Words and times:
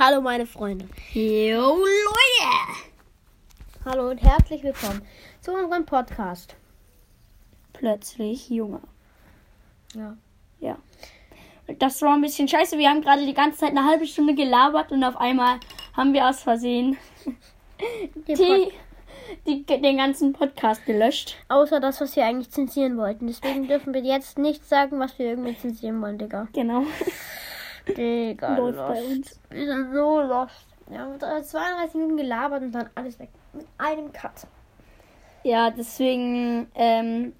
Hallo 0.00 0.20
meine 0.20 0.46
Freunde. 0.46 0.88
Jo, 1.12 1.74
Leute! 1.74 2.88
Hallo 3.84 4.10
und 4.10 4.18
herzlich 4.18 4.62
willkommen 4.62 5.02
zu 5.40 5.52
unserem 5.52 5.86
Podcast. 5.86 6.54
Plötzlich 7.72 8.48
Junge. 8.48 8.80
Ja. 9.96 10.16
Ja. 10.60 10.78
Das 11.80 12.00
war 12.00 12.14
ein 12.14 12.20
bisschen 12.20 12.46
scheiße. 12.46 12.78
Wir 12.78 12.90
haben 12.90 13.00
gerade 13.02 13.26
die 13.26 13.34
ganze 13.34 13.58
Zeit 13.58 13.70
eine 13.70 13.86
halbe 13.86 14.06
Stunde 14.06 14.36
gelabert 14.36 14.92
und 14.92 15.02
auf 15.02 15.16
einmal 15.16 15.58
haben 15.96 16.12
wir 16.12 16.28
aus 16.28 16.42
Versehen 16.42 16.96
die, 18.28 18.70
die, 19.48 19.64
den 19.66 19.96
ganzen 19.96 20.32
Podcast 20.32 20.86
gelöscht. 20.86 21.34
Außer 21.48 21.80
das, 21.80 22.00
was 22.00 22.14
wir 22.14 22.24
eigentlich 22.24 22.52
zensieren 22.52 22.98
wollten. 22.98 23.26
Deswegen 23.26 23.66
dürfen 23.66 23.92
wir 23.92 24.02
jetzt 24.02 24.38
nicht 24.38 24.64
sagen, 24.64 25.00
was 25.00 25.18
wir 25.18 25.26
irgendwie 25.26 25.58
zensieren 25.58 26.00
wollen, 26.00 26.18
Digga. 26.18 26.46
Genau. 26.52 26.84
Digga, 27.96 28.56
Läuft 28.56 28.78
bei 28.78 29.02
uns. 29.02 29.40
Wir 29.50 29.66
sind 29.66 29.92
so 29.92 30.20
lost. 30.20 30.66
Wir 30.86 31.00
haben 31.00 31.18
32 31.20 31.94
Minuten 31.94 32.16
gelabert 32.16 32.62
und 32.62 32.72
dann 32.72 32.88
alles 32.94 33.18
weg. 33.18 33.28
Mit 33.52 33.66
einem 33.78 34.12
Cut. 34.12 34.32
Ja, 35.42 35.70
deswegen, 35.70 36.70
ähm, 36.74 37.34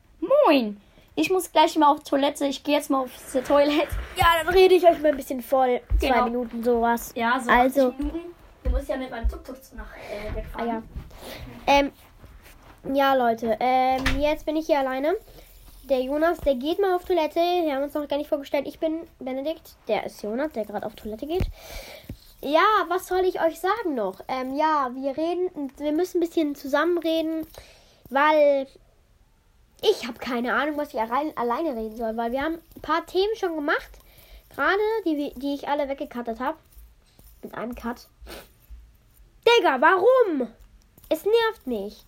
moin. 0.47 0.81
Ich 1.15 1.31
muss 1.31 1.51
gleich 1.51 1.77
mal 1.77 1.91
auf 1.93 2.05
Toilette. 2.05 2.47
Ich 2.47 2.63
gehe 2.63 2.77
jetzt 2.77 2.91
mal 2.91 3.01
aufs 3.01 3.33
Toilette. 3.33 3.89
Ja, 4.17 4.27
dann 4.45 4.55
rede 4.55 4.75
ich 4.75 4.85
euch 4.87 5.01
mal 5.01 5.09
ein 5.11 5.17
bisschen 5.17 5.43
voll. 5.43 5.81
Zwei 5.99 6.09
Genau. 6.09 6.25
Minuten 6.25 6.63
sowas. 6.63 7.13
Ja, 7.17 7.41
so 7.41 7.51
Also- 7.51 7.89
80 7.89 7.99
Minuten. 7.99 8.21
Du 8.65 8.71
musst 8.71 8.89
ja 8.89 8.97
mit 8.97 9.11
meinem 9.11 9.29
Tuk-Tuk 9.29 9.57
nach 9.77 9.87
äh, 9.97 10.29
Ah, 10.33 10.37
wegfahren. 10.37 10.69
ja. 10.69 10.83
Ähm, 11.67 11.93
ja, 12.95 13.15
Leute. 13.15 13.57
Ähm, 13.61 14.05
jetzt 14.21 14.45
bin 14.47 14.57
ich 14.57 14.67
hier 14.67 14.79
alleine. 14.79 15.15
Der 15.89 16.03
Jonas, 16.03 16.39
der 16.41 16.55
geht 16.55 16.79
mal 16.79 16.95
auf 16.95 17.07
Toilette. 17.07 17.41
Wir 17.41 17.75
haben 17.75 17.85
uns 17.85 17.95
noch 17.95 18.07
gar 18.07 18.19
nicht 18.19 18.29
vorgestellt. 18.29 18.67
Ich 18.67 18.79
bin 18.79 19.07
Benedikt. 19.19 19.77
Der 19.87 20.05
ist 20.05 20.23
Jonas, 20.23 20.53
der 20.53 20.67
gerade 20.67 20.85
auf 20.85 20.95
Toilette 20.95 21.27
geht. 21.27 21.47
Ja, 22.43 22.85
was 22.89 23.07
soll 23.07 23.25
ich 23.25 23.41
euch 23.41 23.59
sagen 23.59 23.95
noch? 23.95 24.21
Ähm, 24.29 24.55
ja, 24.55 24.91
wir 24.95 25.17
reden, 25.17 25.73
wir 25.79 25.93
müssen 25.93 26.19
ein 26.19 26.21
bisschen 26.21 26.55
zusammenreden, 26.55 27.47
weil 28.11 28.67
ich 29.81 30.07
habe 30.07 30.19
keine 30.19 30.55
Ahnung, 30.55 30.77
was 30.77 30.93
ich 30.93 31.01
allein, 31.01 31.35
alleine 31.39 31.75
reden 31.75 31.97
soll, 31.97 32.17
weil 32.19 32.33
wir 32.33 32.43
haben 32.43 32.59
ein 32.77 32.83
paar 32.83 33.07
Themen 33.07 33.35
schon 33.37 33.55
gemacht, 33.55 33.91
gerade 34.55 34.79
die, 35.07 35.33
die 35.37 35.55
ich 35.55 35.69
alle 35.69 35.89
weggekattet 35.89 36.39
habe. 36.39 36.59
Mit 37.43 37.55
einem 37.55 37.75
Cut. 37.75 38.09
Digga, 39.47 39.81
warum? 39.81 40.49
Es 41.09 41.25
nervt 41.25 41.67
mich. 41.67 42.05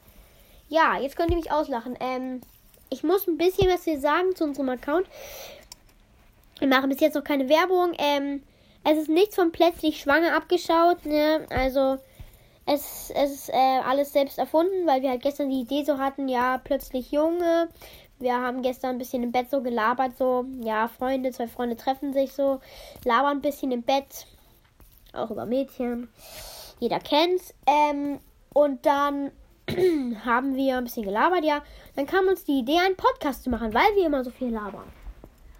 Ja, 0.69 0.99
jetzt 0.99 1.17
könnt 1.17 1.31
ihr 1.31 1.37
mich 1.37 1.51
auslachen. 1.51 1.97
Ähm, 1.99 2.43
ich 2.91 3.03
muss 3.03 3.27
ein 3.27 3.39
bisschen 3.39 3.69
was 3.69 3.85
hier 3.85 4.01
sagen 4.01 4.35
zu 4.35 4.45
unserem 4.45 4.69
Account. 4.69 5.07
Wir 6.59 6.69
machen 6.69 6.91
bis 6.91 7.01
jetzt 7.01 7.15
noch 7.15 7.25
keine 7.25 7.49
Werbung. 7.49 7.93
Ähm, 7.99 8.43
es 8.85 8.99
ist 8.99 9.09
nichts 9.09 9.37
von 9.37 9.53
plötzlich 9.53 10.01
schwanger 10.01 10.37
abgeschaut. 10.37 11.07
Ne? 11.07 11.47
Also 11.51 11.99
es, 12.67 13.11
es 13.15 13.33
ist 13.33 13.49
äh, 13.51 13.81
alles 13.85 14.13
selbst 14.13 14.39
erfunden, 14.39 14.87
weil 14.87 15.03
wir 15.03 15.11
halt 15.11 15.23
gestern 15.23 15.51
die 15.51 15.61
Idee 15.61 15.85
so 15.85 15.99
hatten, 15.99 16.29
ja, 16.29 16.59
plötzlich 16.59 17.11
Junge. 17.11 17.69
Wir 18.19 18.35
haben 18.35 18.63
gestern 18.63 18.91
ein 18.91 18.99
bisschen 18.99 19.23
im 19.23 19.33
Bett 19.33 19.51
so 19.51 19.63
gelabert, 19.63 20.19
so, 20.19 20.45
ja, 20.61 20.89
Freunde, 20.89 21.31
zwei 21.31 21.49
Freunde 21.49 21.77
treffen 21.77 22.13
sich 22.13 22.33
so, 22.33 22.61
labern 23.05 23.39
ein 23.39 23.41
bisschen 23.41 23.73
im 23.73 23.83
Bett, 23.83 24.27
auch 25.15 25.31
über 25.31 25.47
Mädchen. 25.47 26.09
Jeder 26.81 27.01
kennt's. 27.01 27.55
Ähm, 27.67 28.21
und 28.53 28.85
dann 28.85 29.31
haben 30.25 30.55
wir 30.57 30.77
ein 30.79 30.85
bisschen 30.85 31.05
gelabert, 31.05 31.45
ja. 31.45 31.63
Dann 31.97 32.07
kam 32.07 32.27
uns 32.29 32.45
die 32.45 32.59
Idee, 32.61 32.79
einen 32.79 32.97
Podcast 32.97 33.45
zu 33.45 33.51
machen, 33.51 33.73
weil 33.75 33.95
wir 33.97 34.07
immer 34.07 34.23
so 34.25 34.31
viel 34.31 34.51
labern. 34.53 34.91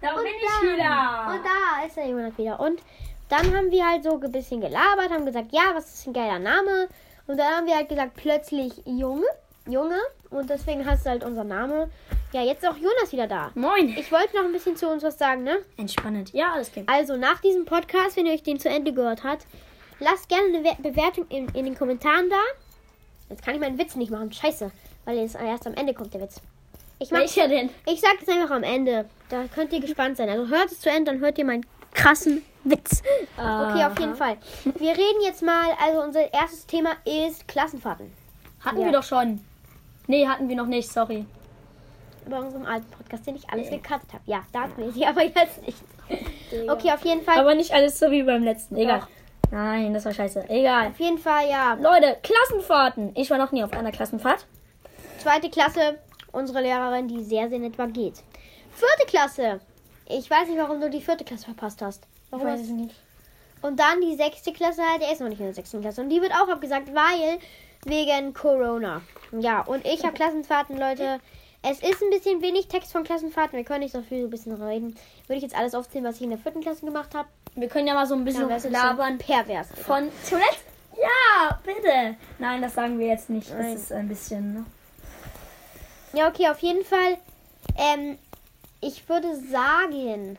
Da 0.01 0.13
Und 0.15 0.23
bin 0.23 0.31
da- 0.41 0.47
ich 0.67 0.73
wieder. 0.73 1.33
Und 1.35 1.45
da 1.45 1.85
ist 1.85 1.97
der 1.97 2.07
Jonas 2.07 2.37
wieder. 2.37 2.59
Und 2.59 2.81
dann 3.29 3.55
haben 3.55 3.71
wir 3.71 3.87
halt 3.87 4.03
so 4.03 4.19
ein 4.19 4.31
bisschen 4.31 4.61
gelabert, 4.61 5.09
haben 5.09 5.25
gesagt, 5.25 5.51
ja, 5.51 5.71
was 5.73 5.93
ist 5.93 6.07
ein 6.07 6.13
geiler 6.13 6.39
Name? 6.39 6.87
Und 7.27 7.37
dann 7.37 7.47
haben 7.57 7.67
wir 7.67 7.75
halt 7.75 7.87
gesagt, 7.89 8.15
plötzlich 8.15 8.73
Junge, 8.85 9.25
Junge. 9.67 9.99
Und 10.31 10.49
deswegen 10.49 10.85
heißt 10.85 11.01
es 11.01 11.07
halt 11.09 11.23
unser 11.23 11.43
Name. 11.43 11.89
Ja, 12.33 12.41
jetzt 12.41 12.63
ist 12.63 12.69
auch 12.69 12.77
Jonas 12.77 13.11
wieder 13.11 13.27
da. 13.27 13.51
Moin. 13.55 13.89
Ich 13.89 14.11
wollte 14.11 14.35
noch 14.37 14.45
ein 14.45 14.51
bisschen 14.53 14.75
zu 14.77 14.87
uns 14.89 15.03
was 15.03 15.17
sagen, 15.17 15.43
ne? 15.43 15.57
Entspannend. 15.77 16.33
Ja, 16.33 16.53
alles 16.53 16.71
klar. 16.71 16.85
Also 16.87 17.15
nach 17.17 17.41
diesem 17.41 17.65
Podcast, 17.65 18.15
wenn 18.17 18.25
ihr 18.25 18.33
euch 18.33 18.43
den 18.43 18.59
zu 18.59 18.69
Ende 18.69 18.93
gehört 18.93 19.23
habt, 19.23 19.45
lasst 19.99 20.29
gerne 20.29 20.45
eine 20.57 20.63
We- 20.63 20.89
Bewertung 20.91 21.25
in, 21.29 21.47
in 21.49 21.65
den 21.65 21.75
Kommentaren 21.77 22.29
da. 22.29 22.37
Jetzt 23.31 23.43
kann 23.43 23.55
ich 23.55 23.59
meinen 23.61 23.77
Witz 23.79 23.95
nicht 23.95 24.11
machen. 24.11 24.31
Scheiße. 24.31 24.71
Weil 25.05 25.17
jetzt 25.17 25.35
erst 25.35 25.65
am 25.65 25.73
Ende 25.73 25.93
kommt 25.93 26.13
der 26.13 26.21
Witz. 26.21 26.39
Ich, 26.99 27.09
mach, 27.09 27.19
Welcher 27.19 27.47
denn? 27.47 27.69
ich 27.87 27.99
sag 27.99 28.21
es 28.21 28.27
einfach 28.27 28.51
am 28.51 28.61
Ende. 28.63 29.05
Da 29.29 29.45
könnt 29.53 29.73
ihr 29.73 29.79
gespannt 29.79 30.17
sein. 30.17 30.29
Also 30.29 30.47
hört 30.47 30.71
es 30.71 30.79
zu 30.81 30.89
Ende, 30.89 31.11
dann 31.11 31.19
hört 31.21 31.37
ihr 31.39 31.45
meinen 31.45 31.65
krassen 31.93 32.43
Witz. 32.63 33.01
Okay, 33.37 33.83
auf 33.85 33.97
jeden 33.99 34.15
Fall. 34.15 34.37
Wir 34.77 34.91
reden 34.91 35.21
jetzt 35.23 35.41
mal, 35.41 35.69
also 35.83 36.01
unser 36.03 36.31
erstes 36.31 36.67
Thema 36.67 36.91
ist 37.05 37.47
Klassenfahrten. 37.47 38.11
Hatten 38.63 38.79
Ja. 38.81 38.85
wir 38.85 38.91
doch 38.91 39.03
schon. 39.03 39.41
Nee, 40.07 40.27
hatten 40.27 40.47
wir 40.47 40.55
noch 40.55 40.67
nicht, 40.67 40.91
sorry. 40.91 41.25
Bei 42.29 42.37
unserem 42.37 42.65
alten 42.67 42.89
Podcast, 42.91 43.25
den 43.25 43.35
ich 43.35 43.49
alles 43.49 43.69
gecuttet 43.69 44.13
habe. 44.13 44.23
Ja, 44.27 44.43
da 44.53 44.61
hatten 44.63 44.77
wir 44.79 44.91
sie, 44.91 45.05
aber 45.05 45.23
jetzt 45.23 45.65
nicht. 45.65 45.77
Okay, 46.69 46.91
auf 46.91 47.05
jeden 47.05 47.21
Fall. 47.23 47.39
Aber 47.39 47.55
nicht 47.55 47.71
alles 47.71 47.97
so 47.97 48.11
wie 48.11 48.23
beim 48.23 48.43
letzten. 48.43 48.75
Egal. 48.75 49.07
Nein, 49.51 49.93
das 49.93 50.05
war 50.05 50.13
scheiße. 50.13 50.45
Egal. 50.49 50.87
Auf 50.87 50.99
jeden 50.99 51.17
Fall, 51.17 51.49
ja. 51.49 51.73
Leute, 51.73 52.17
Klassenfahrten. 52.23 53.11
Ich 53.15 53.29
war 53.29 53.37
noch 53.37 53.51
nie 53.51 53.63
auf 53.63 53.73
einer 53.73 53.91
Klassenfahrt. 53.91 54.45
Zweite 55.19 55.49
Klasse, 55.49 55.99
unsere 56.31 56.61
Lehrerin, 56.61 57.07
die 57.07 57.23
sehr, 57.23 57.49
sehr 57.49 57.59
nett 57.59 57.77
war, 57.77 57.87
geht. 57.87 58.15
Vierte 58.73 59.05
Klasse. 59.07 59.59
Ich 60.07 60.29
weiß 60.29 60.47
nicht, 60.47 60.57
warum 60.57 60.79
du 60.81 60.89
die 60.89 61.01
vierte 61.01 61.23
Klasse 61.25 61.45
verpasst 61.45 61.81
hast. 61.81 62.03
Warum 62.29 62.47
hast- 62.47 62.65
nicht. 62.69 62.95
Und 63.61 63.79
dann 63.79 64.01
die 64.01 64.15
sechste 64.15 64.53
Klasse, 64.53 64.81
der 64.99 65.11
ist 65.11 65.21
noch 65.21 65.29
nicht 65.29 65.39
in 65.39 65.45
der 65.45 65.53
sechsten 65.53 65.81
Klasse. 65.81 66.01
Und 66.01 66.09
die 66.09 66.21
wird 66.21 66.31
auch 66.33 66.47
abgesagt, 66.47 66.87
weil 66.95 67.37
wegen 67.85 68.33
Corona. 68.33 69.01
Ja, 69.37 69.61
und 69.61 69.85
ich 69.85 70.03
habe 70.03 70.13
Klassenfahrten, 70.13 70.77
Leute. 70.79 71.19
Es 71.61 71.77
ist 71.79 72.01
ein 72.01 72.09
bisschen 72.09 72.41
wenig 72.41 72.67
Text 72.69 72.91
von 72.91 73.03
Klassenfahrten. 73.03 73.55
Wir 73.55 73.63
können 73.63 73.81
nicht 73.81 73.91
so 73.91 74.01
viel 74.01 74.21
so 74.21 74.27
ein 74.27 74.31
bisschen 74.31 74.53
reden. 74.53 74.95
Würde 75.27 75.35
ich 75.37 75.43
jetzt 75.43 75.55
alles 75.55 75.75
aufzählen, 75.75 76.05
was 76.05 76.15
ich 76.15 76.23
in 76.23 76.31
der 76.31 76.39
vierten 76.39 76.61
Klasse 76.61 76.83
gemacht 76.85 77.13
habe. 77.13 77.27
Wir 77.55 77.67
können 77.67 77.87
ja 77.87 77.93
mal 77.93 78.07
so 78.07 78.15
ein 78.15 78.23
bisschen 78.23 78.49
es 78.49 78.63
labern. 78.69 79.17
pervers. 79.17 79.67
Von 79.85 80.09
Toilette? 80.29 80.57
Ja, 80.97 81.59
bitte. 81.63 82.15
Nein, 82.39 82.61
das 82.61 82.73
sagen 82.75 82.97
wir 82.99 83.07
jetzt 83.07 83.29
nicht. 83.29 83.49
Nein. 83.53 83.73
Das 83.73 83.81
ist 83.83 83.91
ein 83.91 84.07
bisschen. 84.07 84.53
Ne? 84.53 84.65
Ja, 86.13 86.27
okay, 86.29 86.49
auf 86.49 86.59
jeden 86.59 86.85
Fall. 86.85 87.17
Ähm, 87.77 88.17
ich 88.81 89.07
würde 89.07 89.35
sagen, 89.35 90.37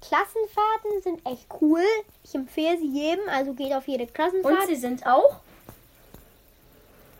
Klassenfahrten 0.00 1.02
sind 1.02 1.26
echt 1.26 1.46
cool. 1.60 1.82
Ich 2.24 2.34
empfehle 2.34 2.78
sie 2.78 2.88
jedem, 2.88 3.28
also 3.28 3.52
geht 3.52 3.72
auf 3.72 3.86
jede 3.86 4.04
Und 4.04 4.14
Klassenfahrt. 4.14 4.66
sie 4.66 4.76
sind 4.76 5.06
auch. 5.06 5.40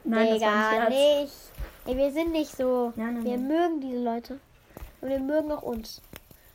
Nein, 0.04 0.28
das 0.28 0.34
Digga, 0.38 0.50
nicht 0.50 0.70
Scherz. 0.70 0.90
nicht. 1.22 1.32
Ey, 1.86 1.96
wir 1.96 2.12
sind 2.12 2.32
nicht 2.32 2.56
so. 2.56 2.92
Nein, 2.96 3.14
nein, 3.14 3.24
wir 3.24 3.36
nein. 3.36 3.48
mögen 3.48 3.80
diese 3.80 4.02
Leute. 4.02 4.40
Und 5.00 5.08
wir 5.08 5.18
mögen 5.18 5.52
auch 5.52 5.62
uns. 5.62 6.00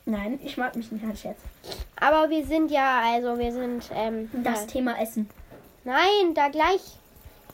Nein, 0.05 0.39
ich 0.43 0.55
mag 0.57 0.75
mich 0.75 0.91
nicht 0.91 1.03
an 1.03 1.17
Scherz. 1.17 1.39
Aber 1.99 2.29
wir 2.29 2.45
sind 2.45 2.69
ja, 2.69 3.01
also 3.05 3.39
wir 3.39 3.51
sind, 3.51 3.89
ähm, 3.93 4.29
Das 4.43 4.61
ja. 4.61 4.67
Thema 4.67 4.99
Essen. 5.01 5.27
Nein, 5.83 6.33
da 6.35 6.49
gleich. 6.49 6.81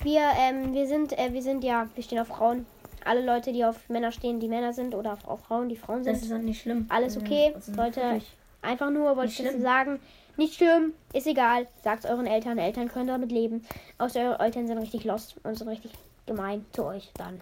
Wir, 0.03 0.21
ähm, 0.37 0.73
wir 0.73 0.87
sind, 0.87 1.17
äh, 1.17 1.31
wir 1.31 1.41
sind 1.41 1.63
ja, 1.63 1.87
wir 1.95 2.03
stehen 2.03 2.19
auf 2.19 2.27
Frauen. 2.27 2.65
Alle 3.05 3.25
Leute, 3.25 3.53
die 3.53 3.63
auf 3.63 3.89
Männer 3.89 4.11
stehen, 4.11 4.39
die 4.39 4.47
Männer 4.47 4.73
sind, 4.73 4.95
oder 4.95 5.13
auf, 5.13 5.27
auf 5.27 5.41
Frauen, 5.41 5.69
die 5.69 5.75
Frauen 5.77 6.03
sind. 6.03 6.13
Das 6.13 6.23
ist 6.23 6.31
halt 6.31 6.43
nicht 6.43 6.61
schlimm. 6.61 6.85
Alles 6.89 7.17
okay. 7.17 7.53
also 7.55 7.71
Leute, 7.73 8.21
einfach 8.61 8.89
nur 8.89 9.15
wollte 9.15 9.31
ich 9.31 9.43
das 9.43 9.61
sagen. 9.61 9.99
Nicht 10.37 10.55
schlimm, 10.55 10.93
ist 11.13 11.27
egal. 11.27 11.67
Sagt 11.83 12.05
euren 12.05 12.25
Eltern. 12.25 12.57
Eltern 12.57 12.87
können 12.89 13.07
damit 13.07 13.31
leben. 13.31 13.65
Außer 13.97 14.21
eure 14.21 14.39
Eltern 14.39 14.67
sind 14.67 14.77
richtig 14.77 15.03
lost 15.03 15.35
und 15.43 15.57
sind 15.57 15.67
richtig 15.67 15.91
gemein 16.25 16.65
zu 16.73 16.85
euch 16.85 17.11
dann. 17.15 17.41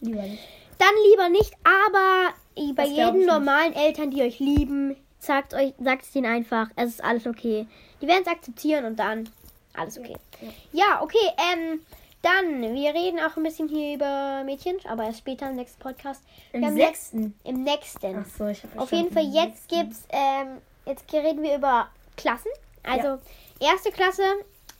Lieber 0.00 0.22
nicht. 0.22 0.42
Dann 0.78 0.94
lieber 1.10 1.28
nicht, 1.28 1.52
aber 1.62 2.34
bei 2.74 2.86
jedem 2.86 3.18
nicht. 3.18 3.26
normalen 3.26 3.74
Eltern, 3.74 4.10
die 4.10 4.22
euch 4.22 4.38
lieben, 4.38 4.96
sagt 5.18 5.54
euch, 5.54 5.74
sagt 5.78 6.02
es 6.04 6.16
ihnen 6.16 6.26
einfach, 6.26 6.68
es 6.76 6.90
ist 6.90 7.04
alles 7.04 7.26
okay. 7.26 7.66
Die 8.00 8.06
werden 8.06 8.22
es 8.22 8.32
akzeptieren 8.32 8.86
und 8.86 8.96
dann 8.96 9.28
alles 9.74 9.98
okay. 9.98 10.16
Ja, 10.72 11.02
okay, 11.02 11.18
ähm, 11.52 11.80
dann, 12.22 12.74
wir 12.74 12.94
reden 12.94 13.18
auch 13.20 13.36
ein 13.36 13.42
bisschen 13.42 13.68
hier 13.68 13.94
über 13.94 14.42
Mädchen, 14.44 14.76
aber 14.86 15.04
erst 15.04 15.18
später 15.18 15.48
im 15.48 15.56
nächsten 15.56 15.80
Podcast. 15.80 16.22
Im 16.52 16.62
Wir 16.62 16.72
sechsten. 16.72 17.34
Im 17.44 17.62
nächsten. 17.62 18.18
Ach 18.18 18.26
so, 18.38 18.46
ich 18.48 18.62
Auf 18.76 18.92
jeden 18.92 19.12
Fall, 19.12 19.24
jetzt 19.24 19.68
gibt's, 19.68 20.06
ähm, 20.10 20.58
jetzt 20.86 21.10
reden 21.12 21.42
wir 21.42 21.56
über 21.56 21.88
Klassen. 22.16 22.50
Also, 22.82 23.18
erste 23.58 23.90
Klasse, 23.90 24.22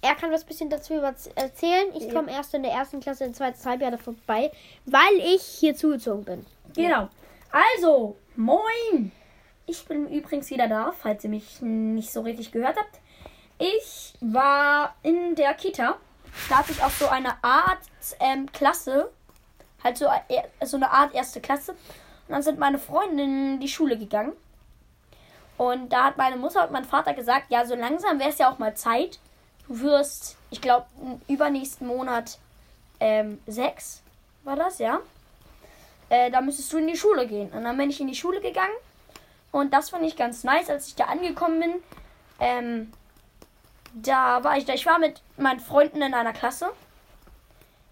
er 0.02 0.14
kann 0.14 0.31
was 0.31 0.44
bisschen 0.44 0.70
dazu 0.70 0.94
erzählen. 0.94 1.88
Ich 1.94 2.05
Ja. 2.05 2.14
komme 2.14 2.32
erst 2.32 2.55
in 2.55 2.62
der 2.62 2.73
ersten 2.73 3.00
Klasse, 3.00 3.25
im 3.25 3.35
zweiten 3.35 3.62
Halbjahr 3.64 3.97
vorbei, 3.99 4.50
weil 4.87 5.14
ich 5.19 5.43
hier 5.43 5.76
zugezogen 5.76 6.25
bin. 6.25 6.47
Genau. 6.75 7.08
Also, 7.50 8.17
moin. 8.37 9.12
Ich 9.67 9.85
bin 9.85 10.08
übrigens 10.08 10.50
wieder 10.50 10.69
da, 10.69 10.93
falls 10.93 11.23
ihr 11.25 11.31
mich 11.31 11.61
nicht 11.61 12.12
so 12.12 12.23
richtig 12.23 12.50
gehört 12.52 12.76
habt. 12.76 12.99
Ich 13.58 14.14
war 14.20 14.94
in 15.02 15.35
der 15.35 15.55
Kita. 15.55 15.97
Da 16.49 16.58
hatte 16.58 16.73
ich 16.73 16.82
auch 16.82 16.91
so 16.91 17.08
eine 17.08 17.35
Art 17.43 17.81
ähm, 18.20 18.50
Klasse. 18.52 19.11
Halt 19.85 19.99
so, 19.99 20.06
äh, 20.06 20.43
so 20.67 20.76
eine 20.76 20.91
Art 20.91 21.14
erste 21.14 21.41
Klasse. 21.41 21.73
Und 21.73 21.79
dann 22.29 22.43
sind 22.43 22.58
meine 22.58 22.79
Freundinnen 22.79 23.55
in 23.55 23.61
die 23.61 23.69
Schule 23.69 23.99
gegangen. 23.99 24.32
Und 25.58 25.91
da 25.93 26.05
hat 26.05 26.17
meine 26.17 26.37
Mutter 26.37 26.64
und 26.64 26.73
mein 26.73 26.85
Vater 26.87 27.12
gesagt, 27.12 27.47
ja, 27.50 27.67
so 27.67 27.75
langsam 27.75 28.19
wäre 28.19 28.31
es 28.31 28.38
ja 28.38 28.50
auch 28.50 28.58
mal 28.58 28.75
Zeit, 28.75 29.19
wirst, 29.70 30.37
ich 30.50 30.61
glaube, 30.61 30.87
übernächsten 31.28 31.87
Monat 31.87 32.38
ähm, 32.99 33.38
sechs 33.46 34.02
war 34.43 34.56
das, 34.56 34.78
ja. 34.78 35.00
Äh, 36.08 36.31
da 36.31 36.40
müsstest 36.40 36.72
du 36.72 36.78
in 36.78 36.88
die 36.88 36.96
Schule 36.96 37.26
gehen. 37.26 37.50
Und 37.52 37.64
dann 37.64 37.76
bin 37.76 37.88
ich 37.88 38.00
in 38.00 38.08
die 38.08 38.14
Schule 38.14 38.40
gegangen. 38.40 38.75
Und 39.52 39.72
das 39.72 39.90
fand 39.90 40.05
ich 40.05 40.17
ganz 40.17 40.44
nice, 40.44 40.69
als 40.69 40.88
ich 40.88 40.96
da 40.96 41.05
angekommen 41.05 41.61
bin. 41.61 41.75
Ähm, 42.40 42.93
da 43.94 44.43
war 44.44 44.56
ich 44.56 44.64
da. 44.64 44.75
Ich 44.75 44.87
war 44.87 44.99
mit 44.99 45.22
meinen 45.37 45.61
Freunden 45.61 46.02
in 46.02 46.14
einer 46.14 46.32
Klasse. 46.32 46.70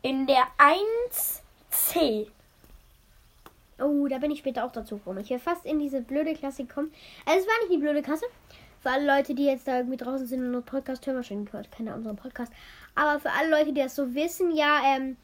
In 0.03 0.27
der 0.27 0.47
1C. 0.59 2.29
Oh, 3.81 4.09
da 4.09 4.19
bin 4.19 4.33
ich 4.33 4.41
später 4.41 4.65
auch 4.65 4.73
dazu 4.73 4.99
gekommen. 4.99 5.21
Ich 5.21 5.31
wäre 5.31 5.41
fast 5.41 5.65
in 5.65 5.79
diese 5.79 6.01
blöde 6.01 6.35
Klasse 6.35 6.65
gekommen. 6.65 6.93
Also, 7.25 7.41
es 7.41 7.47
war 7.47 7.55
nicht 7.61 7.73
die 7.73 7.79
blöde 7.79 8.03
Klasse. 8.03 8.27
Für 8.81 8.91
alle 8.91 9.07
Leute, 9.07 9.35
die 9.35 9.45
jetzt 9.45 9.67
da 9.67 9.79
irgendwie 9.79 9.97
draußen 9.97 10.27
sind 10.27 10.41
und 10.41 10.47
unseren 10.47 10.65
Podcast 10.65 11.07
hören, 11.07 11.17
wahrscheinlich 11.17 11.51
gehört 11.51 11.71
keiner 11.73 11.95
unseren 11.95 12.17
Podcast. 12.17 12.53
Aber 12.95 13.21
für 13.21 13.31
alle 13.31 13.51
Leute, 13.51 13.73
die 13.73 13.81
das 13.81 13.97
so 13.97 14.15
wissen, 14.15 14.55
ja, 14.55 14.81
ähm, 14.85 15.17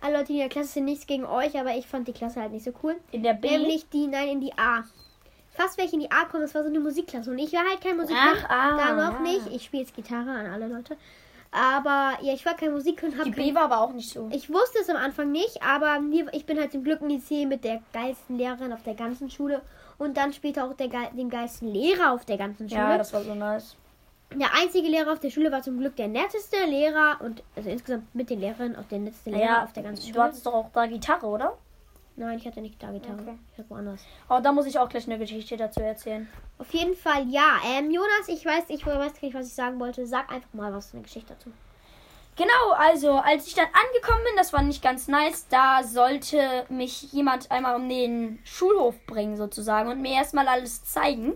alle 0.00 0.18
Leute, 0.18 0.32
in 0.32 0.38
der 0.38 0.48
Klasse 0.48 0.68
sind, 0.68 0.84
nichts 0.84 1.06
gegen 1.06 1.24
euch, 1.24 1.58
aber 1.58 1.76
ich 1.76 1.86
fand 1.86 2.08
die 2.08 2.12
Klasse 2.12 2.40
halt 2.40 2.52
nicht 2.52 2.64
so 2.64 2.72
cool. 2.82 2.96
In 3.12 3.22
der 3.22 3.34
B. 3.34 3.50
Nämlich 3.50 3.88
die, 3.88 4.06
nein, 4.06 4.28
in 4.28 4.40
die 4.40 4.52
A. 4.56 4.84
Fast 5.50 5.78
welche 5.78 5.94
in 5.94 6.00
die 6.00 6.10
A 6.10 6.24
kommen, 6.24 6.42
das 6.42 6.54
war 6.54 6.62
so 6.62 6.68
eine 6.68 6.80
Musikklasse. 6.80 7.30
Und 7.30 7.38
ich 7.38 7.52
war 7.52 7.64
halt 7.68 7.80
kein 7.80 7.96
Musikklasse. 7.96 8.46
Ach, 8.48 8.72
ah, 8.72 8.76
da 8.76 9.10
noch 9.10 9.14
ja. 9.14 9.20
nicht. 9.20 9.46
Ich 9.54 9.64
spiele 9.64 9.82
jetzt 9.82 9.94
Gitarre 9.94 10.30
an 10.30 10.46
alle 10.46 10.66
Leute. 10.66 10.96
Aber 11.52 12.16
ja, 12.22 12.32
ich 12.32 12.46
war 12.46 12.56
kein 12.56 12.72
Musik 12.72 13.02
und 13.02 13.14
Die 13.26 13.30
B 13.30 13.54
war 13.54 13.64
aber 13.64 13.82
auch 13.82 13.92
nicht 13.92 14.10
so. 14.10 14.30
ich 14.32 14.48
wusste 14.48 14.78
es 14.80 14.88
am 14.88 14.96
Anfang 14.96 15.30
nicht, 15.30 15.62
aber 15.62 16.00
ich 16.32 16.46
bin 16.46 16.58
halt 16.58 16.72
zum 16.72 16.82
Glück 16.82 17.02
in 17.02 17.10
die 17.10 17.20
C 17.20 17.44
mit 17.44 17.62
der 17.62 17.82
geilsten 17.92 18.38
Lehrerin 18.38 18.72
auf 18.72 18.82
der 18.82 18.94
ganzen 18.94 19.30
Schule 19.30 19.60
und 20.02 20.16
dann 20.16 20.32
später 20.32 20.64
auch 20.64 20.74
der, 20.74 20.88
dem 20.88 21.30
geilsten 21.30 21.68
Lehrer 21.72 22.12
auf 22.12 22.24
der 22.24 22.36
ganzen 22.38 22.68
Schule. 22.68 22.80
Ja, 22.80 22.98
das 22.98 23.12
war 23.12 23.22
so 23.22 23.34
nice. 23.34 23.76
der 24.34 24.48
einzige 24.60 24.88
Lehrer 24.88 25.12
auf 25.12 25.20
der 25.20 25.30
Schule 25.30 25.50
war 25.52 25.62
zum 25.62 25.78
Glück 25.78 25.96
der 25.96 26.08
netteste 26.08 26.56
Lehrer 26.66 27.18
und 27.20 27.42
also 27.56 27.68
insgesamt 27.70 28.14
mit 28.14 28.30
den 28.30 28.40
Lehrerinnen 28.40 28.76
auch 28.76 28.84
der 28.84 28.98
netteste 28.98 29.30
Lehrer 29.30 29.42
Ja, 29.44 29.64
auf 29.64 29.72
der 29.72 29.82
ganzen 29.82 30.02
du 30.06 30.08
Schule. 30.12 30.22
hattest 30.24 30.46
doch 30.46 30.54
auch 30.54 30.70
da 30.72 30.86
Gitarre, 30.86 31.26
oder? 31.26 31.56
Nein, 32.16 32.36
ich 32.38 32.46
hatte 32.46 32.60
nicht 32.60 32.82
da 32.82 32.90
Gitarre. 32.90 33.20
Okay. 33.22 33.38
Ich 33.52 33.58
hatte 33.58 33.70
woanders. 33.70 34.00
Oh, 34.28 34.38
da 34.42 34.52
muss 34.52 34.66
ich 34.66 34.78
auch 34.78 34.88
gleich 34.88 35.06
eine 35.06 35.18
Geschichte 35.18 35.56
dazu 35.56 35.80
erzählen. 35.80 36.28
Auf 36.58 36.70
jeden 36.74 36.94
Fall 36.94 37.26
ja. 37.30 37.56
Ähm, 37.66 37.90
Jonas, 37.90 38.28
ich 38.28 38.44
weiß, 38.44 38.64
ich 38.68 38.86
weiß 38.86 39.22
nicht, 39.22 39.34
was 39.34 39.46
ich 39.46 39.54
sagen 39.54 39.80
wollte. 39.80 40.06
Sag 40.06 40.30
einfach 40.30 40.52
mal 40.52 40.72
was 40.74 40.92
eine 40.92 41.02
Geschichte 41.02 41.32
dazu. 41.32 41.50
Genau, 42.36 42.72
also 42.76 43.12
als 43.18 43.46
ich 43.46 43.54
dann 43.54 43.66
angekommen 43.66 44.24
bin, 44.24 44.36
das 44.36 44.52
war 44.54 44.62
nicht 44.62 44.82
ganz 44.82 45.06
nice, 45.06 45.46
da 45.48 45.82
sollte 45.84 46.64
mich 46.70 47.12
jemand 47.12 47.50
einmal 47.50 47.76
um 47.76 47.88
den 47.88 48.38
Schulhof 48.44 48.94
bringen 49.06 49.36
sozusagen 49.36 49.90
und 49.90 50.00
mir 50.00 50.14
erstmal 50.14 50.48
alles 50.48 50.82
zeigen. 50.84 51.34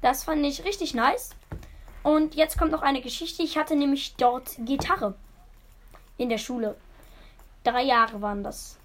Das 0.00 0.22
fand 0.24 0.44
ich 0.46 0.64
richtig 0.64 0.94
nice. 0.94 1.30
Und 2.04 2.34
jetzt 2.36 2.56
kommt 2.56 2.70
noch 2.70 2.82
eine 2.82 3.02
Geschichte. 3.02 3.42
Ich 3.42 3.58
hatte 3.58 3.74
nämlich 3.76 4.14
dort 4.16 4.52
Gitarre 4.60 5.14
in 6.16 6.28
der 6.30 6.38
Schule. 6.38 6.76
Drei 7.64 7.82
Jahre 7.82 8.22
waren 8.22 8.42
das. 8.44 8.78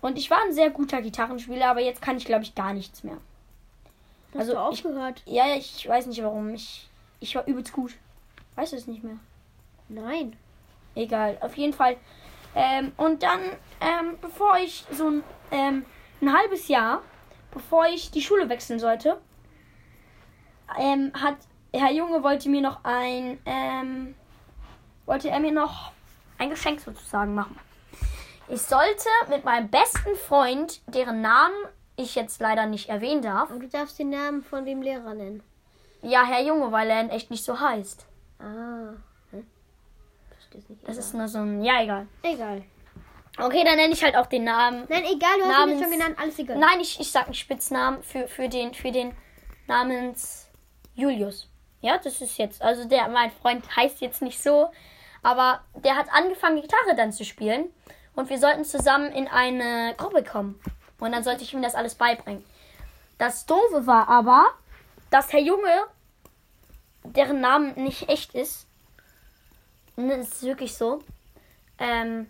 Und 0.00 0.16
ich 0.16 0.30
war 0.30 0.40
ein 0.42 0.54
sehr 0.54 0.70
guter 0.70 1.02
Gitarrenspieler, 1.02 1.68
aber 1.68 1.80
jetzt 1.80 2.00
kann 2.00 2.16
ich 2.16 2.24
glaube 2.24 2.44
ich 2.44 2.54
gar 2.54 2.72
nichts 2.72 3.02
mehr. 3.02 3.18
Hast 4.32 4.38
Also, 4.40 4.52
du 4.52 4.58
ich- 4.58 4.86
aufgehört? 4.86 5.22
Ja, 5.26 5.46
ja, 5.48 5.56
ich 5.56 5.86
weiß 5.88 6.06
nicht 6.06 6.22
warum. 6.22 6.54
Ich, 6.54 6.88
ich 7.20 7.34
war 7.34 7.46
übelst 7.46 7.72
gut. 7.72 7.94
Weißt 8.54 8.72
du 8.72 8.76
es 8.76 8.86
nicht 8.86 9.02
mehr? 9.02 9.18
Nein. 9.88 10.36
Egal, 10.94 11.38
auf 11.40 11.56
jeden 11.56 11.72
Fall. 11.72 11.96
Ähm, 12.54 12.92
und 12.96 13.22
dann, 13.22 13.40
ähm, 13.80 14.18
bevor 14.20 14.56
ich 14.58 14.84
so 14.90 15.08
ein, 15.08 15.24
ähm, 15.50 15.84
ein 16.20 16.32
halbes 16.32 16.68
Jahr, 16.68 17.02
bevor 17.52 17.86
ich 17.86 18.10
die 18.10 18.22
Schule 18.22 18.48
wechseln 18.48 18.78
sollte, 18.78 19.20
ähm, 20.78 21.12
hat 21.14 21.36
Herr 21.72 21.92
Junge 21.92 22.22
wollte 22.22 22.48
mir 22.48 22.62
noch 22.62 22.82
ein, 22.84 23.38
ähm, 23.44 24.14
wollte 25.06 25.28
er 25.28 25.38
mir 25.38 25.52
noch 25.52 25.92
ein 26.38 26.50
Geschenk 26.50 26.80
sozusagen 26.80 27.34
machen. 27.34 27.58
Ich 28.48 28.62
sollte 28.62 29.08
mit 29.28 29.44
meinem 29.44 29.68
besten 29.68 30.16
Freund, 30.16 30.80
deren 30.86 31.20
Namen 31.20 31.54
ich 31.96 32.14
jetzt 32.14 32.40
leider 32.40 32.66
nicht 32.66 32.88
erwähnen 32.88 33.20
darf, 33.22 33.50
Aber 33.50 33.58
du 33.58 33.68
darfst 33.68 33.98
den 33.98 34.10
Namen 34.10 34.42
von 34.42 34.64
dem 34.64 34.80
Lehrer 34.80 35.14
nennen. 35.14 35.42
ja, 36.02 36.24
Herr 36.24 36.42
Junge, 36.42 36.72
weil 36.72 36.88
er 36.88 37.00
in 37.02 37.10
echt 37.10 37.30
nicht 37.30 37.44
so 37.44 37.60
heißt. 37.60 38.06
Ah. 38.38 38.94
Versteh's 40.60 40.68
nicht. 40.68 40.82
Das 40.82 40.96
egal. 40.96 41.04
ist 41.04 41.14
nur 41.14 41.28
so 41.28 41.38
ein, 41.38 41.62
ja, 41.62 41.82
egal. 41.82 42.06
egal. 42.22 42.62
Okay, 43.40 43.62
dann 43.64 43.76
nenne 43.76 43.92
ich 43.92 44.02
halt 44.02 44.16
auch 44.16 44.26
den 44.26 44.44
Namen. 44.44 44.84
Nein, 44.88 45.04
egal, 45.04 45.38
du 45.38 45.44
hast 45.44 45.50
ihn 45.50 45.50
Namens- 45.50 45.70
jetzt 45.70 45.82
schon 45.82 45.98
genannt, 45.98 46.16
alles 46.20 46.38
egal. 46.38 46.58
Nein, 46.58 46.80
ich, 46.80 46.98
ich 46.98 47.10
sag 47.10 47.26
einen 47.26 47.34
Spitznamen 47.34 48.02
für, 48.02 48.26
für, 48.26 48.48
den, 48.48 48.74
für 48.74 48.90
den 48.90 49.14
namens 49.68 50.48
Julius. 50.94 51.48
Ja, 51.80 51.98
das 51.98 52.20
ist 52.20 52.36
jetzt, 52.38 52.60
also 52.62 52.88
der, 52.88 53.08
mein 53.08 53.30
Freund 53.30 53.64
heißt 53.76 54.00
jetzt 54.00 54.22
nicht 54.22 54.42
so, 54.42 54.70
aber 55.22 55.60
der 55.76 55.94
hat 55.94 56.06
angefangen, 56.12 56.60
Gitarre 56.60 56.96
dann 56.96 57.12
zu 57.12 57.24
spielen 57.24 57.66
und 58.16 58.28
wir 58.28 58.38
sollten 58.38 58.64
zusammen 58.64 59.12
in 59.12 59.28
eine 59.28 59.94
Gruppe 59.96 60.24
kommen. 60.24 60.60
Und 60.98 61.12
dann 61.12 61.22
sollte 61.22 61.44
ich 61.44 61.54
ihm 61.54 61.62
das 61.62 61.76
alles 61.76 61.94
beibringen. 61.94 62.44
Das 63.18 63.46
Doofe 63.46 63.86
war 63.86 64.08
aber, 64.08 64.46
dass 65.10 65.32
Herr 65.32 65.40
Junge, 65.40 65.84
deren 67.04 67.40
Name 67.40 67.72
nicht 67.74 68.08
echt 68.08 68.34
ist, 68.34 68.66
ne, 70.06 70.14
ist 70.14 70.42
wirklich 70.42 70.74
so, 70.74 71.02
ähm, 71.78 72.28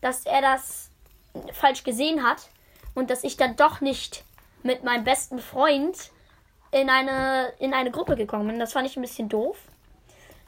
dass 0.00 0.24
er 0.24 0.40
das 0.40 0.90
falsch 1.52 1.84
gesehen 1.84 2.22
hat 2.22 2.48
und 2.94 3.10
dass 3.10 3.24
ich 3.24 3.36
dann 3.36 3.56
doch 3.56 3.80
nicht 3.80 4.24
mit 4.62 4.84
meinem 4.84 5.04
besten 5.04 5.38
Freund 5.38 6.10
in 6.70 6.90
eine, 6.90 7.52
in 7.58 7.74
eine 7.74 7.90
Gruppe 7.90 8.16
gekommen 8.16 8.48
bin. 8.48 8.58
Das 8.58 8.72
fand 8.72 8.86
ich 8.86 8.96
ein 8.96 9.02
bisschen 9.02 9.28
doof, 9.28 9.58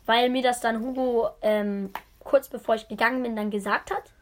weil 0.07 0.31
mir 0.31 0.43
das 0.43 0.61
dann 0.61 0.81
Hugo 0.81 1.31
ähm, 1.43 1.93
kurz 2.21 2.49
bevor 2.49 2.75
ich 2.75 2.89
gegangen 2.89 3.23
bin 3.23 3.37
dann 3.37 3.51
gesagt 3.51 3.91
hat. 3.91 4.13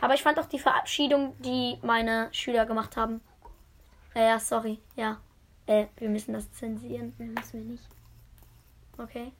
Aber 0.00 0.14
ich 0.14 0.22
fand 0.22 0.38
auch 0.38 0.46
die 0.46 0.58
Verabschiedung, 0.58 1.34
die 1.40 1.78
meine 1.82 2.28
Schüler 2.32 2.66
gemacht 2.66 2.96
haben. 2.96 3.20
Ja, 4.14 4.22
ja, 4.22 4.38
sorry. 4.38 4.78
Ja. 4.94 5.18
Äh, 5.66 5.86
wir 5.96 6.08
müssen 6.08 6.34
das 6.34 6.52
zensieren. 6.52 7.14
Nein, 7.18 7.34
müssen 7.34 7.60
wir 7.60 7.72
nicht. 7.72 7.84
Okay. 8.98 9.32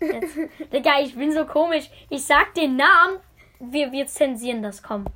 Jetzt. 0.00 0.36
Digga, 0.72 1.00
ich 1.00 1.14
bin 1.14 1.32
so 1.32 1.44
komisch. 1.46 1.90
Ich 2.10 2.24
sag 2.24 2.54
den 2.54 2.76
Namen. 2.76 3.18
Wir, 3.58 3.90
wir 3.92 4.06
zensieren 4.06 4.62
das, 4.62 4.82
komm. 4.82 5.06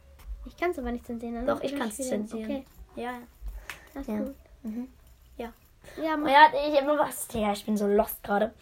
Ich 0.46 0.56
kann 0.56 0.70
es 0.70 0.78
aber 0.78 0.90
nicht 0.92 1.04
zensieren. 1.06 1.34
dann 1.34 1.46
Doch, 1.46 1.62
ich 1.62 1.76
kann's 1.76 1.98
wieder- 1.98 2.08
zensieren. 2.08 2.44
Okay, 2.44 2.64
Ja, 2.96 3.02
ja. 3.12 3.18
das 3.94 4.06
Ja. 4.06 4.18
gut. 4.18 4.34
Mhm. 4.62 4.88
Ja. 5.36 5.52
Ja, 6.02 6.16
mach. 6.16 6.30
Ja, 6.30 6.46
ich, 6.66 6.86
was, 6.86 7.28
ja, 7.32 7.52
ich 7.52 7.64
bin 7.66 7.76
so 7.76 7.86
lost 7.86 8.22
gerade. 8.22 8.54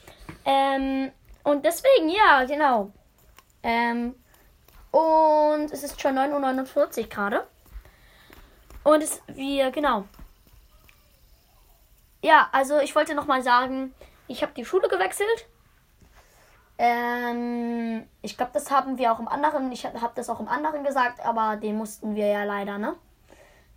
Ähm, 0.45 1.13
und 1.45 1.65
deswegen, 1.65 2.09
ja, 2.09 2.45
genau. 2.45 2.91
Ähm, 3.63 4.15
und 4.91 5.71
es 5.73 5.83
ist 5.85 6.01
schon 6.01 6.17
9.49 6.19 7.03
Uhr 7.05 7.09
gerade. 7.09 7.47
Und 8.85 9.03
es, 9.03 9.23
wir, 9.29 9.71
genau. 9.71 10.05
Ja, 12.23 12.49
also 12.53 12.79
ich 12.81 12.95
wollte 12.97 13.15
nochmal 13.15 13.43
sagen, 13.43 13.95
ich 14.27 14.43
habe 14.43 14.53
die 14.55 14.65
Schule 14.65 14.89
gewechselt. 14.89 15.47
Ähm, 16.79 18.05
ich 18.23 18.37
glaube, 18.37 18.53
das 18.55 18.71
haben 18.71 18.99
wir 18.99 19.13
auch 19.13 19.19
im 19.19 19.27
anderen, 19.27 19.71
ich 19.73 19.85
habe 19.85 20.13
das 20.15 20.31
auch 20.31 20.39
im 20.39 20.49
anderen 20.49 20.85
gesagt, 20.85 21.21
aber 21.25 21.57
den 21.57 21.77
mussten 21.77 22.15
wir 22.15 22.27
ja 22.29 22.45
leider, 22.45 22.79
ne? 22.79 22.95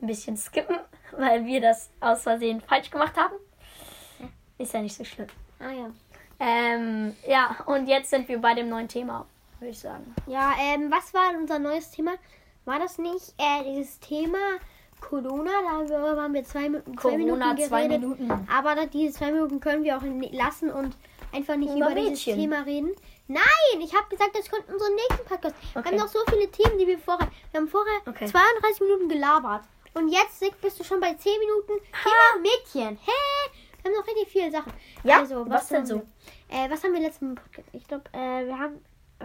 Ein 0.01 0.07
bisschen 0.07 0.37
skippen, 0.37 0.77
weil 1.17 1.45
wir 1.45 1.61
das 1.61 1.89
aus 1.99 2.21
Versehen 2.23 2.61
falsch 2.61 2.91
gemacht 2.91 3.17
haben. 3.17 3.35
Ist 4.59 4.73
ja 4.73 4.81
nicht 4.81 4.95
so 4.95 5.03
schlimm. 5.03 5.27
Ah 5.59 5.71
ja. 5.71 5.89
Ähm, 6.39 7.15
ja, 7.27 7.55
und 7.65 7.87
jetzt 7.87 8.11
sind 8.11 8.27
wir 8.27 8.39
bei 8.39 8.53
dem 8.53 8.69
neuen 8.69 8.87
Thema, 8.87 9.25
würde 9.59 9.71
ich 9.71 9.79
sagen. 9.79 10.13
Ja, 10.27 10.53
ähm, 10.59 10.91
was 10.91 11.13
war 11.13 11.35
unser 11.39 11.57
neues 11.59 11.89
Thema? 11.91 12.13
War 12.65 12.77
das 12.79 12.99
nicht 12.99 13.33
äh, 13.37 13.63
dieses 13.63 13.99
Thema 13.99 14.37
Corona? 14.99 15.49
Da 15.87 16.21
haben 16.21 16.33
wir 16.33 16.43
zwei, 16.43 16.59
zwei 16.61 16.69
Minuten 16.69 16.95
Corona, 16.95 17.53
geredet. 17.53 17.67
zwei 17.69 17.87
Minuten. 17.87 18.31
Aber 18.51 18.85
diese 18.85 19.13
zwei 19.13 19.31
Minuten 19.31 19.59
können 19.59 19.83
wir 19.83 19.97
auch 19.97 20.03
lassen 20.31 20.69
und 20.69 20.95
einfach 21.33 21.55
nicht 21.55 21.75
Über 21.75 21.91
über, 21.91 21.95
dieses. 21.95 22.23
Thema 22.23 22.61
reden. 22.61 22.91
Nein, 23.27 23.79
ich 23.81 23.93
habe 23.95 24.07
gesagt, 24.09 24.35
das 24.37 24.49
kommt 24.49 24.67
in 24.67 24.73
unserem 24.73 24.95
nächsten 24.95 25.25
Podcast. 25.25 25.55
Wir 25.73 25.79
Okay. 25.79 25.89
haben 25.89 25.97
noch 25.97 26.07
so 26.07 26.19
viele 26.29 26.49
Themen, 26.51 26.77
die 26.77 26.87
wir 26.87 26.99
vorher. 26.99 27.27
Wir 27.51 27.59
haben 27.61 27.67
vorher 27.67 28.01
Okay. 28.05 28.25
32 28.25 28.81
Minuten 28.81 29.09
gelabert. 29.09 29.63
Und 29.93 30.09
jetzt 30.09 30.39
Sick, 30.39 30.59
bist 30.61 30.79
du 30.79 30.83
schon 30.83 30.99
bei 30.99 31.13
10 31.13 31.39
Minuten. 31.39 31.73
Thema 32.03 32.41
Mädchen. 32.41 32.97
Hä? 32.97 33.11
Wir 33.83 33.91
haben 33.91 33.97
noch 33.99 34.07
richtig 34.07 34.27
viele 34.29 34.51
Sachen. 34.51 34.71
Ja, 35.03 35.19
also, 35.19 35.49
was 35.49 35.67
denn 35.67 35.77
haben 35.79 35.85
so? 35.85 36.01
Wir? 36.49 36.65
Äh, 36.65 36.69
was 36.69 36.83
haben 36.83 36.93
wir 36.93 37.01
letzten 37.01 37.35
Podcast? 37.35 37.67
Ich 37.73 37.87
glaube, 37.87 38.03
äh, 38.13 38.45
wir 38.45 38.57
haben 38.59 38.83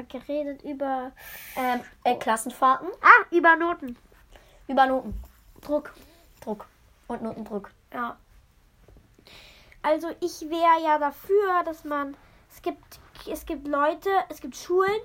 geredet 0.09 0.63
über. 0.63 1.13
Ähm, 1.57 1.81
äh, 2.05 2.15
Klassenfahrten, 2.17 2.89
Ah, 3.01 3.25
über 3.31 3.55
Noten. 3.57 3.97
über 4.69 4.87
Noten. 4.87 5.15
Druck. 5.61 5.93
Druck. 6.43 6.67
Und 7.09 7.23
Notendruck. 7.23 7.71
Ja. 7.93 8.17
Also 9.87 10.09
ich 10.21 10.41
wäre 10.51 10.83
ja 10.85 10.99
dafür, 10.99 11.63
dass 11.65 11.85
man 11.85 12.17
es 12.51 12.61
gibt 12.61 12.99
es 13.31 13.47
gibt 13.47 13.69
Leute, 13.69 14.11
es 14.29 14.41
gibt 14.41 14.57
Schulen, 14.57 15.01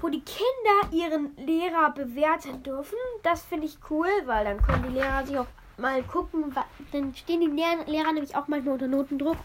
wo 0.00 0.08
die 0.08 0.22
Kinder 0.22 0.92
ihren 0.92 1.36
Lehrer 1.36 1.90
bewerten 1.90 2.62
dürfen. 2.62 2.98
Das 3.24 3.42
finde 3.42 3.66
ich 3.66 3.78
cool, 3.90 4.08
weil 4.26 4.44
dann 4.44 4.62
können 4.62 4.84
die 4.88 4.94
Lehrer 4.94 5.26
sich 5.26 5.36
auch 5.36 5.46
mal 5.76 6.02
gucken, 6.04 6.54
dann 6.92 7.14
stehen 7.16 7.40
die 7.40 7.48
Lehrer, 7.48 7.84
Lehrer 7.86 8.12
nämlich 8.12 8.36
auch 8.36 8.46
manchmal 8.46 8.74
unter 8.74 8.86
Notendruck. 8.86 9.38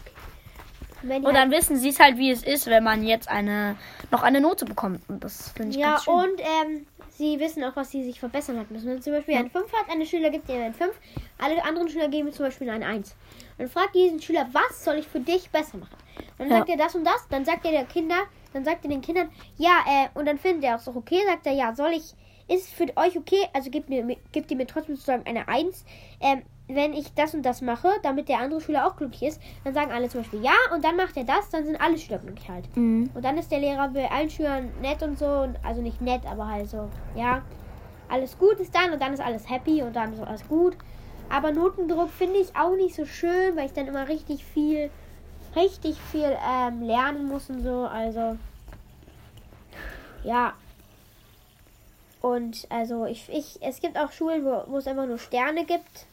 Die 1.02 1.08
Und 1.08 1.24
dann 1.24 1.36
halt, 1.36 1.50
wissen 1.50 1.76
sie 1.76 1.88
es 1.88 1.98
halt, 1.98 2.16
wie 2.18 2.30
es 2.30 2.44
ist, 2.44 2.66
wenn 2.66 2.84
man 2.84 3.02
jetzt 3.02 3.28
eine 3.28 3.76
noch 4.12 4.22
eine 4.22 4.40
Note 4.40 4.64
bekommt. 4.64 5.00
Und 5.08 5.24
das 5.24 5.50
finde 5.50 5.70
ich 5.70 5.76
ja, 5.76 5.92
ganz 5.92 6.04
schön. 6.04 6.14
und 6.14 6.40
ähm, 6.40 6.86
sie 7.20 7.38
wissen 7.38 7.62
auch, 7.64 7.76
was 7.76 7.90
sie 7.90 8.02
sich 8.02 8.18
verbessern 8.18 8.58
hat 8.58 8.70
müssen. 8.70 8.88
Wenn 8.88 9.02
zum 9.02 9.12
Beispiel 9.12 9.34
Ja. 9.34 9.40
eine 9.40 9.50
5 9.50 9.70
hat, 9.74 9.90
eine 9.90 10.06
Schüler 10.06 10.30
gibt 10.30 10.48
ihr 10.48 10.56
eine 10.56 10.72
5, 10.72 10.98
alle 11.38 11.62
anderen 11.64 11.88
Schüler 11.88 12.08
geben 12.08 12.32
zum 12.32 12.46
Beispiel 12.46 12.68
eine 12.70 12.86
1. 12.86 13.14
Und 13.58 13.70
fragt 13.70 13.94
diesen 13.94 14.20
Schüler, 14.20 14.48
was 14.52 14.84
soll 14.84 14.96
ich 14.96 15.06
für 15.06 15.20
dich 15.20 15.50
besser 15.50 15.76
machen? 15.78 15.96
Und 16.38 16.38
dann 16.38 16.48
Ja. 16.48 16.56
sagt 16.58 16.70
er 16.70 16.76
das 16.78 16.94
und 16.94 17.04
das, 17.04 17.28
dann 17.28 17.44
sagt 17.44 17.64
er 17.66 17.72
der 17.72 17.84
Kinder, 17.84 18.16
dann 18.54 18.64
sagt 18.64 18.84
er 18.84 18.90
den 18.90 19.02
Kindern, 19.02 19.30
ja, 19.58 19.84
äh, 19.86 20.08
und 20.18 20.26
dann 20.26 20.38
findet 20.38 20.64
er 20.64 20.76
auch 20.76 20.96
okay, 20.96 21.20
sagt 21.26 21.46
er, 21.46 21.52
ja, 21.52 21.74
soll 21.74 21.92
ich, 21.92 22.14
ist 22.50 22.66
es 22.66 22.70
für 22.70 22.86
euch 22.96 23.16
okay, 23.16 23.46
also 23.52 23.70
gibt 23.70 23.88
mir, 23.88 24.16
gibt 24.32 24.50
ihr 24.50 24.56
mir 24.56 24.66
trotzdem 24.66 24.96
sozusagen 24.96 25.24
eine 25.26 25.46
1, 25.48 25.84
ähm, 26.20 26.42
wenn 26.74 26.92
ich 26.92 27.12
das 27.14 27.34
und 27.34 27.42
das 27.42 27.62
mache, 27.62 27.88
damit 28.02 28.28
der 28.28 28.38
andere 28.38 28.60
Schüler 28.60 28.86
auch 28.86 28.96
glücklich 28.96 29.22
ist, 29.22 29.40
dann 29.64 29.74
sagen 29.74 29.92
alle 29.92 30.08
zum 30.08 30.20
Beispiel 30.20 30.42
ja 30.42 30.52
und 30.74 30.84
dann 30.84 30.96
macht 30.96 31.16
er 31.16 31.24
das, 31.24 31.48
dann 31.50 31.64
sind 31.64 31.80
alle 31.80 31.98
Schüler 31.98 32.18
glücklich 32.18 32.48
halt. 32.48 32.76
Mhm. 32.76 33.10
Und 33.14 33.24
dann 33.24 33.38
ist 33.38 33.50
der 33.50 33.58
Lehrer 33.58 33.88
bei 33.88 34.10
allen 34.10 34.30
Schülern 34.30 34.70
nett 34.80 35.02
und 35.02 35.18
so. 35.18 35.26
Und, 35.26 35.56
also 35.64 35.80
nicht 35.80 36.00
nett, 36.00 36.22
aber 36.26 36.48
halt 36.48 36.68
so, 36.68 36.88
ja. 37.16 37.42
Alles 38.08 38.36
gut 38.38 38.58
ist 38.58 38.74
dann 38.74 38.92
und 38.92 39.00
dann 39.00 39.12
ist 39.12 39.20
alles 39.20 39.48
happy 39.48 39.82
und 39.82 39.94
dann 39.94 40.12
ist 40.12 40.20
alles 40.20 40.46
gut. 40.48 40.76
Aber 41.28 41.52
Notendruck 41.52 42.10
finde 42.10 42.40
ich 42.40 42.56
auch 42.56 42.74
nicht 42.74 42.96
so 42.96 43.06
schön, 43.06 43.56
weil 43.56 43.66
ich 43.66 43.72
dann 43.72 43.86
immer 43.86 44.08
richtig 44.08 44.44
viel, 44.44 44.90
richtig 45.54 45.96
viel 46.10 46.36
ähm, 46.48 46.82
lernen 46.82 47.28
muss 47.28 47.48
und 47.50 47.62
so. 47.62 47.86
Also, 47.86 48.36
ja. 50.24 50.54
Und 52.20 52.66
also 52.68 53.06
ich, 53.06 53.28
ich, 53.30 53.58
es 53.62 53.80
gibt 53.80 53.98
auch 53.98 54.12
Schulen, 54.12 54.44
wo, 54.44 54.64
wo 54.66 54.78
es 54.78 54.86
einfach 54.86 55.06
nur 55.06 55.18
Sterne 55.18 55.64
gibt. 55.64 56.06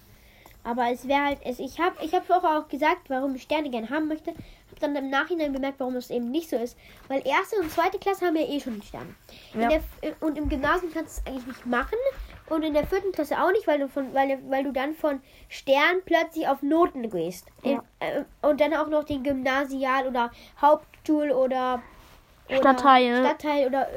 Aber 0.64 0.92
es 0.92 1.08
wäre 1.08 1.24
halt, 1.24 1.40
es, 1.46 1.60
ich 1.60 1.80
habe 1.80 1.96
ich 2.02 2.14
hab 2.14 2.26
vorher 2.26 2.60
auch 2.60 2.68
gesagt, 2.68 3.10
warum 3.10 3.36
ich 3.36 3.44
Sterne 3.44 3.70
gerne 3.70 3.90
haben 3.90 4.08
möchte. 4.10 4.32
Habe 4.32 4.80
dann 4.82 4.96
im 4.98 5.10
Nachhinein 5.10 5.54
bemerkt, 5.54 5.80
warum 5.80 5.94
das 5.94 6.10
eben 6.10 6.30
nicht 6.30 6.50
so 6.50 6.58
ist. 6.58 6.78
Weil 7.08 7.26
erste 7.26 7.56
und 7.58 7.72
zweite 7.72 7.98
Klasse 8.00 8.26
haben 8.26 8.36
ja 8.36 8.46
eh 8.46 8.60
schon 8.60 8.82
Sterne. 8.82 9.16
In 9.54 9.62
Ja. 9.62 9.70
der, 9.70 9.82
und 10.20 10.38
im 10.38 10.50
Gymnasium 10.50 10.92
kannst 10.94 11.20
du 11.20 11.22
es 11.22 11.28
eigentlich 11.28 11.48
nicht 11.48 11.66
machen. 11.66 11.98
Und 12.50 12.64
in 12.64 12.74
der 12.74 12.86
vierten 12.86 13.12
Klasse 13.14 13.42
auch 13.42 13.52
nicht, 13.52 13.66
weil 13.68 13.80
du, 13.80 13.88
von, 13.90 14.14
weil, 14.14 14.40
weil 14.50 14.64
du 14.66 14.72
dann 14.74 14.94
von 14.94 15.22
Stern 15.50 16.02
plötzlich 16.06 16.48
auf 16.48 16.62
Noten 16.62 17.10
gehst. 17.10 17.48
Ja. 17.64 17.84
Äh, 18.00 18.24
Und 18.42 18.60
dann 18.62 18.74
auch 18.74 18.88
noch 18.88 19.04
den 19.06 19.24
Gymnasial- 19.24 20.08
oder 20.08 20.32
Hauptschul- 20.62 21.32
oder, 21.32 21.82
oder 22.50 22.58
Stadtteil. 22.58 23.18
Stadtteil 23.26 23.68
oder, 23.68 23.88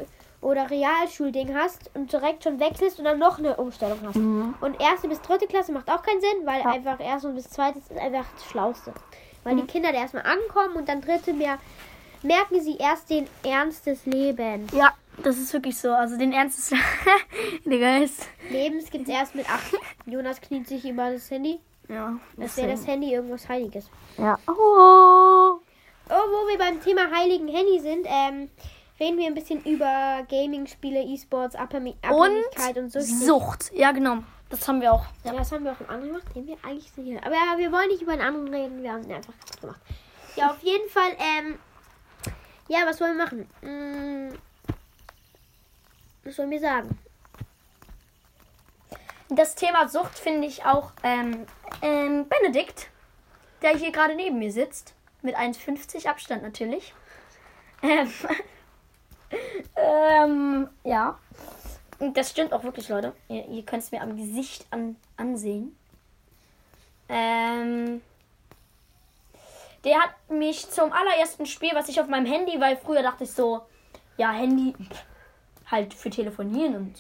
oder 0.40 0.70
Realschulding 0.70 1.54
hast 1.54 1.90
und 1.94 2.12
direkt 2.12 2.44
schon 2.44 2.58
wechselst 2.60 2.98
und 2.98 3.04
dann 3.04 3.18
noch 3.18 3.38
eine 3.38 3.56
Umstellung 3.56 3.98
hast. 4.06 4.16
Mhm. 4.16 4.54
Und 4.60 4.80
erste 4.80 5.08
bis 5.08 5.20
dritte 5.20 5.46
Klasse 5.46 5.72
macht 5.72 5.90
auch 5.90 6.02
keinen 6.02 6.20
Sinn, 6.20 6.44
weil 6.46 6.60
Ja. 6.60 6.70
einfach 6.70 6.98
erste 7.00 7.28
und 7.28 7.34
bis 7.34 7.50
zweite 7.50 7.78
ist 7.78 7.92
einfach 7.92 8.24
das 8.34 8.44
Schlauste. 8.46 8.92
Weil 9.44 9.54
Mhm. 9.54 9.60
die 9.62 9.66
Kinder 9.66 9.92
da 9.92 9.98
erstmal 9.98 10.24
ankommen 10.24 10.76
und 10.76 10.88
dann 10.88 11.00
dritte 11.02 11.32
mehr 11.34 11.58
merken 12.22 12.60
sie 12.60 12.76
erst 12.76 13.08
den 13.10 13.26
Ernst 13.42 13.86
des 13.86 14.04
Lebens. 14.06 14.70
Ja, 14.72 14.92
das 15.22 15.38
ist 15.38 15.52
wirklich 15.52 15.78
so. 15.78 15.90
Also 15.90 16.16
den 16.18 16.32
Ernst. 16.32 16.72
Digga, 17.64 17.98
ist. 17.98 18.26
Lebens 18.50 18.90
gibt 18.90 19.08
es 19.08 19.14
erst 19.14 19.34
mit 19.34 19.48
acht. 19.50 19.74
Jonas 20.06 20.40
kniet 20.40 20.66
sich 20.68 20.84
über 20.88 21.10
das 21.12 21.30
Handy. 21.30 21.58
Ja. 21.88 22.14
Das 22.36 22.56
wäre 22.56 22.68
das 22.72 22.86
Handy 22.86 23.12
irgendwas 23.14 23.48
Heiliges. 23.48 23.90
Ja. 24.18 24.38
Oh. 24.46 25.58
Oh, 26.12 26.12
wo 26.12 26.48
wir 26.48 26.58
beim 26.58 26.80
Thema 26.82 27.02
heiligen 27.10 27.48
Handy 27.48 27.78
sind, 27.80 28.06
ähm, 28.08 28.50
reden 29.00 29.18
wir 29.18 29.26
ein 29.26 29.34
bisschen 29.34 29.64
über 29.64 30.24
Gaming-Spiele, 30.28 31.02
E-Sports, 31.02 31.56
Abhängig 31.56 31.96
Abhängigkeit 32.02 32.76
und, 32.76 32.94
Und. 32.94 33.02
Sucht. 33.02 33.72
Ja, 33.72 33.92
genau. 33.92 34.18
Das 34.50 34.66
haben 34.68 34.80
wir 34.80 34.92
auch. 34.92 35.06
Ja, 35.24 35.32
das 35.32 35.50
haben 35.52 35.64
wir 35.64 35.72
auch 35.72 35.80
im 35.80 35.88
anderen 35.88 36.12
gemacht, 36.12 36.34
den 36.34 36.46
wir 36.46 36.56
eigentlich 36.62 36.90
sind 36.92 37.04
hier. 37.04 37.24
Aber 37.24 37.34
ja, 37.34 37.56
wir 37.56 37.72
wollen 37.72 37.88
nicht 37.88 38.02
über 38.02 38.12
den 38.12 38.20
anderen 38.20 38.52
reden, 38.52 38.82
wir 38.82 38.92
haben 38.92 39.02
den 39.02 39.12
einfach 39.12 39.32
gemacht. 39.60 39.80
Ja, 40.36 40.50
auf 40.50 40.62
jeden 40.62 40.88
Fall, 40.90 41.10
ähm, 41.18 41.58
ja, 42.68 42.80
was 42.84 43.00
wollen 43.00 43.16
wir 43.16 43.24
machen? 43.24 43.48
Hm, 43.62 44.38
was 46.24 46.36
sollen 46.36 46.50
wir 46.50 46.60
sagen? 46.60 46.98
Das 49.28 49.54
Thema 49.54 49.88
Sucht 49.88 50.18
finde 50.18 50.48
ich 50.48 50.64
auch 50.64 50.92
ähm, 51.04 51.46
ähm, 51.82 52.26
Benedikt, 52.28 52.90
der 53.62 53.76
hier 53.76 53.92
gerade 53.92 54.16
neben 54.16 54.38
mir 54.40 54.52
sitzt. 54.52 54.94
Mit 55.22 55.36
1,50 55.36 56.08
Abstand 56.08 56.42
natürlich. 56.42 56.94
Ähm, 57.82 58.12
ähm, 59.76 60.68
ja. 60.84 61.18
Und 61.98 62.16
Das 62.16 62.30
stimmt 62.30 62.52
auch 62.52 62.64
wirklich, 62.64 62.88
Leute. 62.88 63.12
Ihr, 63.28 63.46
ihr 63.46 63.62
könnt 63.64 63.82
es 63.82 63.92
mir 63.92 64.00
am 64.00 64.16
Gesicht 64.16 64.66
an, 64.70 64.96
ansehen. 65.16 65.76
Ähm, 67.08 68.00
der 69.84 69.98
hat 70.00 70.10
mich 70.30 70.70
zum 70.70 70.92
allerersten 70.92 71.46
Spiel, 71.46 71.70
was 71.74 71.88
ich 71.88 72.00
auf 72.00 72.08
meinem 72.08 72.26
Handy, 72.26 72.60
weil 72.60 72.76
früher 72.76 73.02
dachte 73.02 73.24
ich 73.24 73.32
so, 73.32 73.62
ja, 74.16 74.30
Handy 74.30 74.74
halt 75.70 75.94
für 75.94 76.10
telefonieren 76.10 76.94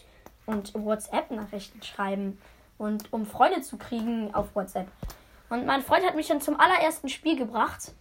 und, 0.46 0.74
und 0.74 0.84
WhatsApp-Nachrichten 0.84 1.82
schreiben 1.82 2.40
und 2.78 3.12
um 3.12 3.26
Freunde 3.26 3.60
zu 3.62 3.76
kriegen 3.76 4.34
auf 4.34 4.54
WhatsApp. 4.54 4.88
Und 5.50 5.66
mein 5.66 5.82
Freund 5.82 6.06
hat 6.06 6.14
mich 6.14 6.28
dann 6.28 6.40
zum 6.40 6.58
allerersten 6.58 7.08
Spiel 7.08 7.36
gebracht, 7.36 7.92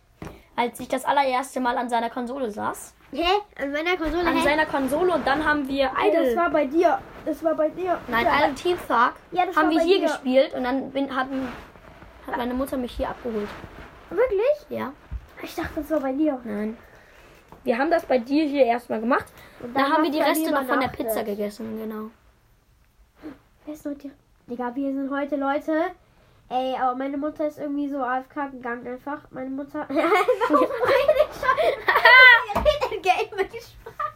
als 0.55 0.79
ich 0.79 0.87
das 0.87 1.05
allererste 1.05 1.59
Mal 1.59 1.77
an 1.77 1.89
seiner 1.89 2.09
Konsole 2.09 2.51
saß. 2.51 2.93
Hä? 3.11 3.25
An 3.61 3.71
meiner 3.71 3.97
Konsole? 3.97 4.27
An 4.27 4.35
hä? 4.37 4.43
seiner 4.43 4.65
Konsole 4.65 5.13
und 5.13 5.25
dann 5.25 5.43
haben 5.43 5.67
wir 5.67 5.91
Ey, 6.01 6.11
das 6.11 6.27
Idle, 6.27 6.35
war 6.37 6.49
bei 6.51 6.65
dir. 6.65 6.99
Das 7.25 7.43
war 7.43 7.55
bei 7.55 7.69
dir. 7.69 7.99
nein, 8.07 8.25
ja, 8.25 8.39
Idle 8.45 8.55
Team 8.55 8.77
Tag 8.87 9.13
Ja, 9.31 9.45
das 9.45 9.55
haben 9.55 9.69
wir 9.71 9.81
hier 9.81 9.99
dir. 9.99 10.07
gespielt 10.07 10.53
und 10.53 10.63
dann 10.63 10.91
bin, 10.91 11.13
haben, 11.15 11.47
hat 12.27 12.37
meine 12.37 12.53
Mutter 12.53 12.77
mich 12.77 12.91
hier 12.91 13.09
abgeholt. 13.09 13.49
Wirklich? 14.09 14.65
Ja, 14.69 14.93
Ich 15.41 15.55
dachte, 15.55 15.71
das 15.81 15.89
war 15.91 15.99
bei 16.01 16.13
dir. 16.13 16.39
nein. 16.43 16.77
Wir 17.65 17.77
haben 17.77 17.91
das 17.91 18.05
bei 18.05 18.17
dir 18.19 18.45
hier 18.45 18.65
erstmal 18.65 19.01
gemacht. 19.01 19.25
Und 19.59 19.75
Da 19.75 19.81
haben 19.89 20.03
wir 20.03 20.11
die 20.11 20.21
Reste 20.21 20.49
noch 20.49 20.63
von 20.63 20.79
der. 20.79 20.87
Pizza 20.87 21.23
gegessen, 21.23 21.77
genau. 21.77 22.09
Wer 23.65 23.73
ist 23.73 23.85
heute? 23.85 24.11
Digga, 24.47 24.73
wir 24.73 24.93
sind 24.93 25.11
heute 25.11 25.35
Leute. 25.35 25.73
Ey, 26.47 26.75
aber 26.79 26.95
meine 26.95 27.17
Mutter 27.17 27.45
ist 27.47 27.59
irgendwie 27.59 27.89
so 27.89 27.97
AFK 28.01 28.51
gegangen 28.51 28.87
einfach. 28.87 29.19
Meine 29.31 29.49
Mutter. 29.49 29.85
Warum 29.89 30.63
rede 30.63 31.15
ich 31.17 31.35
schon? 31.35 31.57
Wir 32.53 32.61
reden 32.61 33.01
Game 33.03 33.37
mit 33.37 33.51
Sprache. 33.61 34.13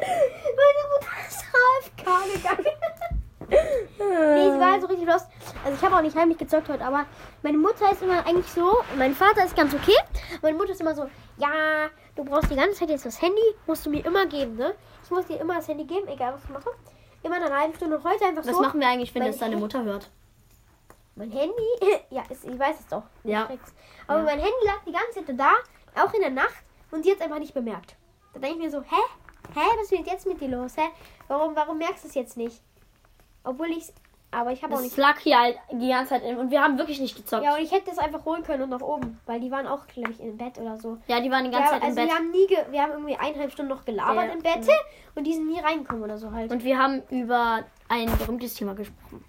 Meine 0.00 0.82
Mutter 0.90 1.14
ist 1.28 1.44
AFK 1.54 2.34
gegangen. 2.34 2.76
Nee, 3.50 4.50
sie 4.50 4.58
war 4.60 4.72
halt 4.72 4.80
so 4.82 4.88
richtig 4.88 5.06
lost. 5.06 5.26
Also 5.64 5.76
ich 5.76 5.82
habe 5.84 5.87
auch 5.98 6.02
nicht 6.02 6.16
heimlich 6.16 6.38
gezockt 6.38 6.68
heute, 6.68 6.84
aber 6.84 7.04
meine 7.42 7.58
Mutter 7.58 7.90
ist 7.92 8.02
immer 8.02 8.24
eigentlich 8.26 8.50
so, 8.50 8.76
mein 8.96 9.14
Vater 9.14 9.44
ist 9.44 9.56
ganz 9.56 9.74
okay. 9.74 9.96
Meine 10.42 10.56
Mutter 10.56 10.72
ist 10.72 10.80
immer 10.80 10.94
so, 10.94 11.08
ja, 11.36 11.88
du 12.16 12.24
brauchst 12.24 12.50
die 12.50 12.56
ganze 12.56 12.74
Zeit 12.80 12.90
jetzt 12.90 13.04
das 13.06 13.20
Handy, 13.20 13.42
musst 13.66 13.84
du 13.86 13.90
mir 13.90 14.04
immer 14.04 14.26
geben, 14.26 14.56
ne? 14.56 14.74
Ich 15.04 15.10
muss 15.10 15.26
dir 15.26 15.40
immer 15.40 15.56
das 15.56 15.68
Handy 15.68 15.84
geben, 15.84 16.06
egal 16.08 16.34
was 16.34 16.44
ich 16.44 16.50
mache. 16.50 16.70
Immer 17.22 17.36
eine 17.36 17.54
halbe 17.54 17.74
Stunde 17.76 17.96
und 17.98 18.04
heute 18.04 18.24
einfach 18.24 18.44
Was 18.46 18.54
so. 18.54 18.62
machen 18.62 18.80
wir 18.80 18.86
eigentlich, 18.88 19.14
wenn 19.14 19.24
das 19.24 19.38
deine 19.38 19.56
Mutter 19.56 19.82
hört? 19.82 20.08
Mein 21.16 21.30
Handy, 21.30 21.62
ja, 22.10 22.22
ist, 22.28 22.44
ich 22.44 22.58
weiß 22.58 22.78
es 22.80 22.86
doch. 22.86 23.02
Ja. 23.24 23.48
Aber 24.06 24.18
Ja. 24.20 24.24
mein 24.24 24.38
Handy 24.38 24.64
lag 24.64 24.78
die 24.86 24.92
ganze 24.92 25.24
Zeit 25.24 25.38
da, 25.38 25.50
auch 26.02 26.12
in 26.14 26.20
der 26.20 26.30
Nacht, 26.30 26.62
und 26.90 27.02
sie 27.02 27.10
hat 27.10 27.18
es 27.18 27.24
einfach 27.24 27.38
nicht 27.40 27.54
bemerkt. 27.54 27.96
Da 28.34 28.40
denke 28.40 28.58
ich 28.58 28.64
mir 28.64 28.70
so, 28.70 28.80
hä? 28.82 29.02
Hä, 29.54 29.60
was 29.80 29.90
ist 29.90 30.06
jetzt 30.06 30.26
mit 30.26 30.40
dir 30.40 30.48
los? 30.48 30.76
Hä? 30.76 30.88
Warum, 31.26 31.56
warum 31.56 31.78
merkst 31.78 32.04
du 32.04 32.08
es 32.08 32.14
jetzt 32.14 32.36
nicht? 32.36 32.62
Obwohl 33.44 33.68
ich 33.70 33.92
aber 34.30 34.52
ich 34.52 34.62
habe 34.62 34.74
auch 34.74 34.78
Das 34.78 34.84
nicht. 34.86 34.96
lag 34.96 35.18
hier 35.20 35.38
halt 35.38 35.56
die 35.72 35.88
ganze 35.88 36.10
Zeit 36.10 36.22
in, 36.22 36.36
und 36.36 36.50
wir 36.50 36.62
haben 36.62 36.76
wirklich 36.78 37.00
nicht 37.00 37.16
gezockt. 37.16 37.42
Ja, 37.44 37.50
Ja, 37.52 37.56
und 37.56 37.62
ich 37.62 37.72
hätte 37.72 37.90
es 37.90 37.98
einfach 37.98 38.24
holen 38.24 38.42
können 38.42 38.62
und 38.64 38.70
nach 38.70 38.80
oben, 38.82 39.18
weil 39.26 39.40
die 39.40 39.50
waren 39.50 39.66
auch, 39.66 39.86
glaube 39.86 40.10
ich, 40.10 40.20
im 40.20 40.36
Bett 40.36 40.58
oder 40.58 40.76
so. 40.76 40.98
die 41.08 41.30
waren 41.30 41.44
die 41.44 41.50
ganze 41.50 41.72
Ja, 41.74 41.80
Zeit 41.80 41.82
also 41.82 41.88
im 41.88 41.96
wir 41.96 42.04
Bett. 42.06 42.14
haben 42.14 42.30
nie, 42.30 42.72
wir 42.72 42.82
haben 42.82 42.92
irgendwie 42.92 43.16
eineinhalb 43.16 43.52
Stunden 43.52 43.70
noch 43.70 43.84
gelabert 43.84 44.26
Ja, 44.26 44.32
im 44.32 44.42
Bett 44.42 44.60
genau. 44.60 44.72
und 45.14 45.24
die 45.26 45.32
sind 45.34 45.46
nie 45.46 45.58
reingekommen 45.60 46.02
oder 46.04 46.18
so 46.18 46.30
halt. 46.32 46.50
Und 46.52 46.62
wir 46.64 46.78
haben 46.78 47.02
über 47.10 47.64
ein 47.88 48.06
berühmtes 48.18 48.54
Thema 48.54 48.74
gesprochen. 48.74 49.24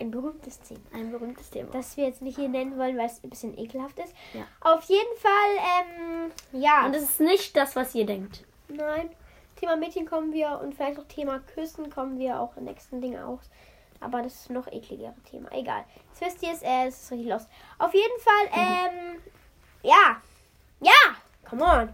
ein 0.00 0.10
berühmtes 0.10 0.60
Thema. 0.60 0.80
Ein 0.94 1.10
berühmtes 1.10 1.50
Thema. 1.50 1.68
Das 1.72 1.96
wir 1.96 2.04
jetzt 2.06 2.22
nicht 2.22 2.36
hier 2.38 2.48
nennen 2.48 2.78
wollen, 2.78 2.96
weil 2.96 3.06
es 3.06 3.22
ein 3.22 3.28
bisschen 3.30 3.58
ekelhaft 3.58 3.98
ist. 3.98 4.14
Ja. 4.32 4.42
Auf 4.60 4.82
jeden 4.84 5.16
Fall, 5.18 5.82
ähm, 5.82 6.30
ja. 6.60 6.86
Und 6.86 6.94
es 6.94 7.02
ist 7.02 7.20
nicht 7.20 7.54
das, 7.56 7.76
was 7.76 7.94
ihr 7.94 8.06
denkt. 8.06 8.44
Nein. 8.68 9.10
Thema 9.56 9.76
Mädchen 9.76 10.06
kommen 10.06 10.32
wir 10.32 10.58
und 10.62 10.74
vielleicht 10.74 10.98
auch 10.98 11.04
Thema 11.04 11.40
Küssen 11.54 11.90
kommen 11.90 12.18
wir 12.18 12.40
auch 12.40 12.56
im 12.56 12.64
nächsten 12.64 13.02
Ding 13.02 13.18
aus. 13.18 13.40
Aber 14.00 14.22
das 14.22 14.34
ist 14.34 14.50
ein 14.50 14.54
noch 14.54 14.66
ekligere 14.68 15.14
Thema. 15.30 15.50
Egal. 15.52 15.84
Jetzt 16.08 16.20
wisst 16.20 16.42
ihr 16.42 16.52
es, 16.52 16.62
äh, 16.62 16.86
es 16.88 17.02
ist 17.02 17.12
richtig 17.12 17.28
los. 17.30 17.46
Auf 17.78 17.92
jeden 17.94 18.20
Fall, 18.20 18.48
ähm, 18.52 19.20
ja. 19.82 20.16
Ja! 20.80 21.16
Come 21.48 21.64
on. 21.64 21.88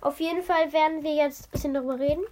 Auf 0.00 0.18
jeden 0.20 0.42
Fall 0.42 0.72
werden 0.72 1.02
wir 1.04 1.14
jetzt 1.14 1.46
ein 1.46 1.50
bisschen 1.52 1.74
darüber 1.74 1.98
reden. 1.98 2.24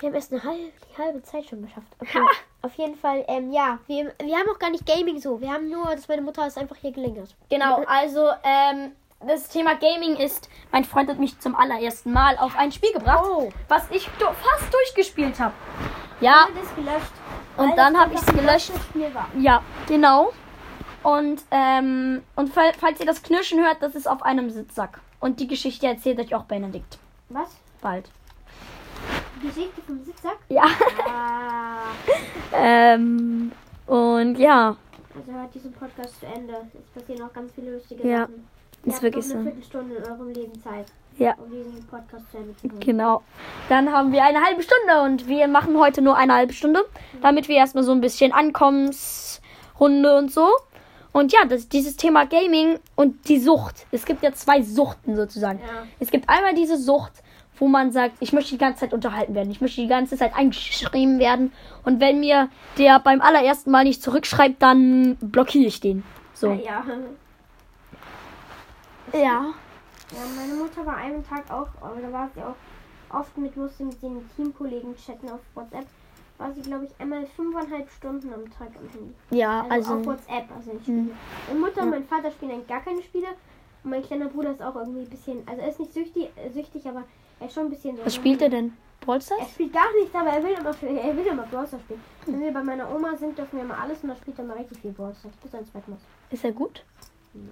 Wir 0.00 0.08
haben 0.08 0.14
erst 0.14 0.32
eine 0.32 0.42
halbe, 0.44 0.70
die 0.92 0.98
halbe 1.02 1.22
Zeit 1.22 1.46
schon 1.46 1.62
geschafft. 1.62 1.86
Okay. 2.00 2.20
Auf 2.62 2.74
jeden 2.74 2.96
Fall, 2.96 3.24
ähm, 3.28 3.52
ja. 3.52 3.78
Wir, 3.86 4.12
wir 4.22 4.36
haben 4.36 4.48
auch 4.54 4.58
gar 4.58 4.70
nicht 4.70 4.84
Gaming 4.86 5.20
so. 5.20 5.40
Wir 5.40 5.50
haben 5.52 5.70
nur, 5.70 5.86
dass 5.86 6.08
meine 6.08 6.22
Mutter 6.22 6.46
es 6.46 6.56
einfach 6.56 6.76
hier 6.76 6.92
gelingt 6.92 7.18
hat. 7.18 7.34
Genau, 7.50 7.82
also 7.86 8.28
ähm, 8.44 8.92
das 9.26 9.48
Thema 9.48 9.74
Gaming 9.76 10.16
ist, 10.16 10.48
mein 10.72 10.84
Freund 10.84 11.08
hat 11.08 11.18
mich 11.18 11.38
zum 11.40 11.54
allerersten 11.56 12.12
Mal 12.12 12.36
auf 12.38 12.56
ein 12.56 12.70
Spiel 12.72 12.92
gebracht, 12.92 13.24
Oh. 13.28 13.48
was 13.68 13.90
ich 13.90 14.06
do 14.18 14.26
fast 14.26 14.72
durchgespielt 14.72 15.38
habe. 15.40 15.54
Ja, 16.20 16.48
Das 16.54 16.64
ist 16.64 16.76
gelöscht. 16.76 17.12
Und 17.58 17.76
dann 17.76 17.98
habe 17.98 18.14
ich 18.14 18.26
ein 18.28 18.36
gelöscht. 18.36 18.72
Ja, 19.38 19.62
genau. 19.86 20.32
Und, 21.02 21.42
ähm, 21.50 22.22
und 22.36 22.52
fall- 22.52 22.72
falls 22.78 22.98
ihr 23.00 23.06
das 23.06 23.22
Knirschen 23.22 23.60
hört, 23.60 23.82
das 23.82 23.94
ist 23.94 24.08
auf 24.08 24.22
einem 24.22 24.50
Sitzsack. 24.50 25.00
Und 25.20 25.40
die 25.40 25.46
Geschichte 25.48 25.86
erzählt 25.86 26.18
euch 26.20 26.34
auch 26.34 26.44
Benedikt. 26.44 26.98
Was? 27.28 27.56
Bald. 27.80 28.08
Geschichte 29.42 29.80
vom 29.86 30.02
Sitzsack? 30.04 30.38
Ja. 30.48 30.64
Ah. 31.08 31.78
ähm, 32.52 33.52
und 33.86 34.36
ja, 34.38 34.76
Also 35.16 35.32
hört 35.32 35.54
diesen 35.54 35.72
Podcast 35.72 36.18
zu 36.20 36.26
Ende. 36.26 36.54
Es 36.74 37.00
passieren 37.00 37.28
auch 37.28 37.32
ganz 37.32 37.52
viele 37.52 37.74
lustige 37.74 38.06
Ja, 38.08 38.20
Sachen. 38.22 38.46
Ihr 38.84 38.92
ist 38.92 39.02
wirklich 39.02 39.26
noch 39.28 39.34
eine 39.34 39.42
so. 39.44 39.50
Viertelstunde 39.50 39.94
in 39.96 40.04
eurem 40.04 40.28
Leben 40.32 40.62
Zeit, 40.62 40.86
Ja. 41.18 41.34
um 41.34 41.50
diesen 41.50 41.84
Podcast 41.86 42.24
zu. 42.30 42.38
Genau. 42.80 43.22
Dann 43.68 43.92
haben 43.92 44.12
wir 44.12 44.24
eine 44.24 44.40
halbe 44.44 44.62
Stunde 44.62 45.02
und 45.02 45.26
wir 45.26 45.48
machen 45.48 45.76
heute 45.78 46.00
nur 46.00 46.16
eine 46.16 46.34
halbe 46.34 46.52
Stunde, 46.52 46.84
damit 47.22 47.48
wir 47.48 47.56
erstmal 47.56 47.84
so 47.84 47.92
ein 47.92 48.00
bisschen 48.00 48.32
Ankommensrunde 48.32 50.16
und 50.16 50.32
so. 50.32 50.48
Und 51.12 51.32
ja, 51.32 51.44
das, 51.46 51.68
dieses 51.68 51.96
Thema 51.96 52.26
Gaming 52.26 52.78
und 52.94 53.28
die 53.28 53.38
Sucht. 53.40 53.86
Es 53.90 54.04
gibt 54.04 54.22
ja 54.22 54.32
zwei 54.32 54.62
Suchten 54.62 55.16
sozusagen. 55.16 55.58
Ja. 55.58 55.86
Es 55.98 56.10
gibt 56.10 56.28
einmal 56.28 56.54
diese 56.54 56.76
Sucht, 56.76 57.12
wo 57.58 57.66
man 57.66 57.90
sagt, 57.90 58.16
ich 58.20 58.32
möchte 58.32 58.52
die 58.52 58.58
ganze 58.58 58.80
Zeit 58.80 58.92
unterhalten 58.92 59.34
werden. 59.34 59.50
Ich 59.50 59.60
möchte 59.60 59.80
die 59.80 59.88
ganze 59.88 60.16
Zeit 60.16 60.36
angeschrieben 60.36 61.18
werden. 61.18 61.52
Und 61.84 61.98
wenn 62.00 62.20
mir 62.20 62.48
der 62.76 63.00
beim 63.00 63.20
allerersten 63.20 63.70
Mal 63.70 63.84
nicht 63.84 64.02
zurückschreibt, 64.02 64.62
dann 64.62 65.16
blockiere 65.20 65.66
ich 65.66 65.80
den. 65.80 66.04
So. 66.34 66.52
Ja. 66.52 66.84
Ja. 69.14 69.54
Ja, 70.12 70.20
meine 70.36 70.54
Mutter 70.54 70.84
war 70.86 70.96
einen 70.96 71.24
Tag 71.26 71.50
auch, 71.50 71.68
aber 71.80 72.00
da 72.00 72.12
war 72.12 72.28
sie 72.34 72.42
auch 72.42 72.54
oft 73.18 73.36
mit, 73.38 73.56
musste 73.56 73.84
mit 73.84 74.00
den 74.02 74.28
Teamkollegen 74.36 74.94
chatten 74.96 75.28
auf 75.30 75.40
WhatsApp. 75.54 75.86
War 76.38 76.52
sie, 76.52 76.62
glaube 76.62 76.84
ich, 76.84 76.90
einmal 77.00 77.26
fünfeinhalb 77.26 77.90
Stunden 77.90 78.32
am 78.32 78.44
Tag 78.50 78.68
am 78.76 78.88
Handy. 78.92 79.14
Ja, 79.30 79.66
Also, 79.68 79.92
auf 79.92 79.98
also. 79.98 80.10
WhatsApp, 80.10 80.44
also 80.56 80.72
nicht 80.72 80.86
Hm. 80.86 81.04
Spiele. 81.04 81.16
Meine 81.48 81.60
Mutter 81.60 81.76
Ja. 81.78 81.82
und 81.84 81.90
mein 81.90 82.04
Vater 82.04 82.30
spielen 82.30 82.52
eigentlich 82.52 82.68
gar 82.68 82.80
keine 82.80 83.02
Spiele. 83.02 83.26
Und 83.82 83.90
mein 83.90 84.02
kleiner 84.02 84.26
Bruder 84.28 84.52
ist 84.52 84.62
auch 84.62 84.76
irgendwie 84.76 85.00
ein 85.00 85.08
bisschen, 85.10 85.42
also 85.48 85.60
er 85.62 85.68
ist 85.68 85.80
nicht 85.80 85.92
süchtig, 85.92 86.30
äh, 86.36 86.50
süchtig 86.50 86.86
aber 86.86 87.04
er 87.40 87.46
ist 87.46 87.54
schon 87.54 87.64
ein 87.64 87.70
bisschen 87.70 87.96
so. 87.96 88.04
Was 88.04 88.14
spielt 88.14 88.40
er 88.42 88.50
denn? 88.50 88.72
Brawl 89.00 89.20
Stars? 89.20 89.40
Er 89.40 89.46
spielt 89.46 89.72
gar 89.72 89.92
nichts, 90.00 90.14
aber 90.14 90.28
er 90.30 90.42
will 90.42 90.52
immer, 90.52 90.70
er 91.00 91.16
will 91.16 91.26
immer 91.26 91.42
Brawl 91.44 91.66
Stars 91.66 91.82
spielen. 91.82 92.00
Wenn 92.26 92.40
wir 92.40 92.52
bei 92.52 92.62
meiner 92.62 92.92
Oma 92.94 93.16
sind, 93.16 93.36
dürfen 93.38 93.56
wir 93.56 93.64
immer 93.64 93.78
alles 93.80 94.02
und 94.02 94.10
da 94.10 94.16
spielt 94.16 94.38
er 94.38 94.44
mal 94.44 94.56
richtig 94.56 94.78
viel 94.78 94.92
Brawl 94.92 95.14
Stars. 95.14 95.34
Bis 95.36 95.54
ins 95.54 95.70
Bett 95.70 95.88
muss. 95.88 96.00
Ist 96.30 96.44
er 96.44 96.52
gut? 96.52 96.84
Nein. 97.34 97.48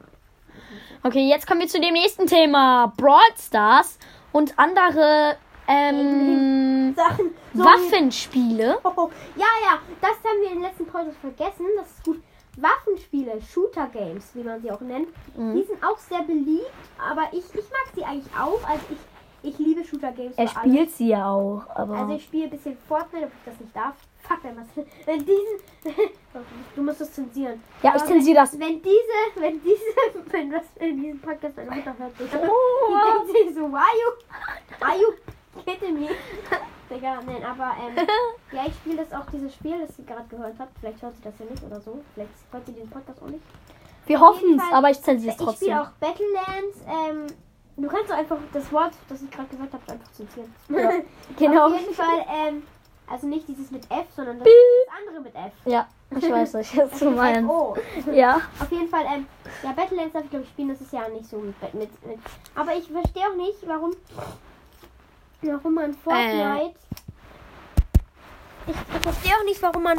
Okay, 1.03 1.29
jetzt 1.29 1.47
kommen 1.47 1.61
wir 1.61 1.69
zu 1.69 1.81
dem 1.81 1.93
nächsten 1.95 2.27
Thema. 2.27 2.93
Brawl 2.97 3.21
Stars 3.39 3.99
und 4.33 4.59
andere 4.59 5.37
ähm, 5.69 6.95
Sachen. 6.97 7.31
So 7.55 7.65
Waffenspiele. 7.65 8.79
Oh, 8.85 9.11
ja, 9.37 9.47
ja, 9.65 9.79
das 10.01 10.11
haben 10.11 10.41
wir 10.41 10.49
in 10.49 10.55
den 10.55 10.63
letzten 10.63 10.87
Podcast 10.87 11.17
vergessen. 11.21 11.67
Das 11.77 11.89
ist 11.91 12.05
gut. 12.05 12.23
Waffenspiele, 12.59 13.39
Shooter 13.53 13.87
Games, 13.93 14.31
wie 14.35 14.43
man 14.43 14.61
sie 14.63 14.71
auch 14.71 14.81
nennt, 14.81 15.09
Mhm. 15.37 15.55
die 15.57 15.63
sind 15.65 15.83
auch 15.85 15.99
sehr 15.99 16.23
beliebt, 16.23 16.71
aber 16.99 17.25
ich, 17.33 17.45
ich 17.55 17.71
mag 17.71 17.87
sie 17.95 18.03
eigentlich 18.03 18.33
auch. 18.35 18.67
Also 18.67 18.81
ich, 18.91 19.51
ich 19.53 19.59
liebe 19.59 19.85
Shooter 19.85 20.11
Games. 20.13 20.35
Er 20.39 20.45
über 20.45 20.57
alles. 20.57 20.73
spielt 20.73 20.91
sie 20.93 21.09
ja 21.09 21.31
auch, 21.31 21.63
aber. 21.75 21.97
Also 21.99 22.15
ich 22.15 22.25
spiele 22.25 22.45
ein 22.45 22.51
bisschen 22.51 22.79
Fortnite, 22.89 23.27
ob 23.27 23.33
ich 23.33 23.45
das 23.53 23.61
nicht 23.61 23.77
darf. 23.77 23.95
Fuck, 24.29 24.39
wenn 24.45 24.57
was. 24.57 24.67
Wenn 25.05 25.19
diesen. 25.21 25.59
du 26.75 26.83
musst 26.83 27.01
es 27.01 27.13
zensieren. 27.13 27.63
ja, 27.83 27.91
ich 27.95 28.01
Aber 28.03 28.07
zensiere 28.07 28.37
das. 28.41 28.59
Wenn 28.59 28.83
diese, 28.83 29.19
wenn 29.37 29.61
diese, 29.63 29.83
wenn 30.33 30.51
das 30.51 30.65
in 30.81 31.01
diesem 31.01 31.21
Podcast 31.21 31.57
meine 31.57 31.71
Mutter 31.71 31.95
hört, 31.99 32.19
Digga, 32.19 32.39
Oh. 32.49 32.97
die 33.29 33.33
denkt 33.33 33.49
sich 33.49 33.55
so, 33.57 33.71
why 33.71 33.93
you, 34.03 34.85
why 34.87 35.01
you 35.01 35.63
kidding 35.65 36.01
me? 36.01 36.09
Digga, 36.91 37.21
nein, 37.27 37.43
aber 37.45 37.75
ähm, 37.85 38.07
ja, 38.53 38.65
ich 38.67 38.75
spiele 38.75 39.05
das 39.05 39.13
auch, 39.13 39.27
dieses 39.33 39.55
Spiel, 39.55 39.79
das 39.87 39.97
sie 39.97 40.05
gerade 40.05 40.25
gehört 40.29 40.59
hat. 40.59 40.69
Vielleicht 40.81 41.03
hört 41.03 41.15
sie 41.17 41.23
das 41.23 41.35
ja 41.39 41.47
nicht 41.47 41.63
oder 41.65 41.81
so. 41.81 42.01
Vielleicht 42.15 42.31
hört 42.53 42.67
sie 42.67 42.73
den 42.73 42.89
Podcast 42.91 43.21
auch 43.23 43.27
nicht. 43.29 43.43
Wir 44.07 44.21
hoffen 44.21 44.57
es, 44.57 44.73
aber 44.73 44.91
ich 44.91 45.01
zensiere 45.03 45.35
es 45.35 45.41
Ich 45.41 45.45
trotzdem. 45.45 45.67
spiele 45.69 45.83
auch 45.83 45.89
Battlelands. 45.99 46.79
Ähm, 46.89 47.27
du 47.77 47.89
kannst 47.89 48.13
einfach 48.13 48.39
das 48.53 48.71
Wort, 48.73 48.93
das 49.09 49.21
ich 49.23 49.31
gerade 49.31 49.49
gesagt 49.49 49.73
habe, 49.73 49.93
einfach 49.93 50.13
zensieren. 50.13 50.55
Ja, 50.69 50.91
genau. 51.37 51.67
Auf 51.67 51.81
jeden 51.81 51.93
Fall, 51.95 52.25
ähm, 52.29 52.63
also 53.09 53.27
nicht 53.27 53.47
dieses 53.49 53.71
mit 53.71 53.85
F, 53.91 54.07
sondern 54.15 54.39
das, 54.39 54.49
das 54.49 54.99
andere 54.99 55.21
mit 55.23 55.35
F. 55.35 55.53
Ja, 55.65 55.87
ich 56.11 56.31
weiß, 56.31 56.55
was 56.55 56.73
jetzt 56.73 57.01
du 57.01 57.11
meinst. 57.11 57.49
Oh. 57.51 57.77
Ja. 58.13 58.41
Auf 58.61 58.71
jeden 58.71 58.89
Fall, 58.89 59.05
ähm, 59.07 59.27
ja, 59.63 59.73
Battlelands 59.73 60.13
darf 60.13 60.25
ich 60.25 60.31
glaube 60.31 60.45
ich 60.45 60.51
spielen, 60.51 60.69
das 60.69 60.81
ist 60.81 60.93
ja 60.93 61.09
nicht 61.09 61.29
so 61.29 61.39
mit, 61.39 61.75
mit, 61.75 62.07
mit. 62.07 62.19
Aber 62.55 62.75
ich 62.75 62.91
verstehe 62.91 63.23
auch 63.31 63.37
nicht, 63.37 63.59
warum, 63.67 63.95
warum 65.43 65.75
man 65.75 65.95
Fortnite. 65.95 66.75
Ich, 68.67 68.75
ich 68.75 69.03
verstehe 69.03 69.33
auch 69.41 69.45
nicht, 69.45 69.63
warum 69.63 69.83
man, 69.85 69.99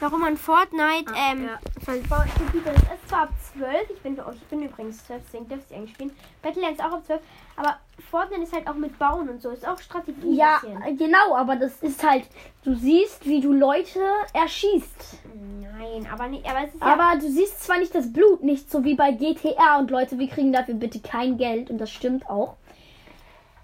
warum 0.00 0.20
man 0.20 0.36
Fortnite, 0.36 1.12
Ah, 1.14 1.32
ähm, 1.32 1.44
ja. 1.44 1.58
Von 1.88 2.18
Computer, 2.36 2.72
das 2.74 2.82
ist 2.82 3.08
zwar 3.08 3.22
ab 3.22 3.30
12, 3.56 3.90
ich 3.90 4.02
bin, 4.02 4.18
oh, 4.20 4.30
ich 4.34 4.42
bin 4.48 4.62
übrigens 4.62 5.06
12, 5.06 5.22
deswegen 5.24 5.48
dürfte 5.48 5.66
ich 5.70 5.76
eigentlich 5.76 5.94
spielen. 5.94 6.10
Battlelands 6.42 6.80
auch 6.80 6.92
ab 6.92 7.02
12, 7.06 7.20
aber 7.56 7.78
Fortnite 8.10 8.42
ist 8.42 8.52
halt 8.52 8.68
auch 8.68 8.74
mit 8.74 8.98
Bauen 8.98 9.30
und 9.30 9.40
so, 9.40 9.48
ist 9.50 9.66
auch 9.66 9.78
Strategie. 9.78 10.36
Ja, 10.36 10.58
bisschen. 10.60 10.98
genau, 10.98 11.34
aber 11.34 11.56
das 11.56 11.82
ist 11.82 12.06
halt, 12.06 12.24
du 12.62 12.74
siehst, 12.74 13.24
wie 13.24 13.40
du 13.40 13.54
Leute 13.54 14.00
erschießt. 14.34 15.16
Nein, 15.62 16.06
aber 16.12 16.28
nicht, 16.28 16.44
aber 16.44 16.66
es 16.66 16.74
ist 16.74 16.80
ja. 16.80 16.86
Aber 16.92 17.18
du 17.18 17.30
siehst 17.30 17.64
zwar 17.64 17.78
nicht 17.78 17.94
das 17.94 18.12
Blut, 18.12 18.42
nicht 18.42 18.70
so 18.70 18.84
wie 18.84 18.94
bei 18.94 19.12
GTA 19.12 19.78
und 19.78 19.90
Leute, 19.90 20.18
wir 20.18 20.28
kriegen 20.28 20.52
dafür 20.52 20.74
bitte 20.74 21.00
kein 21.00 21.38
Geld 21.38 21.70
und 21.70 21.78
das 21.78 21.90
stimmt 21.90 22.28
auch. 22.28 22.56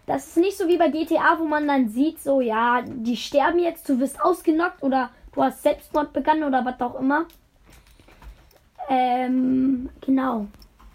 Das 0.07 0.29
ist 0.29 0.37
nicht 0.39 0.57
so 0.57 0.67
wie 0.67 0.79
bei 0.79 0.89
GTA, 0.89 1.39
wo 1.39 1.45
man 1.45 1.69
dann 1.69 1.91
sieht, 1.91 2.23
so 2.23 2.41
ja, 2.41 2.83
die 2.87 3.19
sterben 3.19 3.59
jetzt, 3.59 3.87
du 3.87 3.99
wirst 4.01 4.23
ausgenockt 4.23 4.83
oder 4.83 5.11
du 5.35 5.43
hast 5.43 5.63
Selbstmord 5.63 6.15
begangen 6.15 6.45
oder 6.45 6.65
was 6.65 6.81
auch 6.81 6.99
immer. 6.99 7.27
Ähm, 8.88 9.88
genau. 10.01 10.47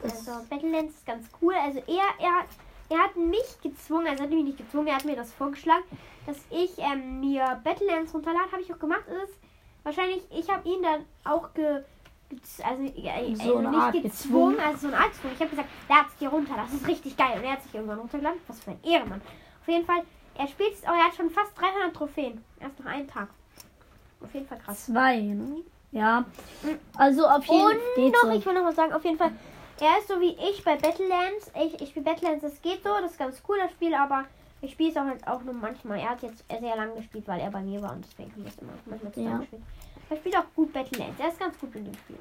Also 0.04 0.32
Battlelands 0.50 0.96
ist 0.96 1.06
ganz 1.06 1.28
cool. 1.42 1.54
Also 1.54 1.80
er, 1.88 2.04
er, 2.26 2.36
hat- 2.40 2.48
er 2.90 2.98
hat 3.00 3.16
mich 3.18 3.60
gezwungen, 3.62 4.08
also 4.08 4.24
er 4.24 4.30
hat 4.30 4.36
mich 4.36 4.44
nicht 4.46 4.58
gezwungen, 4.58 4.88
er 4.88 4.96
hat 4.96 5.06
mir 5.06 5.16
das 5.16 5.34
vorgeschlagen, 5.34 5.84
dass 6.26 6.38
ich 6.50 6.78
ähm, 6.78 7.20
mir 7.20 7.60
Battlelands 7.64 8.14
runterlade. 8.14 8.52
Habe 8.52 8.62
ich 8.62 8.74
auch 8.74 8.80
gemacht. 8.80 9.04
Es 9.08 9.30
ist 9.30 9.38
wahrscheinlich, 9.84 10.22
ich 10.32 10.50
habe 10.50 10.68
ihn 10.70 10.82
dann 10.84 11.06
auch 11.26 11.54
ge, 11.54 11.82
also, 12.64 12.84
äh, 12.84 13.36
So 13.36 13.58
also 13.58 13.70
nicht 13.70 13.80
Art 13.80 13.94
gezwungen, 13.94 14.04
gezwungen. 14.04 14.60
also 14.60 14.80
so 14.82 14.88
eine 14.88 14.98
Art 14.98 15.12
gezwungen. 15.12 15.34
Ich 15.34 15.40
habe 15.42 15.50
gesagt, 15.50 15.70
lad 15.90 16.06
es 16.08 16.18
dir 16.18 16.30
runter, 16.30 16.54
das 16.56 16.74
ist 16.74 16.88
richtig 16.88 17.18
geil. 17.18 17.38
Und 17.38 17.44
er 17.44 17.54
hat 17.54 17.64
sich 17.64 17.74
irgendwann 17.74 18.00
runtergeladen. 18.00 18.40
Was 18.48 18.60
für 18.60 18.72
ein 18.72 18.84
Ehrenmann. 18.84 19.22
Auf 19.62 19.68
jeden 19.68 19.86
Fall, 19.86 20.04
er 20.36 20.48
spielt 20.48 20.74
es, 20.76 20.84
oh, 20.84 20.94
er 20.94 21.06
hat 21.06 21.16
schon 21.16 21.30
fast 21.32 21.60
300 21.60 21.94
Trophäen. 21.94 22.42
Erst 22.60 22.80
nach 22.80 22.92
einem 22.92 23.08
Tag. 23.08 23.28
Auf 24.22 24.34
jeden 24.34 24.48
Fall 24.48 24.60
krass. 24.60 24.86
zwei, 24.86 25.20
ne? 25.20 25.64
Ja. 25.92 26.26
Also 26.98 27.26
auf 27.28 27.46
jeden 27.46 27.62
Fall. 27.62 28.04
Und 28.06 28.12
noch, 28.30 28.34
ich 28.36 28.46
will 28.46 28.54
noch 28.54 28.66
was 28.66 28.76
sagen, 28.76 28.94
auf 28.94 29.04
jeden 29.04 29.18
Fall, 29.18 29.32
er 29.80 29.98
ist 30.00 30.08
so 30.08 30.20
wie 30.20 30.36
ich 30.50 30.64
bei 30.64 30.76
Battlelands. 30.76 31.52
Ich, 31.56 31.82
ich 31.82 31.90
spiele 31.90 32.06
Battlelands, 32.06 32.44
das 32.44 32.62
geht 32.62 32.84
so, 32.84 32.90
das 33.02 33.12
ist 33.12 33.20
ganz 33.20 33.42
cool, 33.48 33.58
das 33.62 33.72
Spiel, 33.72 33.94
aber 33.94 34.26
ich 34.62 34.74
spiele 34.74 34.92
es 34.92 34.98
auch, 34.98 35.06
halt 35.06 35.26
auch 35.28 35.42
nur 35.44 35.54
manchmal. 35.54 36.00
Er 36.00 36.12
hat 36.12 36.22
jetzt 36.22 36.44
sehr 36.50 36.76
lange 36.76 36.96
gespielt, 36.96 37.28
weil 37.28 37.40
er 37.40 37.50
bei 37.50 37.62
mir 37.62 37.82
war 37.82 37.94
und 37.94 38.06
deswegen 38.06 38.32
habe 38.32 38.42
ich 38.42 38.56
das 38.56 38.62
immer 38.62 38.74
manchmal 38.86 39.12
zusammen 39.14 39.32
Ja. 39.34 39.38
gespielt. 39.40 39.62
Er 40.10 40.18
spielt 40.18 40.38
auch 40.38 40.46
gut 40.56 40.74
Battlelands, 40.74 41.20
er 41.20 41.30
ist 41.30 41.40
ganz 41.40 41.58
gut 41.60 41.76
in 41.76 41.86
dem 41.86 41.94
Spiel. 41.94 42.18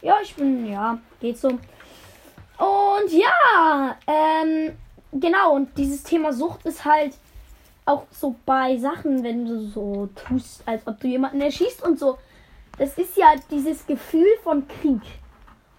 Ja, 0.00 0.16
ich 0.22 0.34
bin, 0.34 0.66
ja, 0.70 0.98
geht 1.20 1.38
so. 1.38 1.48
Und 1.48 3.12
ja, 3.12 3.96
ähm, 4.06 4.76
genau, 5.12 5.54
und 5.54 5.76
dieses 5.76 6.02
Thema 6.02 6.32
Sucht 6.32 6.64
ist 6.66 6.84
halt 6.84 7.14
auch 7.84 8.04
so 8.10 8.34
bei 8.44 8.76
Sachen, 8.76 9.22
wenn 9.22 9.46
du 9.46 9.60
so 9.60 10.08
tust, 10.14 10.62
als 10.66 10.86
ob 10.86 11.00
du 11.00 11.06
jemanden 11.06 11.40
erschießt 11.40 11.82
und 11.82 11.98
so. 11.98 12.18
Das 12.78 12.96
ist 12.96 13.16
ja 13.16 13.34
dieses 13.50 13.86
Gefühl 13.86 14.28
von 14.42 14.66
Krieg. 14.68 15.02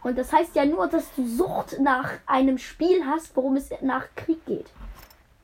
Und 0.04 0.18
das 0.18 0.32
heißt 0.32 0.56
ja 0.56 0.66
nur, 0.66 0.88
dass 0.88 1.14
du 1.16 1.26
Sucht 1.26 1.80
nach 1.80 2.12
einem 2.26 2.58
Spiel 2.58 3.06
hast, 3.06 3.36
worum 3.36 3.56
es 3.56 3.70
nach 3.82 4.06
Krieg 4.16 4.46
geht. 4.46 4.68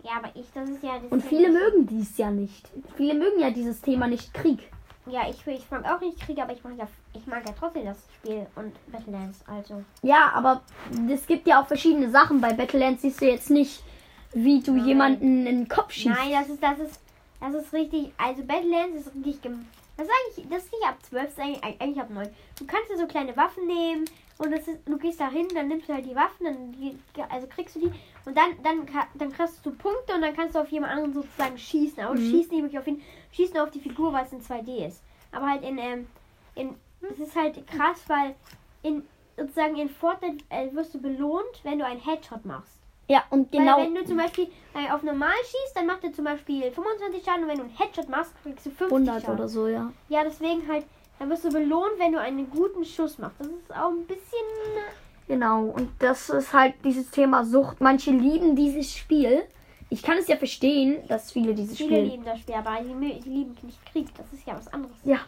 Ja, 0.04 0.12
aber 0.18 0.30
ich, 0.36 0.46
das 0.54 0.70
ist 0.70 0.84
ja. 0.84 1.00
Das 1.00 1.12
Und 1.12 1.24
viele 1.24 1.50
mögen 1.50 1.88
dies 1.88 2.18
ja 2.18 2.30
nicht. 2.30 2.70
Viele 2.96 3.16
mögen 3.16 3.40
ja 3.40 3.50
dieses 3.50 3.82
Thema 3.82 4.08
nicht 4.08 4.34
Krieg. 4.34 4.60
Ja, 5.08 5.22
ich, 5.30 5.46
ich 5.46 5.70
mag 5.70 5.86
auch 5.86 6.00
nicht 6.00 6.20
Krieg, 6.20 6.40
aber 6.40 6.54
ich 6.54 6.64
mag, 6.64 6.74
ja, 6.78 6.88
ich 7.14 7.26
mag 7.28 7.46
ja 7.46 7.54
trotzdem 7.58 7.86
das 7.86 7.98
Spiel 8.16 8.48
und 8.56 8.74
Battlelands, 8.92 9.40
also. 9.46 9.84
Ja, 10.02 10.32
aber 10.34 10.62
es 11.10 11.28
gibt 11.28 11.48
ja 11.48 11.62
auch 11.62 11.68
verschiedene 11.68 12.10
Sachen. 12.10 12.42
Bei 12.42 12.54
Battlelands 12.54 13.04
siehst 13.04 13.22
du 13.22 13.26
jetzt 13.26 13.50
nicht, 13.50 13.84
wie 14.34 14.62
du 14.62 14.74
Nein. 14.74 14.86
jemanden 14.86 15.48
in 15.48 15.58
den 15.60 15.68
Kopf 15.68 15.92
schießt. 15.92 16.16
Nein, 16.16 16.32
das 16.32 16.50
ist, 16.50 16.64
das 16.64 16.80
ist, 16.80 17.00
das 17.40 17.54
ist 17.54 17.74
richtig. 17.74 18.14
Also 18.18 18.44
Battlelands 18.44 19.06
ist 19.06 19.16
richtig 19.16 19.42
gem 19.44 19.66
Das 19.98 20.08
ist 20.08 20.14
eigentlich, 20.14 20.50
das 20.50 20.64
ist 20.66 20.72
nicht 20.74 20.86
ab 20.86 20.98
12, 21.04 21.24
das 21.24 21.34
ist 21.34 21.40
eigentlich, 21.40 21.64
eigentlich 21.82 22.00
ab 22.02 22.10
9. 22.10 22.30
Du 22.60 22.66
kannst 22.66 22.90
ja 22.90 22.98
so 22.98 23.08
kleine 23.08 23.36
Waffen 23.38 23.66
nehmen 23.66 24.06
und 24.38 24.52
das 24.52 24.68
ist, 24.68 24.80
du 24.86 24.98
gehst 24.98 25.20
da 25.22 25.30
hin, 25.30 25.48
dann 25.54 25.70
nimmst 25.70 25.88
du 25.88 25.94
halt 25.94 26.06
die 26.06 26.16
Waffen, 26.16 26.44
dann 26.46 26.72
die, 26.74 26.98
also 27.30 27.48
kriegst 27.48 27.76
du 27.78 27.80
die 27.80 27.92
und 28.26 28.36
dann, 28.38 28.62
dann, 28.64 28.86
dann 29.14 29.32
kriegst 29.32 29.66
du 29.66 29.72
Punkte 29.72 30.14
und 30.16 30.22
dann 30.22 30.36
kannst 30.36 30.56
du 30.56 30.60
auf 30.60 30.68
jemand 30.70 30.92
anderen 30.92 31.14
sozusagen 31.14 31.58
schießen. 31.58 32.04
Aber 32.04 32.16
Mhm. 32.16 32.30
schießt 32.30 32.52
nicht 32.52 32.62
wirklich 32.64 32.80
auf 32.80 32.88
ihn, 32.88 33.02
schießt 33.32 33.54
nur 33.54 33.64
auf 33.64 33.72
die 33.72 33.80
Figur, 33.80 34.12
weil 34.12 34.26
es 34.26 34.34
in 34.34 34.42
2D 34.42 34.86
ist. 34.88 35.02
Aber 35.32 35.50
halt 35.50 35.64
in, 35.64 35.78
ähm, 35.78 36.08
in, 36.56 36.76
es 37.02 37.20
ist 37.20 37.36
halt 37.36 37.66
krass, 37.68 38.04
weil 38.08 38.36
in, 38.84 39.04
sozusagen 39.38 39.78
in 39.78 39.90
Fortnite 39.90 40.44
äh, 40.50 40.74
wirst 40.74 40.94
du 40.94 41.00
belohnt, 41.02 41.62
wenn 41.64 41.80
du 41.80 41.86
einen 41.86 42.02
Headshot 42.02 42.44
machst. 42.46 42.80
Ja, 43.08 43.24
und 43.30 43.52
genau. 43.52 43.78
Weil 43.78 43.86
wenn 43.88 43.96
du 43.96 44.06
zum 44.06 44.18
Beispiel 44.18 44.48
äh, 44.74 44.92
auf 44.92 45.04
normal 45.04 45.34
schießt, 45.44 45.76
dann 45.76 45.86
macht 45.86 46.04
er 46.04 46.12
zum 46.14 46.26
Beispiel 46.26 46.72
25 46.72 47.24
Schaden 47.24 47.44
und 47.44 47.50
wenn 47.50 47.58
du 47.58 47.64
einen 47.66 47.78
Headshot 47.78 48.10
machst, 48.10 48.34
kriegst 48.42 48.66
du 48.66 48.72
50 48.72 48.92
100 48.92 49.22
Schaden. 49.22 49.36
oder 49.36 49.48
so, 49.48 49.68
ja. 49.68 49.92
Ja, 50.10 50.24
deswegen 50.24 50.68
halt, 50.68 50.86
Dann 51.20 51.30
wirst 51.30 51.46
du 51.46 51.50
belohnt, 51.50 51.94
wenn 51.98 52.12
du 52.12 52.20
einen 52.20 52.50
guten 52.50 52.84
Schuss 52.84 53.18
machst. 53.20 53.40
Das 53.40 53.48
ist 53.48 53.72
auch 53.72 53.90
ein 53.92 54.06
bisschen. 54.06 54.48
Genau, 55.28 55.64
und 55.66 55.90
das 56.00 56.30
ist 56.30 56.54
halt 56.54 56.76
dieses 56.84 57.10
Thema 57.10 57.44
Sucht. 57.46 57.80
Manche 57.82 58.12
lieben 58.12 58.56
dieses 58.56 58.94
Spiel. 58.96 59.44
Ich 59.90 60.04
kann 60.04 60.18
es 60.18 60.28
ja 60.28 60.36
verstehen, 60.36 60.98
dass 61.08 61.32
viele 61.32 61.54
dieses 61.56 61.78
Viele 61.78 61.90
Spiel. 61.98 62.04
lieben 62.12 62.26
das 62.26 62.40
Spiel, 62.40 62.56
aber 62.56 62.78
die, 62.82 63.20
die 63.22 63.30
lieben 63.30 63.56
nicht 63.62 63.84
Krieg. 63.92 64.08
Das 64.18 64.26
ist 64.34 64.46
ja 64.46 64.56
was 64.56 64.68
anderes. 64.74 64.96
Ja, 65.04 65.20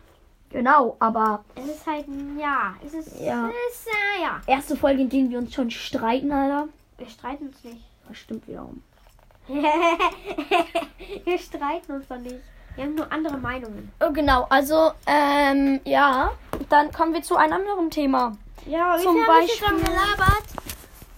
genau, 0.50 0.98
aber 1.00 1.44
Es 1.56 1.68
ist 1.68 1.86
halt, 1.88 2.06
ja, 2.40 2.76
es 2.86 2.94
ist, 2.94 3.20
Ja. 3.22 3.50
es 3.70 3.76
ist, 3.80 3.88
äh, 3.88 4.22
ja. 4.24 4.42
erste 4.48 4.76
Folge, 4.76 5.02
in 5.04 5.10
denen 5.10 5.30
wir 5.30 5.38
uns 5.40 5.54
schon 5.54 5.70
streiten, 5.72 6.32
Alter. 6.32 6.68
Wir 6.98 7.08
streiten 7.10 7.48
uns 7.48 7.64
nicht. 7.64 7.84
Das 8.08 8.18
stimmt 8.18 8.48
wiederum. 8.48 8.82
wir 9.48 11.40
streiten 11.40 11.92
uns 11.94 12.08
doch 12.08 12.18
nicht. 12.18 12.36
Wir 12.76 12.84
haben 12.86 12.96
nur 12.96 13.12
andere 13.12 13.38
Meinungen. 13.38 13.92
Oh, 14.00 14.12
genau, 14.12 14.46
also, 14.50 14.92
ähm, 15.08 15.80
ja. 15.84 16.32
Dann 16.70 16.92
kommen 16.92 17.14
wir 17.14 17.22
zu 17.24 17.36
einem 17.36 17.54
anderen 17.54 17.90
Thema. 17.90 18.34
Ja, 18.66 18.94
aber 18.94 19.02
Zum 19.02 19.16
wie 19.16 19.20
viel 19.20 19.28
haben 19.28 19.42
wir 19.48 19.56
schon 19.56 19.78
Beispiel- 19.78 19.94
gelabert? 19.94 20.44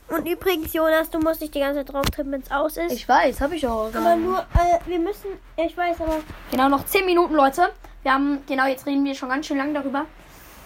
Und 0.09 0.27
übrigens, 0.27 0.73
Jonas, 0.73 1.09
du 1.09 1.19
musst 1.19 1.41
dich 1.41 1.51
die 1.51 1.59
ganze 1.59 1.85
Zeit 1.85 1.93
drauf 1.93 2.05
tippen, 2.05 2.31
wenn 2.31 2.41
es 2.41 2.49
aus 2.51 2.77
ist. 2.77 2.91
Ich 2.91 3.07
weiß, 3.07 3.41
habe 3.41 3.55
ich 3.55 3.67
auch. 3.67 3.93
aber 3.93 4.15
nur, 4.15 4.39
äh, 4.39 4.79
wir 4.87 4.99
müssen, 4.99 5.27
ich 5.55 5.77
weiß, 5.77 6.01
aber. 6.01 6.17
Genau, 6.49 6.67
noch 6.67 6.85
10 6.85 7.05
Minuten, 7.05 7.35
Leute. 7.35 7.69
Wir 8.03 8.13
haben, 8.13 8.39
genau, 8.47 8.65
jetzt 8.65 8.85
reden 8.87 9.03
wir 9.05 9.13
schon 9.13 9.29
ganz 9.29 9.45
schön 9.45 9.57
lang 9.57 9.73
darüber. 9.73 10.05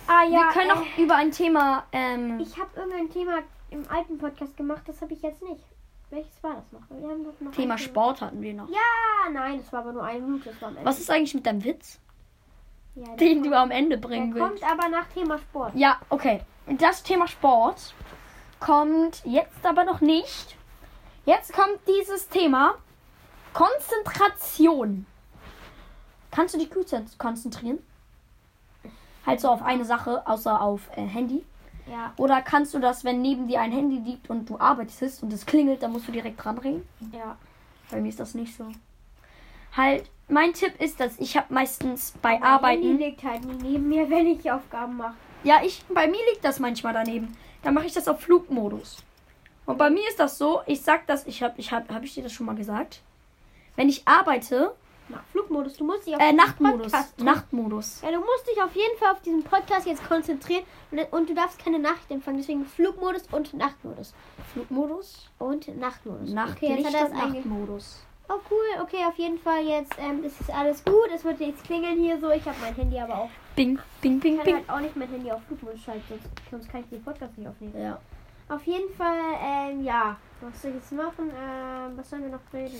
Ah 0.07 0.23
ja, 0.23 0.31
wir 0.31 0.47
können 0.53 0.69
äh, 0.69 0.75
noch 0.75 0.97
über 0.97 1.15
ein 1.15 1.31
Thema, 1.31 1.83
ähm, 1.91 2.39
Ich 2.39 2.57
habe 2.57 2.69
irgendein 2.75 3.09
Thema 3.11 3.39
im 3.73 3.89
alten 3.89 4.17
Podcast 4.17 4.55
gemacht, 4.55 4.83
das 4.87 5.01
habe 5.01 5.13
ich 5.13 5.21
jetzt 5.21 5.41
nicht. 5.41 5.63
Welches 6.09 6.43
war 6.43 6.55
das 6.55 6.71
noch? 6.71 6.81
Wir 6.89 7.09
haben 7.09 7.23
doch 7.23 7.39
noch 7.39 7.51
Thema 7.51 7.77
Sport 7.77 8.21
hatten 8.21 8.41
wir 8.41 8.53
noch. 8.53 8.69
Ja, 8.69 9.29
nein, 9.31 9.57
das 9.57 9.73
war 9.73 9.79
aber 9.81 9.93
nur 9.93 10.03
eine 10.03 10.21
Minute. 10.21 10.53
Das. 10.59 10.73
Was 10.83 10.99
ist 10.99 11.09
eigentlich 11.09 11.33
mit 11.33 11.45
deinem 11.45 11.63
Witz, 11.63 11.99
Ja, 12.95 13.05
der 13.07 13.15
den 13.17 13.41
kommt, 13.41 13.51
du 13.51 13.57
am 13.57 13.71
Ende 13.71 13.97
der 13.97 14.07
bringen 14.07 14.35
willst? 14.35 14.61
kommt 14.61 14.71
aber 14.71 14.89
nach 14.89 15.07
Thema 15.07 15.39
Sport. 15.39 15.73
Ja, 15.75 15.99
okay. 16.09 16.41
Das 16.67 17.01
Thema 17.03 17.27
Sport 17.27 17.95
kommt 18.59 19.23
jetzt 19.25 19.65
aber 19.65 19.83
noch 19.85 20.01
nicht. 20.01 20.55
Jetzt 21.25 21.51
kommt 21.53 21.79
dieses 21.87 22.29
Thema 22.29 22.75
Konzentration. 23.53 25.05
Kannst 26.31 26.53
du 26.53 26.59
dich 26.59 26.69
gut 26.69 26.87
konzentrieren? 27.17 27.79
Halt 29.25 29.39
so 29.39 29.49
auf 29.49 29.61
eine 29.63 29.85
Sache, 29.85 30.25
außer 30.27 30.61
auf 30.61 30.81
äh, 30.95 31.01
Handy. 31.01 31.43
Ja, 31.91 32.13
Oder 32.17 32.41
kannst 32.41 32.73
du 32.73 32.79
das, 32.79 33.03
wenn 33.03 33.21
neben 33.21 33.47
dir 33.47 33.59
ein 33.61 33.71
Handy 33.71 33.97
liegt 33.97 34.29
und 34.29 34.49
du 34.49 34.57
arbeitest 34.57 35.21
und 35.23 35.33
es 35.33 35.45
klingelt, 35.45 35.83
dann 35.83 35.91
musst 35.91 36.07
du 36.07 36.11
direkt 36.11 36.43
dran 36.43 36.57
reden? 36.57 36.87
ja. 37.11 37.37
Bei 37.91 38.01
mir 38.01 38.09
ist 38.09 38.19
das 38.19 38.33
nicht 38.33 38.55
so. 38.55 38.65
Halt, 39.75 40.09
mein 40.27 40.53
Tipp 40.53 40.79
ist, 40.81 40.99
dass 40.99 41.19
ich 41.19 41.37
habe 41.37 41.53
meistens 41.53 42.13
bei 42.21 42.39
Mein 42.39 42.43
Arbeiten. 42.43 42.81
Handy 42.81 43.03
liegt 43.05 43.23
halt 43.23 43.45
nie 43.45 43.71
neben 43.71 43.89
mir, 43.89 44.09
wenn 44.09 44.27
ich 44.27 44.49
Aufgaben 44.49 44.97
mache. 44.97 45.15
Ja, 45.43 45.61
ich, 45.63 45.83
bei 45.93 46.07
mir 46.07 46.19
liegt 46.31 46.43
das 46.43 46.59
manchmal 46.59 46.93
daneben. 46.93 47.35
Dann 47.61 47.73
mache 47.73 47.85
ich 47.85 47.93
das 47.93 48.07
auf 48.07 48.21
Flugmodus. 48.21 49.03
Und 49.65 49.77
bei 49.77 49.89
mir 49.89 50.07
ist 50.07 50.19
das 50.19 50.37
so, 50.37 50.61
ich 50.65 50.81
sag 50.81 51.05
das, 51.07 51.27
ich 51.27 51.43
habe 51.43 51.55
ich 51.57 51.71
hab, 51.71 51.89
hab 51.93 52.03
ich 52.03 52.13
dir 52.13 52.23
das 52.23 52.33
schon 52.33 52.45
mal 52.45 52.55
gesagt? 52.55 53.01
Wenn 53.75 53.89
ich 53.89 54.07
arbeite, 54.07 54.73
Flugmodus, 55.31 55.77
du 55.77 55.83
musst 55.83 56.07
dich 56.07 56.15
auf 56.15 56.21
äh, 56.21 56.25
diesen 56.31 56.37
Nachtmodus. 56.37 56.91
Nachtmodus. 57.17 58.01
Ja, 58.01 58.11
du 58.11 58.19
musst 58.19 58.47
dich 58.47 58.61
auf 58.61 58.75
jeden 58.75 58.97
Fall 58.97 59.11
auf 59.11 59.21
diesen 59.21 59.43
Podcast 59.43 59.85
jetzt 59.85 60.07
konzentrieren 60.07 60.63
und, 60.91 60.99
und 61.11 61.29
du 61.29 61.33
darfst 61.33 61.59
keine 61.63 61.79
Nachricht 61.79 62.09
empfangen. 62.11 62.37
Deswegen 62.37 62.65
Flugmodus 62.65 63.23
und 63.31 63.53
Nachtmodus. 63.53 64.13
Flugmodus, 64.53 65.29
Und 65.39 65.67
Nachtmodus. 65.77 66.29
Nachtlicht 66.31 66.73
okay, 66.73 66.81
jetzt 66.81 66.93
hat 66.95 67.01
er 67.01 67.07
es 67.07 67.33
Nachtmodus. 67.33 68.05
Oh 68.29 68.39
cool, 68.49 68.81
okay, 68.81 69.05
auf 69.05 69.17
jeden 69.17 69.37
Fall 69.37 69.63
jetzt 69.65 69.93
ähm, 69.99 70.23
ist 70.23 70.49
alles 70.49 70.83
gut. 70.85 71.09
Es 71.13 71.23
wird 71.25 71.39
jetzt 71.41 71.63
klingeln 71.65 71.99
hier 71.99 72.17
so. 72.19 72.31
Ich 72.31 72.45
habe 72.45 72.55
mein 72.61 72.73
Handy 72.73 72.97
aber 72.97 73.17
auch. 73.17 73.29
Bing, 73.55 73.77
bing, 74.01 74.19
bing, 74.19 74.33
Ich 74.33 74.37
kann 74.37 74.45
bing. 74.45 74.55
halt 74.55 74.69
auch 74.69 74.79
nicht 74.79 74.95
mein 74.95 75.09
Handy 75.09 75.29
auf 75.31 75.43
Flugmodus 75.43 75.81
schalten, 75.81 76.03
sonst, 76.07 76.25
sonst 76.49 76.69
kann 76.69 76.81
ich 76.81 76.89
den 76.89 77.03
Podcast 77.03 77.37
nicht 77.37 77.47
aufnehmen. 77.47 77.73
Ja. 77.79 77.99
Auf 78.53 78.67
jeden 78.67 78.93
Fall, 78.93 79.17
ähm, 79.41 79.83
ja. 79.83 80.15
Was 80.41 80.61
soll 80.61 80.71
ich 80.71 80.77
jetzt 80.77 80.91
machen? 80.91 81.31
Ähm, 81.31 81.97
was 81.97 82.09
sollen 82.09 82.23
wir 82.23 82.29
noch 82.29 82.53
reden? 82.53 82.79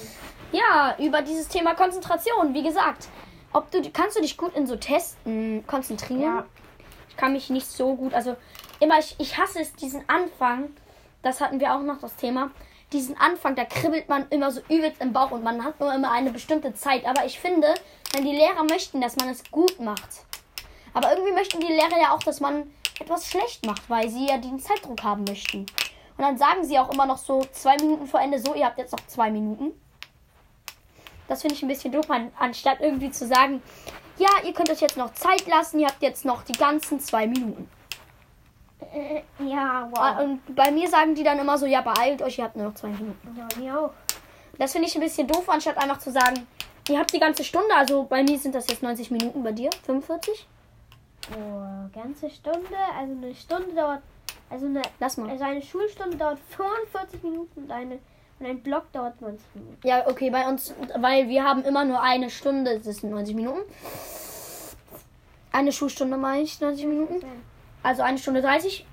ja, 0.51 0.95
über 0.99 1.23
dieses 1.23 1.47
Thema 1.47 1.73
Konzentration, 1.73 2.53
wie 2.53 2.61
gesagt. 2.61 3.07
Ob 3.53 3.71
du, 3.71 3.81
kannst 3.91 4.17
du 4.17 4.21
dich 4.21 4.37
gut 4.37 4.53
in 4.55 4.67
so 4.67 4.75
Testen 4.75 5.63
konzentrieren? 5.65 6.21
Ja. 6.21 6.45
Ich 7.09 7.17
kann 7.17 7.33
mich 7.33 7.49
nicht 7.49 7.65
so 7.65 7.95
gut, 7.95 8.13
also 8.13 8.35
immer, 8.79 8.99
ich, 8.99 9.15
ich 9.19 9.37
hasse 9.37 9.61
es, 9.61 9.73
diesen 9.73 10.07
Anfang, 10.07 10.69
das 11.23 11.41
hatten 11.41 11.59
wir 11.59 11.73
auch 11.73 11.81
noch 11.81 11.99
das 11.99 12.15
Thema, 12.17 12.51
diesen 12.91 13.17
Anfang, 13.17 13.55
da 13.55 13.65
kribbelt 13.65 14.09
man 14.09 14.27
immer 14.29 14.51
so 14.51 14.61
übelst 14.69 15.01
im 15.01 15.13
Bauch 15.13 15.31
und 15.31 15.43
man 15.43 15.63
hat 15.63 15.79
nur 15.79 15.93
immer 15.93 16.11
eine 16.11 16.31
bestimmte 16.31 16.73
Zeit. 16.75 17.05
Aber 17.05 17.25
ich 17.25 17.39
finde, 17.39 17.73
wenn 18.13 18.25
die 18.25 18.35
Lehrer 18.35 18.63
möchten, 18.63 19.01
dass 19.01 19.15
man 19.15 19.29
es 19.29 19.43
gut 19.49 19.79
macht. 19.79 20.25
Aber 20.93 21.11
irgendwie 21.11 21.33
möchten 21.33 21.59
die 21.59 21.67
Lehrer 21.67 21.99
ja 21.99 22.11
auch, 22.13 22.23
dass 22.23 22.39
man 22.39 22.71
etwas 22.99 23.27
schlecht 23.27 23.65
macht, 23.65 23.89
weil 23.89 24.09
sie 24.09 24.27
ja 24.27 24.37
den 24.37 24.59
Zeitdruck 24.59 25.01
haben 25.03 25.23
möchten. 25.23 25.61
Und 26.17 26.19
dann 26.23 26.37
sagen 26.37 26.63
sie 26.63 26.77
auch 26.77 26.91
immer 26.93 27.05
noch 27.07 27.17
so 27.17 27.43
zwei 27.51 27.75
Minuten 27.77 28.05
vor 28.07 28.21
Ende, 28.21 28.37
so, 28.39 28.53
ihr 28.53 28.65
habt 28.65 28.77
jetzt 28.77 28.91
noch 28.91 29.05
zwei 29.07 29.31
Minuten. 29.31 29.71
Das 31.27 31.41
finde 31.41 31.55
ich 31.55 31.63
ein 31.63 31.67
bisschen 31.69 31.91
doof, 31.91 32.09
an- 32.09 32.31
anstatt 32.37 32.81
irgendwie 32.81 33.09
zu 33.09 33.25
sagen, 33.27 33.63
ja, 34.17 34.29
ihr 34.45 34.53
könnt 34.53 34.69
euch 34.69 34.81
jetzt 34.81 34.97
noch 34.97 35.13
Zeit 35.13 35.47
lassen, 35.47 35.79
ihr 35.79 35.87
habt 35.87 36.01
jetzt 36.03 36.25
noch 36.25 36.43
die 36.43 36.51
ganzen 36.53 36.99
zwei 36.99 37.25
Minuten. 37.25 37.67
Äh, 38.93 39.21
ja, 39.39 39.89
Ah, 39.93 40.17
wow. 40.19 40.23
Und 40.25 40.55
bei 40.55 40.69
mir 40.69 40.87
sagen 40.87 41.15
die 41.15 41.23
dann 41.23 41.39
immer 41.39 41.57
so, 41.57 41.65
ja, 41.65 41.81
beeilt 41.81 42.21
euch, 42.21 42.37
ihr 42.37 42.43
habt 42.43 42.55
nur 42.55 42.67
noch 42.67 42.75
zwei 42.75 42.89
Minuten. 42.89 43.35
Ja, 43.37 43.47
mir 43.59 43.79
auch. 43.79 43.91
Das 44.59 44.71
finde 44.73 44.87
ich 44.87 44.93
ein 44.95 45.01
bisschen 45.01 45.27
doof, 45.27 45.49
anstatt 45.49 45.77
einfach 45.77 45.97
zu 45.97 46.11
sagen, 46.11 46.45
ihr 46.89 46.99
habt 46.99 47.11
die 47.11 47.19
ganze 47.19 47.43
Stunde, 47.43 47.73
also 47.75 48.03
bei 48.03 48.21
mir 48.21 48.37
sind 48.37 48.53
das 48.53 48.67
jetzt 48.69 48.83
90 48.83 49.09
Minuten, 49.09 49.41
bei 49.43 49.51
dir 49.51 49.71
45? 49.85 50.45
Oh, 51.31 51.89
ganze 51.93 52.29
Stunde. 52.29 52.75
Also 52.97 53.13
eine 53.13 53.35
Stunde 53.35 53.73
dauert. 53.75 54.01
Also 54.49 54.65
eine, 54.65 54.81
Lass 54.99 55.17
mal. 55.17 55.29
also 55.29 55.43
eine 55.43 55.61
Schulstunde 55.61 56.17
dauert 56.17 56.39
45 56.49 57.23
Minuten 57.23 57.63
und, 57.63 57.71
eine, 57.71 57.99
und 58.39 58.45
ein 58.45 58.61
Block 58.61 58.91
dauert 58.91 59.19
90 59.21 59.45
Minuten. 59.55 59.87
Ja, 59.87 60.07
okay, 60.07 60.29
bei 60.29 60.47
uns, 60.47 60.73
weil 60.97 61.27
wir 61.29 61.43
haben 61.43 61.63
immer 61.63 61.85
nur 61.85 62.01
eine 62.01 62.29
Stunde, 62.29 62.79
das 62.79 62.97
sind 62.97 63.09
90 63.11 63.35
Minuten. 63.35 63.61
Eine 65.51 65.71
Schulstunde 65.71 66.17
meine 66.17 66.43
ich, 66.43 66.59
90 66.59 66.85
Minuten. 66.85 67.25
Also 67.83 68.01
eine 68.01 68.17
Stunde 68.17 68.41
30. 68.41 68.85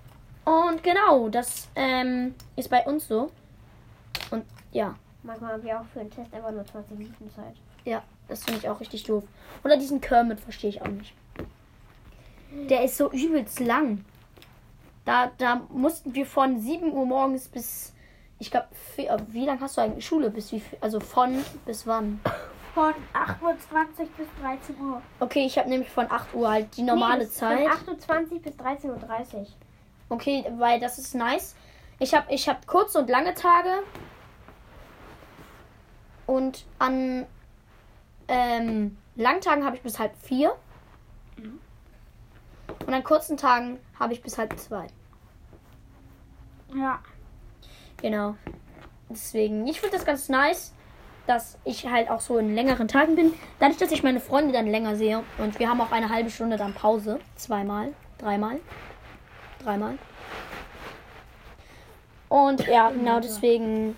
Und 0.44 0.82
genau, 0.82 1.28
das 1.28 1.68
ähm, 1.74 2.34
ist 2.56 2.70
bei 2.70 2.84
uns 2.86 3.08
so. 3.08 3.30
Und 4.30 4.44
ja, 4.72 4.94
Manchmal 5.22 5.52
haben 5.52 5.62
wir 5.62 5.78
auch 5.80 5.84
für 5.92 6.00
einen 6.00 6.10
Test 6.10 6.32
einfach 6.32 6.50
nur 6.50 6.64
20 6.64 6.98
Minuten 6.98 7.30
Zeit. 7.30 7.54
ja, 7.84 8.02
das 8.28 8.44
finde 8.44 8.60
ich 8.60 8.68
auch 8.68 8.80
richtig 8.80 9.02
doof. 9.04 9.24
Oder 9.64 9.76
diesen 9.76 10.00
Kermit 10.00 10.40
verstehe 10.40 10.70
ich 10.70 10.80
auch 10.80 10.88
nicht. 10.88 11.12
Der 12.52 12.84
ist 12.84 12.96
so 12.96 13.10
übelst 13.10 13.60
lang. 13.60 14.04
Da, 15.04 15.30
da 15.38 15.62
mussten 15.70 16.14
wir 16.14 16.26
von 16.26 16.60
7 16.60 16.92
Uhr 16.92 17.06
morgens 17.06 17.48
bis, 17.48 17.92
ich 18.38 18.50
glaube, 18.50 18.68
wie 19.28 19.46
lange 19.46 19.60
hast 19.60 19.76
du 19.76 19.80
eigentlich 19.80 20.06
Schule? 20.06 20.30
Bis 20.30 20.52
wie? 20.52 20.62
Also 20.80 21.00
von 21.00 21.44
bis 21.64 21.86
wann? 21.86 22.20
Von 22.74 22.92
8.20 23.14 23.42
Uhr 23.42 23.54
bis 24.16 24.26
13 24.40 24.80
Uhr. 24.80 25.02
Okay, 25.18 25.44
ich 25.44 25.58
habe 25.58 25.68
nämlich 25.68 25.90
von 25.90 26.10
8 26.10 26.34
Uhr 26.34 26.50
halt 26.50 26.76
die 26.76 26.82
normale 26.82 27.24
nee, 27.24 27.30
Zeit. 27.30 27.68
Von 27.84 27.96
8.20 27.96 28.32
Uhr 28.32 28.38
bis 28.40 28.54
13.30 28.54 29.34
Uhr. 29.34 29.46
Okay, 30.08 30.44
weil 30.58 30.78
das 30.80 30.98
ist 30.98 31.14
nice. 31.14 31.56
Ich 31.98 32.14
habe 32.14 32.32
ich 32.32 32.48
hab 32.48 32.66
kurze 32.66 32.98
und 32.98 33.10
lange 33.10 33.34
Tage. 33.34 33.70
Und 36.26 36.64
an 36.78 37.26
ähm, 38.28 38.96
langen 39.16 39.40
Tagen 39.40 39.64
habe 39.64 39.76
ich 39.76 39.82
bis 39.82 39.98
halb 39.98 40.16
vier. 40.22 40.54
Und 42.90 42.96
an 42.96 43.04
kurzen 43.04 43.36
Tagen 43.36 43.78
habe 44.00 44.14
ich 44.14 44.20
bis 44.20 44.36
halb 44.36 44.58
zwei. 44.58 44.88
Ja. 46.74 46.98
Genau. 48.02 48.34
Deswegen, 49.08 49.64
ich 49.68 49.80
finde 49.80 49.96
das 49.96 50.04
ganz 50.04 50.28
nice, 50.28 50.74
dass 51.28 51.56
ich 51.64 51.86
halt 51.86 52.10
auch 52.10 52.20
so 52.20 52.38
in 52.38 52.52
längeren 52.56 52.88
Tagen 52.88 53.14
bin. 53.14 53.32
Dadurch, 53.60 53.78
dass 53.78 53.92
ich 53.92 54.02
meine 54.02 54.18
Freunde 54.18 54.52
dann 54.52 54.66
länger 54.66 54.96
sehe. 54.96 55.22
Und 55.38 55.60
wir 55.60 55.70
haben 55.70 55.80
auch 55.80 55.92
eine 55.92 56.08
halbe 56.08 56.30
Stunde 56.30 56.56
dann 56.56 56.74
Pause. 56.74 57.20
Zweimal, 57.36 57.94
dreimal, 58.18 58.58
dreimal. 59.62 59.96
Und 62.28 62.66
ja, 62.66 62.90
genau 62.90 63.20
deswegen. 63.20 63.96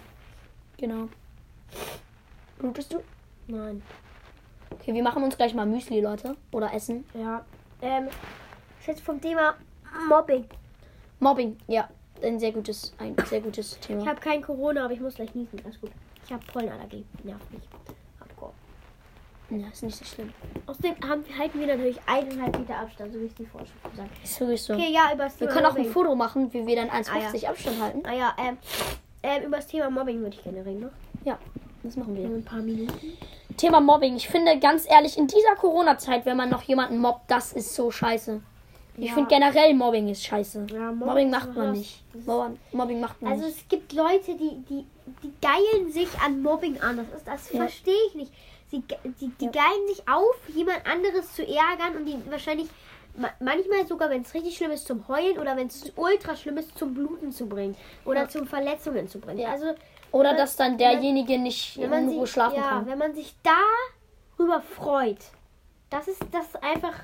Genau. 0.77 1.09
Blutest 2.59 2.93
du? 2.93 3.03
Nein. 3.47 3.83
Okay, 4.71 4.93
wir 4.93 5.03
machen 5.03 5.23
uns 5.23 5.39
gleich 5.39 5.55
mal 5.55 5.65
Müsli, 5.65 6.03
Leute. 6.03 6.37
Oder 6.51 6.75
Essen. 6.75 7.07
Ja. 7.15 7.47
Ähm, 7.81 8.11
jetzt 8.87 9.01
vom 9.03 9.21
Thema 9.21 9.55
Mobbing. 10.09 10.45
Mobbing, 11.21 11.57
ja. 11.69 11.89
Ein 12.23 12.39
sehr 12.39 12.53
gutes, 12.53 12.95
ein 12.99 13.17
sehr 13.27 13.41
gutes 13.41 13.73
Ich 13.75 13.79
Thema. 13.81 14.07
habe 14.07 14.21
kein 14.21 14.43
Corona, 14.43 14.85
aber 14.85 14.95
ich 14.95 15.01
muss 15.01 15.17
gleich 15.17 15.35
niesen. 15.35 15.61
Alles 15.65 15.81
gut. 15.81 15.91
Ich 16.25 16.33
habe 16.33 16.45
Pollenallergie. 16.53 17.05
Nervt 17.25 17.53
mich. 17.53 17.63
Hardcore. 18.21 18.53
Ja, 19.51 19.67
ist 19.73 19.83
nicht 19.83 19.97
so 19.99 20.05
schlimm. 20.05 20.33
Außerdem 20.67 20.95
haben, 21.09 21.25
halten 21.37 21.59
wir 21.59 21.67
natürlich 21.67 21.99
eineinhalb 22.07 22.57
Meter 22.59 22.79
Abstand, 22.79 23.13
so 23.13 23.21
wie 23.21 23.27
es 23.27 23.35
die 23.35 23.45
Vorschrift 23.47 23.83
gesagt 23.91 24.09
Ist 24.23 24.39
wirklich 24.41 24.63
so. 24.63 24.75
Okay, 24.75 24.93
ja, 24.93 25.13
über 25.13 25.25
das 25.25 25.41
Wir 25.41 25.49
Thema 25.49 25.53
können 25.53 25.67
auch 25.67 25.71
ein 25.75 25.79
Mobbing. 25.83 25.93
Foto 25.93 26.15
machen, 26.15 26.53
wie 26.53 26.65
wir 26.67 26.77
dann 26.77 26.91
1,50 26.91 27.11
Ah, 27.11 27.37
ja. 27.37 27.51
Abstand 27.51 27.81
halten. 27.83 28.03
Ah 28.07 28.13
ja, 28.15 28.37
ähm, 28.39 28.59
ähm, 29.25 29.43
über 29.45 29.57
das 29.57 29.67
Thema 29.67 29.91
Mobbing 29.91 30.21
würde 30.21 30.37
ich 30.37 30.45
gerne 30.45 30.65
reden, 30.65 30.81
ne? 30.81 30.91
Ja. 31.25 31.39
Was 31.83 31.97
machen 31.97 32.15
wir? 32.15 32.29
Nur 32.29 32.39
ein 32.39 32.45
paar 32.45 32.61
Minuten. 32.61 33.19
Thema 33.57 33.81
Mobbing. 33.81 34.15
Ich 34.15 34.29
finde 34.29 34.61
ganz 34.61 34.89
ehrlich, 34.89 35.19
in 35.19 35.27
dieser 35.27 35.57
Corona-Zeit, 35.57 36.25
wenn 36.25 36.37
man 36.37 36.49
noch 36.49 36.63
jemanden 36.63 36.99
mobbt, 36.99 37.29
das 37.29 37.53
ist 37.53 37.75
so 37.75 37.91
scheiße. 37.91 38.41
Ich 38.97 39.09
Ja. 39.09 39.15
finde 39.15 39.29
generell 39.31 39.75
Mobbing 39.75 40.09
ist 40.09 40.25
scheiße. 40.25 40.67
Ja, 40.71 40.93
Mobbing 40.93 41.07
Mobbing 41.07 41.31
macht 41.31 41.55
man 41.57 41.73
nicht. 41.73 42.03
Mobbing 42.27 42.59
Mobbing 42.73 43.01
macht 43.01 43.23
man 43.23 43.33
Also 43.33 43.47
nicht. 43.47 43.57
es 43.59 43.69
gibt 43.69 43.93
Leute, 43.95 44.35
die, 44.37 44.63
die, 44.69 44.85
die 45.23 45.33
geilen 45.41 45.91
sich 45.91 46.09
an 46.25 46.43
Mobbing 46.43 46.81
an. 46.81 46.97
Das, 46.99 47.07
ist, 47.19 47.27
das 47.27 47.53
Ja. 47.53 47.61
verstehe 47.61 47.95
ich 48.09 48.15
nicht. 48.15 48.33
Sie, 48.71 48.83
die, 49.21 49.29
die 49.41 49.45
Ja. 49.47 49.51
geilen 49.51 49.89
sich 49.89 50.03
auf, 50.09 50.37
jemand 50.55 50.87
anderes 50.87 51.33
zu 51.35 51.43
ärgern 51.43 51.97
und 51.97 52.05
die 52.07 52.17
wahrscheinlich 52.31 52.69
ma- 53.17 53.33
manchmal 53.41 53.87
sogar, 53.87 54.11
wenn 54.11 54.23
es 54.23 54.33
richtig 54.35 54.57
schlimm 54.57 54.71
ist, 54.73 54.87
zum 54.87 55.07
Heulen 55.09 55.39
oder 55.39 55.57
wenn 55.57 55.67
es 55.69 55.91
ultra 55.97 56.37
schlimm 56.37 56.59
ist, 56.59 56.77
zum 56.79 56.93
Bluten 56.95 57.33
zu 57.33 57.47
bringen 57.47 57.77
oder 58.05 58.23
Ja. 58.23 58.29
zum 58.29 58.47
Verletzungen 58.47 59.09
zu 59.09 59.19
bringen. 59.21 59.39
Ja. 59.41 59.51
Also 59.53 59.75
Oder 60.11 60.31
wenn- 60.31 60.37
dass 60.37 60.57
dann 60.57 60.77
derjenige 60.77 61.39
nicht 61.39 61.77
wenn 61.79 61.85
in 61.85 61.91
man, 61.91 62.09
Ruhe 62.11 62.21
sich, 62.27 62.33
schlafen 62.33 62.57
ja, 62.57 62.69
kann. 62.69 62.87
wenn 62.87 62.99
man 62.99 63.15
sich 63.15 63.35
darüber 64.37 64.61
freut, 64.61 65.19
das 65.91 66.09
ist 66.09 66.23
das 66.31 66.57
einfach 66.63 66.95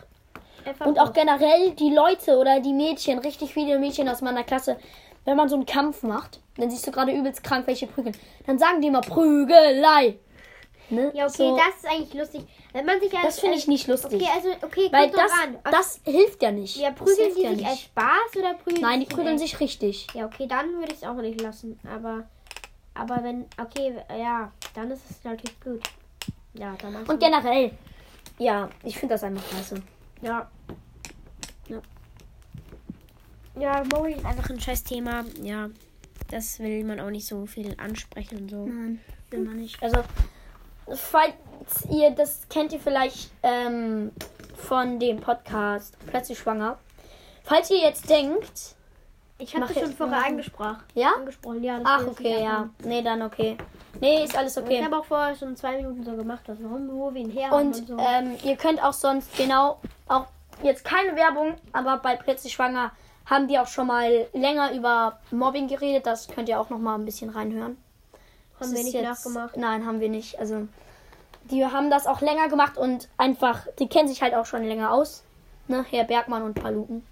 Und 0.85 0.99
auch 0.99 1.13
generell 1.13 1.73
die 1.73 1.91
Leute 1.91 2.37
oder 2.37 2.61
die 2.61 2.73
Mädchen, 2.73 3.19
richtig 3.19 3.53
viele 3.53 3.79
Mädchen 3.79 4.09
aus 4.09 4.21
meiner 4.21 4.45
Klasse, 4.45 4.77
wenn 5.25 5.37
man 5.37 5.49
so 5.49 5.57
einen 5.57 5.67
Kampf 5.67 6.03
macht, 6.03 6.41
dann 6.57 6.71
siehst 6.71 6.87
du 6.87 6.91
gerade 6.91 7.13
übelst 7.13 7.45
krank 7.45 7.67
welche 7.67 7.87
prügeln, 7.87 8.17
dann 8.47 8.59
sagen 8.59 8.81
die 8.81 8.89
immer 8.89 9.03
Prügelei. 9.03 10.19
Ne? 10.91 11.13
Ja, 11.15 11.27
okay, 11.27 11.37
so, 11.37 11.57
das 11.57 11.77
ist 11.77 11.87
eigentlich 11.87 12.15
lustig. 12.15 12.43
Wenn 12.73 12.87
man 12.87 12.99
sich 12.99 13.13
als, 13.15 13.27
das 13.27 13.41
finde 13.41 13.57
ich 13.57 13.69
nicht 13.69 13.87
lustig. 13.89 14.23
Okay, 14.23 14.31
also, 14.35 14.49
okay, 14.63 14.89
weil 14.91 15.11
das, 15.11 15.31
an. 15.33 15.59
das 15.71 16.01
hilft 16.05 16.43
ja 16.43 16.51
nicht. 16.51 16.77
Ja, 16.77 16.93
prügeln 16.93 17.35
die 17.37 17.43
ja 17.43 17.51
sich 17.51 17.59
nicht. 17.59 17.69
als 17.69 17.81
Spaß 17.81 18.37
oder 18.39 18.55
prügeln 18.55 18.81
Nein, 18.81 19.01
die 19.01 19.07
prügeln 19.07 19.39
sich 19.39 19.61
richtig. 19.61 20.07
Ja, 20.15 20.25
okay, 20.25 20.47
dann 20.47 20.73
würde 20.79 20.93
ich 20.93 21.03
es 21.03 21.05
auch 21.05 21.15
nicht 21.15 21.43
lassen. 21.43 21.79
Aber, 21.95 22.27
aber 22.95 23.23
wenn, 23.23 23.45
okay, 23.61 23.97
ja, 24.19 24.51
dann 24.75 24.91
ist 24.91 25.03
es 25.11 25.23
natürlich 25.25 25.61
gut. 25.61 25.83
Ja, 26.55 26.75
dann 26.81 26.97
Und 27.05 27.21
generell, 27.21 27.73
ja, 28.39 28.71
ich 28.83 28.99
finde 28.99 29.15
das 29.15 29.25
einfach 29.25 29.47
klasse. 29.51 29.83
Ja. 30.23 30.51
Ja. 31.69 31.81
Ja, 33.59 33.83
Mori 33.93 34.13
ist 34.13 34.25
einfach 34.25 34.51
ein 34.51 34.61
scheiß 34.61 34.85
Thema. 34.85 35.25
Ja, 35.43 35.69
das 36.31 36.59
will 36.61 36.85
man 36.85 37.01
auch 37.01 37.11
nicht 37.11 37.27
so 37.27 37.47
viel 37.47 37.75
ansprechen 37.79 38.39
und 38.43 38.51
so. 38.51 38.67
Nein, 38.67 39.01
will 39.31 39.41
man 39.41 39.57
nicht. 39.57 39.83
Also, 39.83 40.03
falls 40.95 41.35
ihr, 41.91 42.11
das 42.13 42.49
kennt 42.49 42.73
ihr 42.73 42.81
vielleicht 42.81 43.31
ähm, 43.43 44.13
von 44.57 44.99
dem 45.01 45.21
Podcast 45.21 45.97
Plötzlich 46.07 46.39
Schwanger. 46.39 46.79
Falls 47.45 47.71
ihr 47.71 47.79
jetzt 47.79 48.09
denkt, 48.11 48.77
Ich 49.39 49.57
habe 49.57 49.73
schon 49.73 49.93
vorher 49.93 50.27
angesprochen. 50.27 50.79
ja? 50.95 51.13
Angesprochen, 51.17 51.65
ja. 51.65 51.81
Ach, 51.85 52.07
okay, 52.07 52.43
ja. 52.43 52.69
Nee, 52.85 53.03
dann 53.03 53.23
okay. 53.23 53.57
Nee, 54.01 54.25
ist 54.25 54.37
alles 54.37 54.57
Ich 54.57 54.63
okay. 54.63 54.85
habe 54.85 54.99
auch 54.99 55.05
vorher 55.05 55.35
schon 55.35 55.57
zwei 55.57 55.77
Minuten 55.77 56.05
so 56.05 56.13
gemacht, 56.17 56.43
also 56.49 56.63
warum, 56.65 56.89
wo 56.93 57.13
wir 57.13 57.21
ihn 57.23 57.31
her 57.31 57.53
Und 57.53 57.77
und 57.77 57.87
so. 57.89 57.97
ähm, 57.99 58.37
ihr 58.45 58.57
könnt 58.57 58.83
auch 58.83 58.93
sonst 58.93 59.37
genau, 59.37 59.79
auch 60.09 60.27
jetzt 60.63 60.85
keine 60.85 61.17
Werbung, 61.17 61.55
aber 61.73 61.97
bei 61.99 62.17
Plötzlich 62.17 62.53
Schwanger 62.53 62.93
haben 63.27 63.49
die 63.49 63.59
auch 63.59 63.67
schon 63.67 63.87
mal 63.89 64.27
länger 64.33 64.73
über 64.73 65.19
Mobbing 65.31 65.69
geredet. 65.69 66.07
Das 66.07 66.29
könnt 66.29 66.49
ihr 66.49 66.59
auch 66.61 66.71
noch 66.71 66.79
mal 66.79 66.95
ein 66.95 67.05
bisschen 67.05 67.29
reinhören. 67.31 67.77
Das 68.59 68.69
haben 68.69 68.73
wir 68.75 68.79
ist 68.81 68.85
nicht 68.87 68.95
jetzt- 68.95 69.05
nachgemacht. 69.27 69.57
Nein, 69.57 69.85
haben 69.87 70.01
wir 70.01 70.09
nicht. 70.09 70.39
Also 70.39 70.67
die 71.51 71.65
haben 71.67 71.91
das 71.91 72.07
auch 72.07 72.21
länger 72.21 72.49
gemacht 72.49 72.77
und 72.79 73.09
einfach, 73.19 73.67
die 73.79 73.89
kennen 73.89 74.09
sich 74.09 74.23
halt 74.23 74.35
auch 74.35 74.47
schon 74.47 74.65
länger 74.65 74.93
aus. 74.93 75.23
Ne, 75.67 75.85
Herr 75.91 76.05
Bergmann 76.05 76.43
und 76.43 76.55
Paluten. 76.55 77.07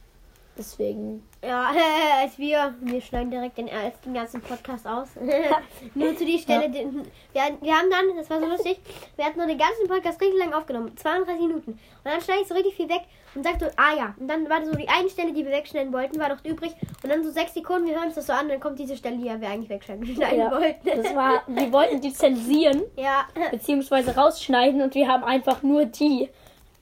Deswegen. 0.59 1.23
Ja, 1.45 1.71
als 2.23 2.39
wir, 2.39 2.75
wir 2.81 3.01
schneiden 3.03 3.31
direkt 3.31 3.59
den, 3.59 3.69
den 4.05 4.15
ganzen 4.15 4.41
Podcast 4.41 4.87
aus. 4.87 5.09
Nur 5.95 6.17
zu 6.17 6.25
die 6.25 6.39
Stelle, 6.39 6.63
Ja. 6.65 6.69
den, 6.69 6.95
wir, 7.33 7.43
wir 7.61 7.73
haben 7.75 7.91
dann, 7.91 8.17
das 8.17 8.31
war 8.31 8.41
so 8.41 8.47
lustig, 8.47 8.79
wir 9.17 9.25
hatten 9.27 9.39
nur 9.39 9.47
den 9.47 9.59
ganzen 9.59 9.87
Podcast 9.87 10.21
richtig 10.21 10.39
lang 10.39 10.55
aufgenommen, 10.55 10.97
32 10.97 11.47
Minuten. 11.47 11.71
Und 11.73 11.79
dann 12.05 12.21
schneide 12.21 12.41
ich 12.43 12.49
so 12.49 12.55
richtig 12.55 12.75
viel 12.75 12.89
weg 12.89 13.03
und 13.35 13.45
sag 13.45 13.61
so, 13.61 13.67
ah 13.77 13.95
ja. 13.97 14.15
Und 14.19 14.29
dann 14.29 14.49
war 14.49 14.65
so 14.65 14.73
die 14.75 14.89
eine 14.89 15.09
Stelle, 15.11 15.33
die 15.35 15.45
wir 15.45 15.53
wegschneiden 15.53 15.93
wollten, 15.93 16.19
war 16.19 16.31
doch 16.31 16.43
übrig. 16.45 16.73
Und 17.03 17.11
dann 17.11 17.23
so 17.23 17.31
sechs 17.31 17.53
Sekunden, 17.55 17.87
wir 17.87 17.95
hören 17.95 18.07
uns 18.07 18.15
das 18.15 18.27
so 18.27 18.33
an, 18.33 18.49
dann 18.49 18.59
kommt 18.61 18.79
diese 18.79 18.97
Stelle, 18.97 19.19
die 19.19 19.25
wir 19.25 19.33
eigentlich 19.49 19.69
wegschneiden 19.69 20.07
schneiden 20.17 20.39
Ja, 20.39 20.51
wollten. 20.51 21.03
das 21.03 21.15
war, 21.15 21.43
wir 21.47 21.71
wollten 21.73 22.01
die 22.01 22.13
zensieren, 22.13 22.83
ja, 22.97 23.27
beziehungsweise 23.51 24.15
rausschneiden 24.17 24.81
und 24.81 24.95
wir 24.95 25.07
haben 25.09 25.23
einfach 25.25 25.63
nur 25.63 25.85
die. 25.85 26.31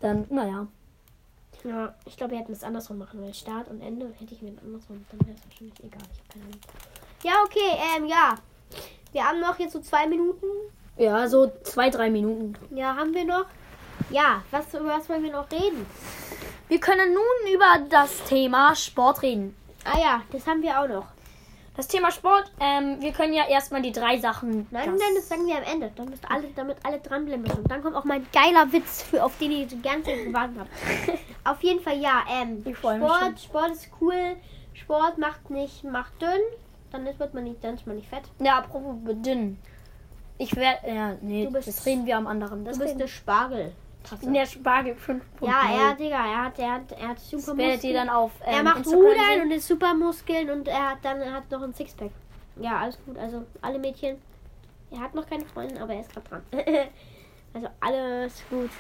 Dann, 0.01 0.27
naja. 0.31 0.67
Ja, 1.65 1.95
ich 2.07 2.17
glaube, 2.17 2.33
wir 2.33 2.39
hätten 2.41 2.53
es 2.53 2.63
andersrum 2.63 2.99
machen, 2.99 3.23
weil 3.23 3.35
Start 3.35 3.69
und 3.69 3.81
Ende 3.81 4.13
hätte 4.19 4.35
ich 4.35 4.43
mir 4.43 4.53
andersrum, 4.63 5.05
dann 5.11 5.27
wäre 5.27 5.37
es 5.37 5.45
wahrscheinlich 5.47 5.79
egal. 5.81 6.03
Ich 6.13 6.19
habe 6.19 6.29
keine 6.33 6.45
Ahnung. 6.45 6.61
Ja, 7.23 7.33
okay, 7.45 7.81
ähm, 7.97 8.07
ja. 8.07 8.35
Wir 9.13 9.25
haben 9.25 9.41
noch 9.41 9.59
jetzt 9.59 9.73
so 9.73 9.81
zwei 9.81 10.07
Minuten. 10.07 10.47
Ja, 10.97 11.27
so 11.29 11.51
zwei, 11.63 11.91
drei 11.91 12.11
Minuten. 12.11 12.55
Ja, 12.77 12.95
haben 12.97 13.15
wir 13.15 13.25
noch? 13.25 13.47
Ja, 14.11 14.43
was, 14.51 14.73
über 14.75 14.87
was 14.99 15.09
wollen 15.09 15.23
wir 15.23 15.33
noch 15.33 15.51
reden? 15.51 15.87
Wir 16.69 16.81
können 16.81 17.13
nun 17.15 17.53
über 17.55 17.87
das 17.89 18.25
Thema 18.25 18.75
Sport 18.75 19.23
reden. 19.23 19.57
Ah 19.85 19.99
ja, 19.99 20.23
das 20.33 20.47
haben 20.47 20.63
wir 20.63 20.81
auch 20.81 20.89
noch. 20.89 21.07
Das 21.77 21.89
Thema 21.89 22.13
Sport, 22.13 22.53
ähm, 22.61 23.01
wir 23.01 23.11
können 23.13 23.35
ja 23.35 23.49
erstmal 23.49 23.83
die 23.83 23.91
drei 23.91 24.19
Sachen. 24.19 24.67
Nein, 24.71 24.91
das- 24.91 24.99
nein, 25.01 25.15
das 25.17 25.29
sagen 25.29 25.47
wir 25.47 25.57
am 25.57 25.65
Ende. 25.65 25.91
Dann 25.97 26.09
müsst 26.09 26.25
alle, 26.31 26.47
damit 26.55 26.77
alle 26.85 27.01
dranbleiben 27.01 27.43
müssen. 27.43 27.59
Und 27.63 27.71
dann 27.71 27.83
kommt 27.83 27.97
auch 27.97 28.05
mein 28.05 28.25
geiler 28.33 28.71
Witz, 28.73 29.03
für, 29.03 29.25
auf 29.25 29.37
den 29.39 29.51
ich 29.51 29.67
die 29.69 29.83
ganze 29.83 30.11
Zeit 30.11 30.25
gewartet 30.25 30.59
habe. 30.61 31.19
auf 31.45 31.63
jeden 31.63 31.81
Fall, 31.81 31.99
ja, 31.99 32.23
ähm, 32.31 32.63
Ich 32.65 32.77
Sport, 32.77 33.41
Sport 33.41 33.71
ist 33.73 33.91
cool. 34.01 34.37
Sport 34.73 35.19
macht 35.19 35.51
nicht, 35.51 35.85
macht 35.85 36.21
dünn. 36.21 36.41
Dann 36.91 37.07
ist, 37.07 37.19
wird 37.19 37.35
man 37.35 37.45
nicht, 37.45 37.63
dann 37.63 37.75
ist 37.75 37.87
man 37.87 37.97
nicht 37.97 38.09
fett. 38.09 38.23
Ja, 38.39 38.59
apropos 38.59 38.95
dünn. 39.05 39.59
Ich 40.39 40.55
werde. 40.57 40.89
Ja, 40.89 41.17
nee, 41.21 41.45
Du 41.47 41.53
bist- 41.53 41.69
das 41.69 41.87
reden 41.87 42.07
wir 42.07 42.17
am 42.17 42.27
anderen. 42.27 42.65
Das 42.65 42.77
Du 42.79 42.83
bist 42.85 42.95
eine 42.97 43.09
Spargel. 43.09 43.73
in 44.21 44.35
der 44.35 44.47
Spargel 44.47 44.95
5. 44.97 45.25
Ja, 45.41 45.63
er, 45.71 45.95
Digga, 45.95 46.17
er 46.17 46.45
hat, 46.45 46.59
er 46.59 46.73
hat, 46.73 46.93
er 46.93 47.09
hat 47.09 47.21
super 47.21 47.55
ihr 47.59 47.93
dann 47.95 48.09
auf. 48.11 48.33
Ähm, 48.45 48.55
Er 48.57 48.63
macht 48.63 48.87
Rudern 48.87 49.43
und 49.43 49.51
ist 49.51 49.67
super 49.67 49.95
Muskeln 49.95 50.51
und 50.51 50.69
er 50.69 50.91
hat 50.91 50.99
dann 51.03 51.21
er 51.21 51.33
hat 51.33 51.51
noch 51.51 51.63
ein 51.63 51.73
Sixpack. 51.73 52.11
Ja, 52.57 52.79
alles 52.81 52.99
gut. 53.05 53.17
Also 53.17 53.45
alle 53.63 53.79
Mädchen. 53.79 54.17
Er 54.91 55.01
hat 55.01 55.15
noch 55.15 55.27
keine 55.29 55.45
Freundin, 55.47 55.79
aber 55.79 55.95
er 55.95 56.01
ist 56.01 56.13
gerade 56.13 56.29
dran. 56.29 56.43
also 57.55 57.69
alles 57.81 58.43
gut. 58.51 58.71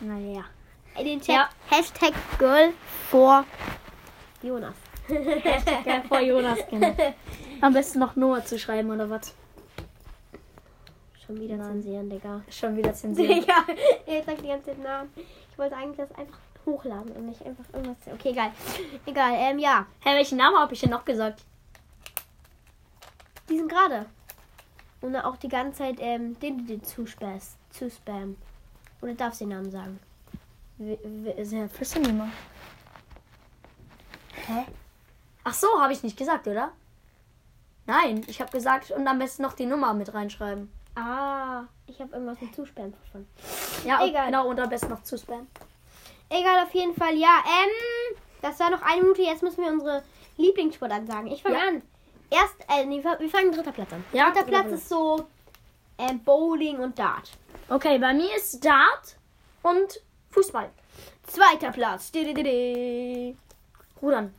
Naja. 0.00 0.44
In 0.98 1.04
den 1.04 1.20
Chat 1.20 1.34
Ja. 1.34 1.48
Hashtag 1.70 2.12
Girl 2.38 2.72
for 3.10 3.44
Jonas. 4.42 4.74
Ja, 5.86 6.02
vor 6.06 6.20
Jonas, 6.20 6.58
genau. 6.70 6.94
Am 7.60 7.72
besten 7.72 7.98
noch 7.98 8.14
Noah 8.16 8.44
zu 8.44 8.58
schreiben 8.58 8.90
oder 8.90 9.08
was? 9.08 9.34
Schon 11.26 11.40
wieder 11.40 11.56
Nein. 11.56 11.66
zensieren, 11.72 12.10
Digga. 12.10 12.42
Schon 12.50 12.76
wieder 12.76 12.92
zensieren. 12.94 13.44
ja, 13.46 13.64
er 14.06 14.22
sagt 14.24 14.42
die 14.42 14.48
ganze 14.48 14.66
Zeit 14.66 14.82
Namen. 14.82 15.10
Ich 15.16 15.58
wollte 15.58 15.76
eigentlich 15.76 15.96
das 16.08 16.16
einfach 16.18 16.38
hochladen 16.66 17.12
und 17.12 17.26
nicht 17.26 17.44
einfach 17.44 17.64
irgendwas. 17.72 17.96
Okay, 18.12 18.30
egal. 18.30 18.52
Egal, 19.06 19.32
ähm, 19.36 19.58
ja. 19.58 19.86
Hä, 20.00 20.14
welchen 20.14 20.38
Namen 20.38 20.56
habe 20.58 20.74
ich 20.74 20.80
denn 20.80 20.90
noch 20.90 21.04
gesagt? 21.04 21.42
Die 23.48 23.56
sind 23.56 23.68
gerade. 23.70 24.06
Und 25.00 25.16
auch 25.16 25.36
die 25.36 25.48
ganze 25.48 25.78
Zeit 25.78 25.96
ähm, 26.00 26.38
den, 26.40 26.66
den 26.66 26.82
zu, 26.82 27.06
spaß, 27.06 27.56
zu 27.70 27.90
spam. 27.90 28.36
Oder 29.00 29.14
darfst 29.14 29.40
du 29.40 29.44
den 29.44 29.50
Namen 29.56 29.70
sagen? 29.70 30.00
W- 30.78 30.98
w- 31.02 31.30
Ist 31.40 31.52
ja 31.52 31.68
Flüsse 31.68 31.98
niemand. 32.00 32.32
Hä? 34.46 34.64
Ach 35.44 35.54
so, 35.54 35.66
habe 35.80 35.92
ich 35.92 36.02
nicht 36.02 36.16
gesagt, 36.16 36.46
oder? 36.46 36.72
Nein, 37.86 38.22
ich 38.26 38.40
habe 38.40 38.50
gesagt, 38.50 38.90
und 38.90 39.06
am 39.08 39.18
besten 39.18 39.42
noch 39.42 39.54
die 39.54 39.66
Nummer 39.66 39.94
mit 39.94 40.12
reinschreiben. 40.12 40.70
Ah, 40.94 41.64
ich 41.86 42.00
habe 42.00 42.12
irgendwas 42.12 42.40
mit 42.40 42.54
Zuspam 42.54 42.92
verstanden. 42.92 43.28
Ja, 43.86 44.00
und- 44.00 44.10
Egal. 44.10 44.26
genau, 44.26 44.48
und 44.48 44.60
am 44.60 44.68
besten 44.68 44.88
noch 44.90 45.02
zu 45.02 45.16
spammen. 45.16 45.46
Egal, 46.28 46.64
auf 46.64 46.74
jeden 46.74 46.94
Fall, 46.94 47.16
ja. 47.16 47.42
Ähm, 47.46 48.16
das 48.42 48.60
war 48.60 48.70
noch 48.70 48.82
eine 48.82 49.00
Minute. 49.02 49.22
Jetzt 49.22 49.42
müssen 49.42 49.62
wir 49.64 49.72
unsere 49.72 50.02
Lieblingssportart 50.36 51.06
sagen. 51.06 51.28
Ich 51.28 51.42
fange 51.42 51.56
Ja. 51.56 51.68
an. 51.68 51.82
Erst, 52.30 52.56
äh, 52.68 52.84
nee, 52.84 53.02
wir 53.02 53.30
fangen 53.30 53.52
dritter 53.52 53.72
Platz 53.72 53.92
an. 53.92 54.04
Ja, 54.12 54.30
dritter 54.30 54.44
Platz 54.44 54.66
Platz. 54.68 54.80
ist 54.80 54.88
so 54.90 55.26
ähm, 55.96 56.22
Bowling 56.22 56.78
und 56.80 56.98
Dart. 56.98 57.30
Okay, 57.70 57.98
bei 57.98 58.12
mir 58.12 58.36
ist 58.36 58.62
Dart 58.64 59.16
und 59.62 60.00
Fußball. 60.30 60.70
Zweiter 61.26 61.70
Platz. 61.72 62.10
Rudern. 64.02 64.34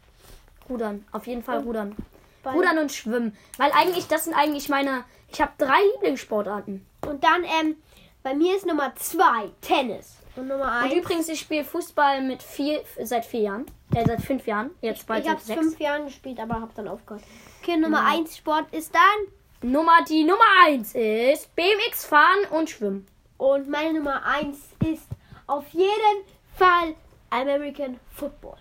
Rudern. 0.69 1.06
Auf 1.12 1.28
jeden 1.28 1.43
Fall 1.43 1.60
Rudern. 1.60 1.95
Bei- 2.43 2.52
Rudern 2.52 2.78
und 2.80 2.91
Schwimmen. 2.91 3.36
Weil 3.58 3.71
eigentlich, 3.73 4.08
das 4.08 4.25
sind 4.25 4.34
eigentlich 4.34 4.69
meine. 4.69 5.04
Ich 5.32 5.41
habe 5.41 5.52
drei 5.58 5.80
Lieblingssportarten. 5.95 6.86
Und 7.08 7.23
dann, 7.23 7.43
ähm, 7.43 7.75
bei 8.23 8.34
mir 8.34 8.56
ist 8.56 8.65
Nummer 8.65 8.95
zwei 8.95 9.49
Tennis. 9.62 10.15
Und 10.36 10.47
Nummer 10.47 10.63
Und 10.65 10.69
eins. 10.91 10.93
übrigens, 10.93 11.28
ich 11.30 11.39
spiele 11.39 11.63
Fußball 11.65 12.21
mit 12.21 12.41
vier, 12.41 12.82
seit 13.04 13.25
vier 13.25 13.41
Jahren. 13.41 13.65
Äh, 13.93 14.06
seit 14.06 14.21
fünf 14.21 14.47
Jahren. 14.47 14.69
Jetzt 14.82 15.06
bald 15.08 15.23
ich 15.23 15.30
habe 15.30 15.39
seit 15.39 15.47
sechs. 15.58 15.60
fünf 15.60 15.80
Jahren 15.80 16.06
gespielt, 16.06 16.39
aber 16.39 16.56
habe 16.62 16.71
dann 16.75 16.88
aufgehört. 16.88 17.23
Okay, 17.62 17.78
Nummer 17.78 18.06
eins 18.06 18.38
Sport 18.38 18.71
ist 18.73 18.93
dann. 18.95 19.69
Nummer, 19.71 20.04
die 20.08 20.23
Nummer 20.23 20.45
eins 20.65 20.95
ist 20.95 21.54
BMX 21.56 22.06
fahren 22.06 22.45
und 22.52 22.69
schwimmen. 22.69 23.06
Und 23.38 23.67
meine 23.69 23.93
Nummer 23.97 24.23
eins 24.25 24.58
ist 24.86 25.04
auf 25.50 25.68
jeden 25.70 26.24
Fall 26.56 26.96
American 27.30 28.00
Football. 28.12 28.58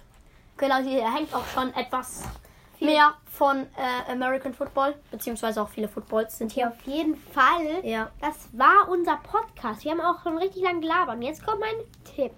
Genau, 0.56 0.78
hier 0.78 1.12
hängt 1.12 1.32
auch 1.34 1.46
schon 1.46 1.72
etwas 1.74 2.24
mehr 2.80 3.14
von 3.26 3.66
äh, 3.76 4.12
American 4.12 4.54
Football, 4.54 4.94
beziehungsweise 5.10 5.62
auch 5.62 5.68
viele 5.68 5.88
Footballs 5.88 6.38
sind 6.38 6.52
hier. 6.52 6.68
Auf 6.68 6.80
jeden 6.84 7.16
Fall. 7.16 7.84
Ja. 7.84 8.10
Das 8.20 8.48
war 8.52 8.88
unser 8.88 9.16
Podcast. 9.16 9.84
Wir 9.84 9.92
haben 9.92 10.00
auch 10.00 10.22
schon 10.22 10.38
richtig 10.38 10.62
lang 10.62 10.80
gelabert. 10.80 11.16
Und 11.16 11.22
jetzt 11.22 11.44
kommt 11.44 11.60
mein 11.60 11.74
Tipp. 12.14 12.32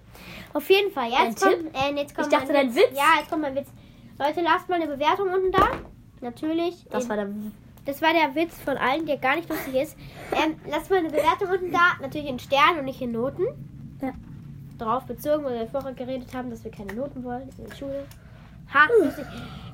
Auf 0.53 0.69
jeden 0.69 0.91
Fall. 0.91 1.09
Jetzt 1.09 1.41
kommt, 1.41 1.75
äh, 1.75 1.95
jetzt 1.95 2.15
kommt 2.15 2.27
Ich 2.27 2.33
dachte, 2.33 2.53
mein 2.53 2.67
dein 2.67 2.75
Witz. 2.75 2.91
Ja, 2.93 3.19
jetzt 3.19 3.29
kommt 3.29 3.41
mein 3.41 3.55
Witz. 3.55 3.67
Leute, 4.19 4.41
lasst 4.41 4.69
mal 4.69 4.75
eine 4.75 4.87
Bewertung 4.87 5.33
unten 5.33 5.51
da. 5.51 5.67
Natürlich. 6.21 6.85
Das 6.91 7.09
war 7.09 7.15
der. 7.15 7.29
Das 7.85 7.99
war 7.99 8.13
der 8.13 8.35
Witz 8.35 8.59
von 8.59 8.77
allen, 8.77 9.07
der 9.07 9.17
gar 9.17 9.35
nicht 9.35 9.49
lustig 9.49 9.73
ist. 9.73 9.97
Ähm, 10.31 10.59
lasst 10.69 10.91
mal 10.91 10.99
eine 10.99 11.09
Bewertung 11.09 11.49
unten 11.49 11.71
da. 11.71 11.93
Natürlich 11.99 12.27
in 12.27 12.37
Sternen 12.37 12.79
und 12.79 12.85
nicht 12.85 13.01
in 13.01 13.11
Noten. 13.11 13.45
Ja. 14.01 14.13
Darauf 14.81 15.05
bezogen, 15.05 15.45
weil 15.45 15.59
wir 15.59 15.67
vorher 15.67 15.93
geredet 15.93 16.33
haben, 16.33 16.49
dass 16.49 16.63
wir 16.63 16.71
keine 16.71 16.93
Noten 16.93 17.23
wollen 17.23 17.47
in 17.55 17.69
der 17.69 17.75
Schule. 17.75 18.03
Ha. 18.73 18.87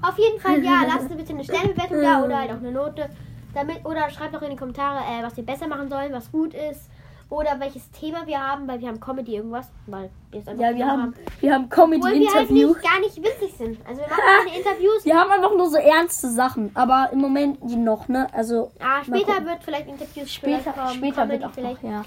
Auf 0.02 0.18
jeden 0.18 0.38
Fall, 0.38 0.62
ja, 0.62 0.84
lasst 0.86 1.08
bitte 1.08 1.32
eine 1.32 1.46
Sternbewertung 1.46 2.02
da 2.02 2.26
oder 2.26 2.38
halt 2.38 2.52
auch 2.52 2.58
eine 2.58 2.74
Note. 2.74 3.10
Damit, 3.54 3.86
oder 3.86 4.10
schreibt 4.10 4.36
auch 4.36 4.42
in 4.42 4.50
die 4.50 4.58
Kommentare, 4.58 5.00
äh, 5.00 5.24
was 5.24 5.38
wir 5.38 5.46
besser 5.46 5.70
machen 5.70 5.88
sollen, 5.88 6.12
was 6.12 6.30
gut 6.30 6.54
ist. 6.54 6.90
Oder 7.30 7.60
welches 7.60 7.92
Thema 7.92 8.26
wir 8.26 8.40
haben, 8.40 8.68
weil 8.70 8.80
wir 8.80 8.88
haben 8.88 9.02
Comedy 9.02 9.36
irgendwas. 9.36 9.70
Weil 9.86 10.10
wir 10.32 10.40
es 10.40 10.48
einfach 10.48 10.64
Ja, 10.64 10.74
wir 10.76 10.86
so 10.86 10.92
haben, 10.92 11.14
wir 11.42 11.54
haben 11.54 11.68
Comedy 11.70 11.98
Obwohl 12.02 12.20
wir 12.20 12.34
halt 12.34 12.50
Interview. 12.50 12.68
nicht, 12.70 12.84
gar 12.84 13.00
nicht 13.02 13.18
witzig 13.18 13.54
sind. 13.58 13.80
Also 13.86 14.00
wir 14.02 14.08
machen 14.08 14.22
keine 14.46 14.58
Interviews. 14.58 15.04
Wir 15.06 15.16
haben 15.20 15.32
einfach 15.32 15.52
nur 15.58 15.70
so 15.70 15.76
ernste 15.78 16.30
Sachen, 16.30 16.72
aber 16.74 17.10
im 17.12 17.20
Moment 17.20 17.60
die 17.64 17.76
noch, 17.76 18.08
ne? 18.08 18.28
Also 18.34 18.72
Ah, 18.80 19.04
später 19.04 19.44
wird 19.46 19.62
vielleicht 19.64 19.88
Interviews 19.90 20.32
später, 20.34 20.60
vielleicht 20.62 20.78
kommen, 20.78 20.94
später 20.96 21.16
Comedy 21.24 21.32
wird 21.34 21.46
auch 21.50 21.54
vielleicht. 21.54 21.84
noch, 21.84 21.92
ja. 21.92 22.06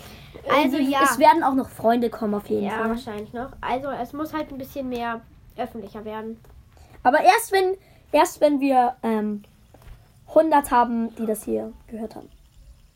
Also, 0.50 0.76
ja. 0.78 1.00
Es 1.04 1.18
werden 1.18 1.42
auch 1.42 1.54
noch 1.54 1.68
Freunde 1.68 2.08
kommen 2.08 2.34
auf 2.34 2.48
jeden 2.48 2.64
Ja, 2.64 2.78
Fall. 2.78 2.88
wahrscheinlich 2.90 3.32
noch. 3.34 3.50
Also 3.60 3.88
es 3.90 4.14
muss 4.14 4.32
halt 4.32 4.50
ein 4.50 4.56
bisschen 4.58 4.88
mehr 4.88 5.20
öffentlicher 5.58 6.04
werden. 6.06 6.40
Aber 7.02 7.20
erst 7.20 7.52
wenn, 7.52 7.76
erst 8.10 8.40
wenn 8.40 8.60
wir 8.60 8.96
ähm, 9.02 9.42
100 10.28 10.70
haben, 10.70 11.14
die 11.16 11.26
das 11.26 11.44
hier 11.44 11.72
gehört 11.88 12.16
haben. 12.16 12.28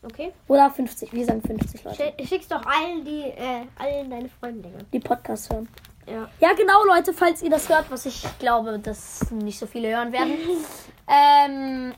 Okay? 0.05 0.31
Oder 0.47 0.69
50, 0.69 1.11
wir 1.13 1.25
sagen 1.25 1.41
50 1.41 1.83
Leute, 1.83 2.03
Schick- 2.17 2.27
Schick's 2.27 2.47
doch 2.47 2.63
allen 2.65 3.03
die, 3.03 3.23
äh, 3.23 3.65
allen 3.77 4.09
deine 4.09 4.29
Freunde, 4.29 4.67
Digga. 4.69 4.79
die 4.93 4.99
Podcasts 4.99 5.49
hören. 5.49 5.67
Ja. 6.07 6.29
Ja, 6.39 6.53
genau, 6.53 6.83
Leute, 6.85 7.13
falls 7.13 7.41
ihr 7.41 7.49
das 7.49 7.67
hört, 7.67 7.89
was 7.89 8.05
ich 8.05 8.23
glaube, 8.39 8.77
dass 8.79 9.31
nicht 9.31 9.57
so 9.57 9.65
viele 9.65 9.89
hören 9.95 10.11
werden, 10.11 10.33
ähm, 11.07 11.93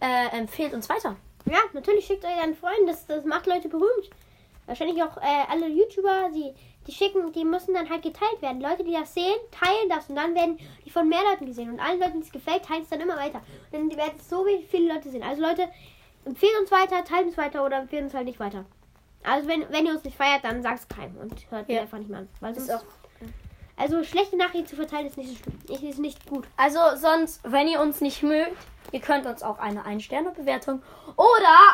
äh, 0.00 0.36
empfehlt 0.38 0.72
uns 0.74 0.88
weiter. 0.88 1.16
Ja, 1.46 1.58
natürlich 1.74 2.06
schickt 2.06 2.24
euch 2.24 2.36
deinen 2.40 2.54
Freunden, 2.54 2.86
das, 2.86 3.06
das 3.06 3.24
macht 3.24 3.46
Leute 3.46 3.68
berühmt. 3.68 4.10
Wahrscheinlich 4.66 5.02
auch 5.02 5.18
äh, 5.18 5.44
alle 5.50 5.68
YouTuber, 5.68 6.30
die, 6.34 6.54
die 6.86 6.92
schicken, 6.92 7.30
die 7.32 7.44
müssen 7.44 7.74
dann 7.74 7.90
halt 7.90 8.02
geteilt 8.02 8.40
werden. 8.40 8.62
Leute, 8.62 8.82
die 8.82 8.92
das 8.92 9.12
sehen, 9.12 9.34
teilen 9.50 9.90
das 9.90 10.08
und 10.08 10.16
dann 10.16 10.34
werden 10.34 10.58
die 10.86 10.90
von 10.90 11.06
mehr 11.06 11.20
Leuten 11.30 11.44
gesehen. 11.44 11.70
Und 11.70 11.80
allen 11.80 12.00
Leuten, 12.00 12.20
die 12.20 12.26
es 12.26 12.32
gefällt, 12.32 12.64
teilen 12.64 12.82
es 12.82 12.88
dann 12.88 13.00
immer 13.02 13.16
weiter. 13.18 13.42
Und 13.72 13.90
dann 13.90 13.98
werden 13.98 14.14
es 14.18 14.30
so 14.30 14.46
wie 14.46 14.64
viele 14.64 14.94
Leute 14.94 15.10
sehen. 15.10 15.22
Also 15.22 15.42
Leute, 15.42 15.68
empfehlen 16.24 16.52
uns 16.60 16.70
weiter, 16.70 17.04
teilen 17.04 17.28
uns 17.28 17.36
weiter 17.36 17.64
oder 17.64 17.78
empfehlen 17.78 18.04
uns 18.04 18.14
halt 18.14 18.26
nicht 18.26 18.40
weiter. 18.40 18.64
Also 19.22 19.48
wenn, 19.48 19.64
wenn 19.70 19.86
ihr 19.86 19.92
uns 19.92 20.04
nicht 20.04 20.16
feiert, 20.16 20.44
dann 20.44 20.62
sagt 20.62 20.80
es 20.80 20.88
keinem 20.88 21.16
und 21.16 21.50
hört 21.50 21.68
Ja. 21.68 21.80
einfach 21.82 21.98
nicht 21.98 22.10
mehr 22.10 22.20
an. 22.20 22.28
Weil 22.40 22.52
Ist 22.56 22.66
sonst, 22.66 22.82
auch- 22.82 22.86
also 23.76 24.04
schlechte 24.04 24.36
Nachrichten 24.36 24.66
zu 24.68 24.76
verteilen 24.76 25.06
ist 25.06 25.16
nicht. 25.16 25.42
Ist, 25.68 25.98
nicht 25.98 26.26
gut. 26.28 26.46
Also 26.56 26.78
sonst, 26.96 27.40
wenn 27.44 27.66
ihr 27.66 27.80
uns 27.80 28.00
nicht 28.00 28.22
mögt, 28.22 28.56
ihr 28.92 29.00
könnt 29.00 29.26
uns 29.26 29.42
auch 29.42 29.58
eine 29.58 29.84
Ein-Sterne-Bewertung 29.84 30.82
oder, 31.16 31.24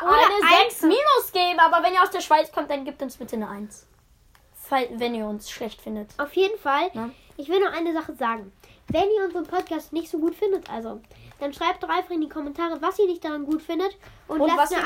Oder 0.03 0.15
eine 0.15 0.63
6 0.65 0.83
einfach- 0.83 0.89
minus 0.89 1.33
geben. 1.33 1.59
Aber 1.59 1.85
wenn 1.85 1.93
ihr 1.93 2.03
aus 2.03 2.11
der 2.11 2.21
Schweiz 2.21 2.51
kommt, 2.53 2.71
dann 2.71 2.85
gebt 2.85 3.03
uns 3.03 3.17
bitte 3.17 3.37
eine 3.37 3.49
1. 3.49 3.87
Fall, 4.55 4.89
wenn 4.93 5.15
ihr 5.15 5.27
uns 5.27 5.51
schlecht 5.51 5.81
findet. 5.83 6.11
Auf 6.19 6.33
jeden 6.35 6.59
Fall. 6.59 6.91
Ja. 6.95 7.11
Ich 7.37 7.49
will 7.49 7.61
noch 7.61 7.73
eine 7.73 7.93
Sache 7.93 8.15
sagen. 8.15 8.53
Wenn 8.93 9.11
ihr 9.17 9.25
unseren 9.25 9.47
Podcast 9.47 9.93
nicht 9.93 10.11
so 10.11 10.19
gut 10.19 10.35
findet, 10.35 10.69
also, 10.71 11.01
dann 11.39 11.53
schreibt 11.53 11.83
doch 11.83 11.89
einfach 11.89 12.11
in 12.11 12.21
die 12.21 12.29
Kommentare, 12.29 12.81
was 12.83 12.99
ihr 12.99 13.07
nicht 13.07 13.25
daran 13.25 13.45
gut 13.47 13.63
findet. 13.63 13.97
Und, 14.29 14.41
Und 14.41 14.49
lasst 14.57 14.73
eine 14.75 14.85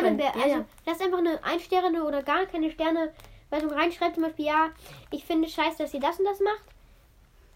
können. 0.00 0.16
be- 0.16 0.22
Ja, 0.24 0.32
also 0.34 0.48
ja. 0.56 0.64
lasst 0.86 1.02
einfach 1.02 1.18
eine 1.18 1.42
Ein-Sterne 1.44 2.04
oder 2.04 2.22
gar 2.22 2.46
keine 2.46 2.70
Sterne 2.70 3.12
Wertung 3.50 3.70
rein. 3.72 3.92
Schreibt 3.92 4.14
zum 4.14 4.24
Beispiel, 4.24 4.46
ja, 4.46 4.70
ich 5.10 5.24
finde 5.24 5.48
scheiße, 5.48 5.78
dass 5.78 5.94
ihr 5.94 6.00
das 6.00 6.18
und 6.18 6.24
das 6.26 6.40
macht. 6.40 6.62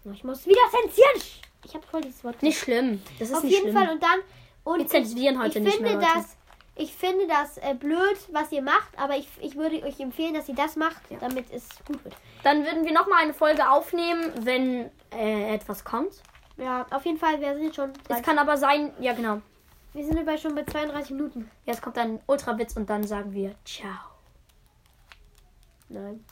Oh, 0.05 0.11
Ich 0.13 0.23
muss 0.23 0.45
wieder 0.47 0.61
zensieren. 0.71 1.21
Ich 1.65 1.73
habe 1.73 1.85
voll 1.85 2.01
dieses 2.01 2.23
Wort. 2.23 2.41
Nicht 2.41 2.57
schlimm. 2.59 3.01
Das 3.19 3.29
ist 3.29 3.35
Auf 3.35 3.43
nicht 3.43 3.51
jeden 3.51 3.71
schlimm. 3.71 3.75
Fall 3.85 3.93
und 3.93 4.01
dann 4.01 4.19
und 4.63 4.79
Wir 4.79 4.87
zensieren 4.87 5.35
ich, 5.35 5.41
heute 5.41 5.59
ich 5.59 5.65
nicht 5.65 5.75
finde 5.77 5.89
mehr, 5.97 5.99
Leute. 5.99 6.11
das 6.15 6.37
ich 6.79 6.95
finde 6.95 7.27
das 7.27 7.57
äh, 7.57 7.75
blöd, 7.75 8.17
was 8.31 8.51
ihr 8.51 8.61
macht, 8.61 8.97
aber 8.97 9.17
ich, 9.17 9.27
ich 9.41 9.55
würde 9.55 9.83
euch 9.83 9.99
empfehlen, 9.99 10.33
dass 10.33 10.47
ihr 10.47 10.55
das 10.55 10.77
macht, 10.77 11.01
damit 11.19 11.51
es 11.51 11.67
gut 11.85 12.03
wird. 12.05 12.15
Dann 12.43 12.63
würden 12.65 12.85
wir 12.85 12.93
nochmal 12.93 13.23
eine 13.23 13.33
Folge 13.33 13.69
aufnehmen, 13.69 14.31
wenn 14.41 14.89
äh, 15.11 15.53
etwas 15.53 15.83
kommt. 15.83 16.21
Ja, 16.57 16.85
auf 16.91 17.05
jeden 17.05 17.17
Fall, 17.17 17.39
wir 17.41 17.53
sind 17.53 17.65
jetzt 17.65 17.75
schon 17.75 17.91
Es 18.07 18.21
kann 18.21 18.39
aber 18.39 18.57
sein, 18.57 18.93
ja 18.99 19.13
genau. 19.13 19.41
Wir 19.93 20.05
sind 20.05 20.17
dabei 20.17 20.37
schon 20.37 20.55
bei 20.55 20.63
32 20.63 21.11
Minuten. 21.11 21.51
Jetzt 21.65 21.81
kommt 21.81 21.97
ein 21.97 22.21
Ultrawitz 22.27 22.77
und 22.77 22.89
dann 22.89 23.03
sagen 23.03 23.33
wir 23.33 23.55
Ciao. 23.65 23.91
Nein. 25.89 26.23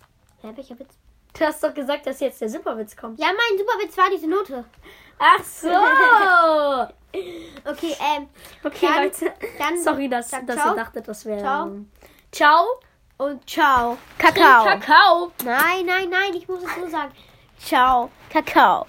Hä, 0.41 0.51
welcher 0.55 0.79
Witz? 0.79 0.97
Du 1.37 1.45
hast 1.45 1.63
doch 1.63 1.73
gesagt, 1.73 2.05
dass 2.07 2.19
jetzt 2.19 2.41
der 2.41 2.49
Superwitz 2.49 2.95
kommt. 2.95 3.19
Ja, 3.19 3.27
mein 3.27 3.57
Superwitz 3.57 3.97
war 3.97 4.09
diese 4.09 4.27
Note. 4.27 4.65
Ach 5.19 5.43
so. 5.43 5.69
Okay, 7.65 7.95
ähm, 8.15 8.27
Okay, 8.63 8.85
Dann- 8.87 9.03
Leute. 9.05 9.33
dann 9.57 9.81
Sorry, 9.81 10.07
dass, 10.07 10.29
sag 10.29 10.45
dass 10.45 10.63
ihr 10.63 10.75
dachtet, 10.75 11.07
das 11.07 11.25
wäre. 11.25 11.39
Ciao. 11.39 11.71
Ciao. 12.31 12.65
und 13.17 13.49
ciao. 13.49 13.97
Kakao. 14.19 14.65
Kakao. 14.65 15.31
Nein, 15.43 15.85
nein, 15.87 16.09
nein, 16.09 16.35
ich 16.35 16.47
muss 16.47 16.61
es 16.63 16.75
so 16.75 16.87
sagen. 16.87 17.11
Ciao. 17.57 18.11
Kakao. 18.31 18.85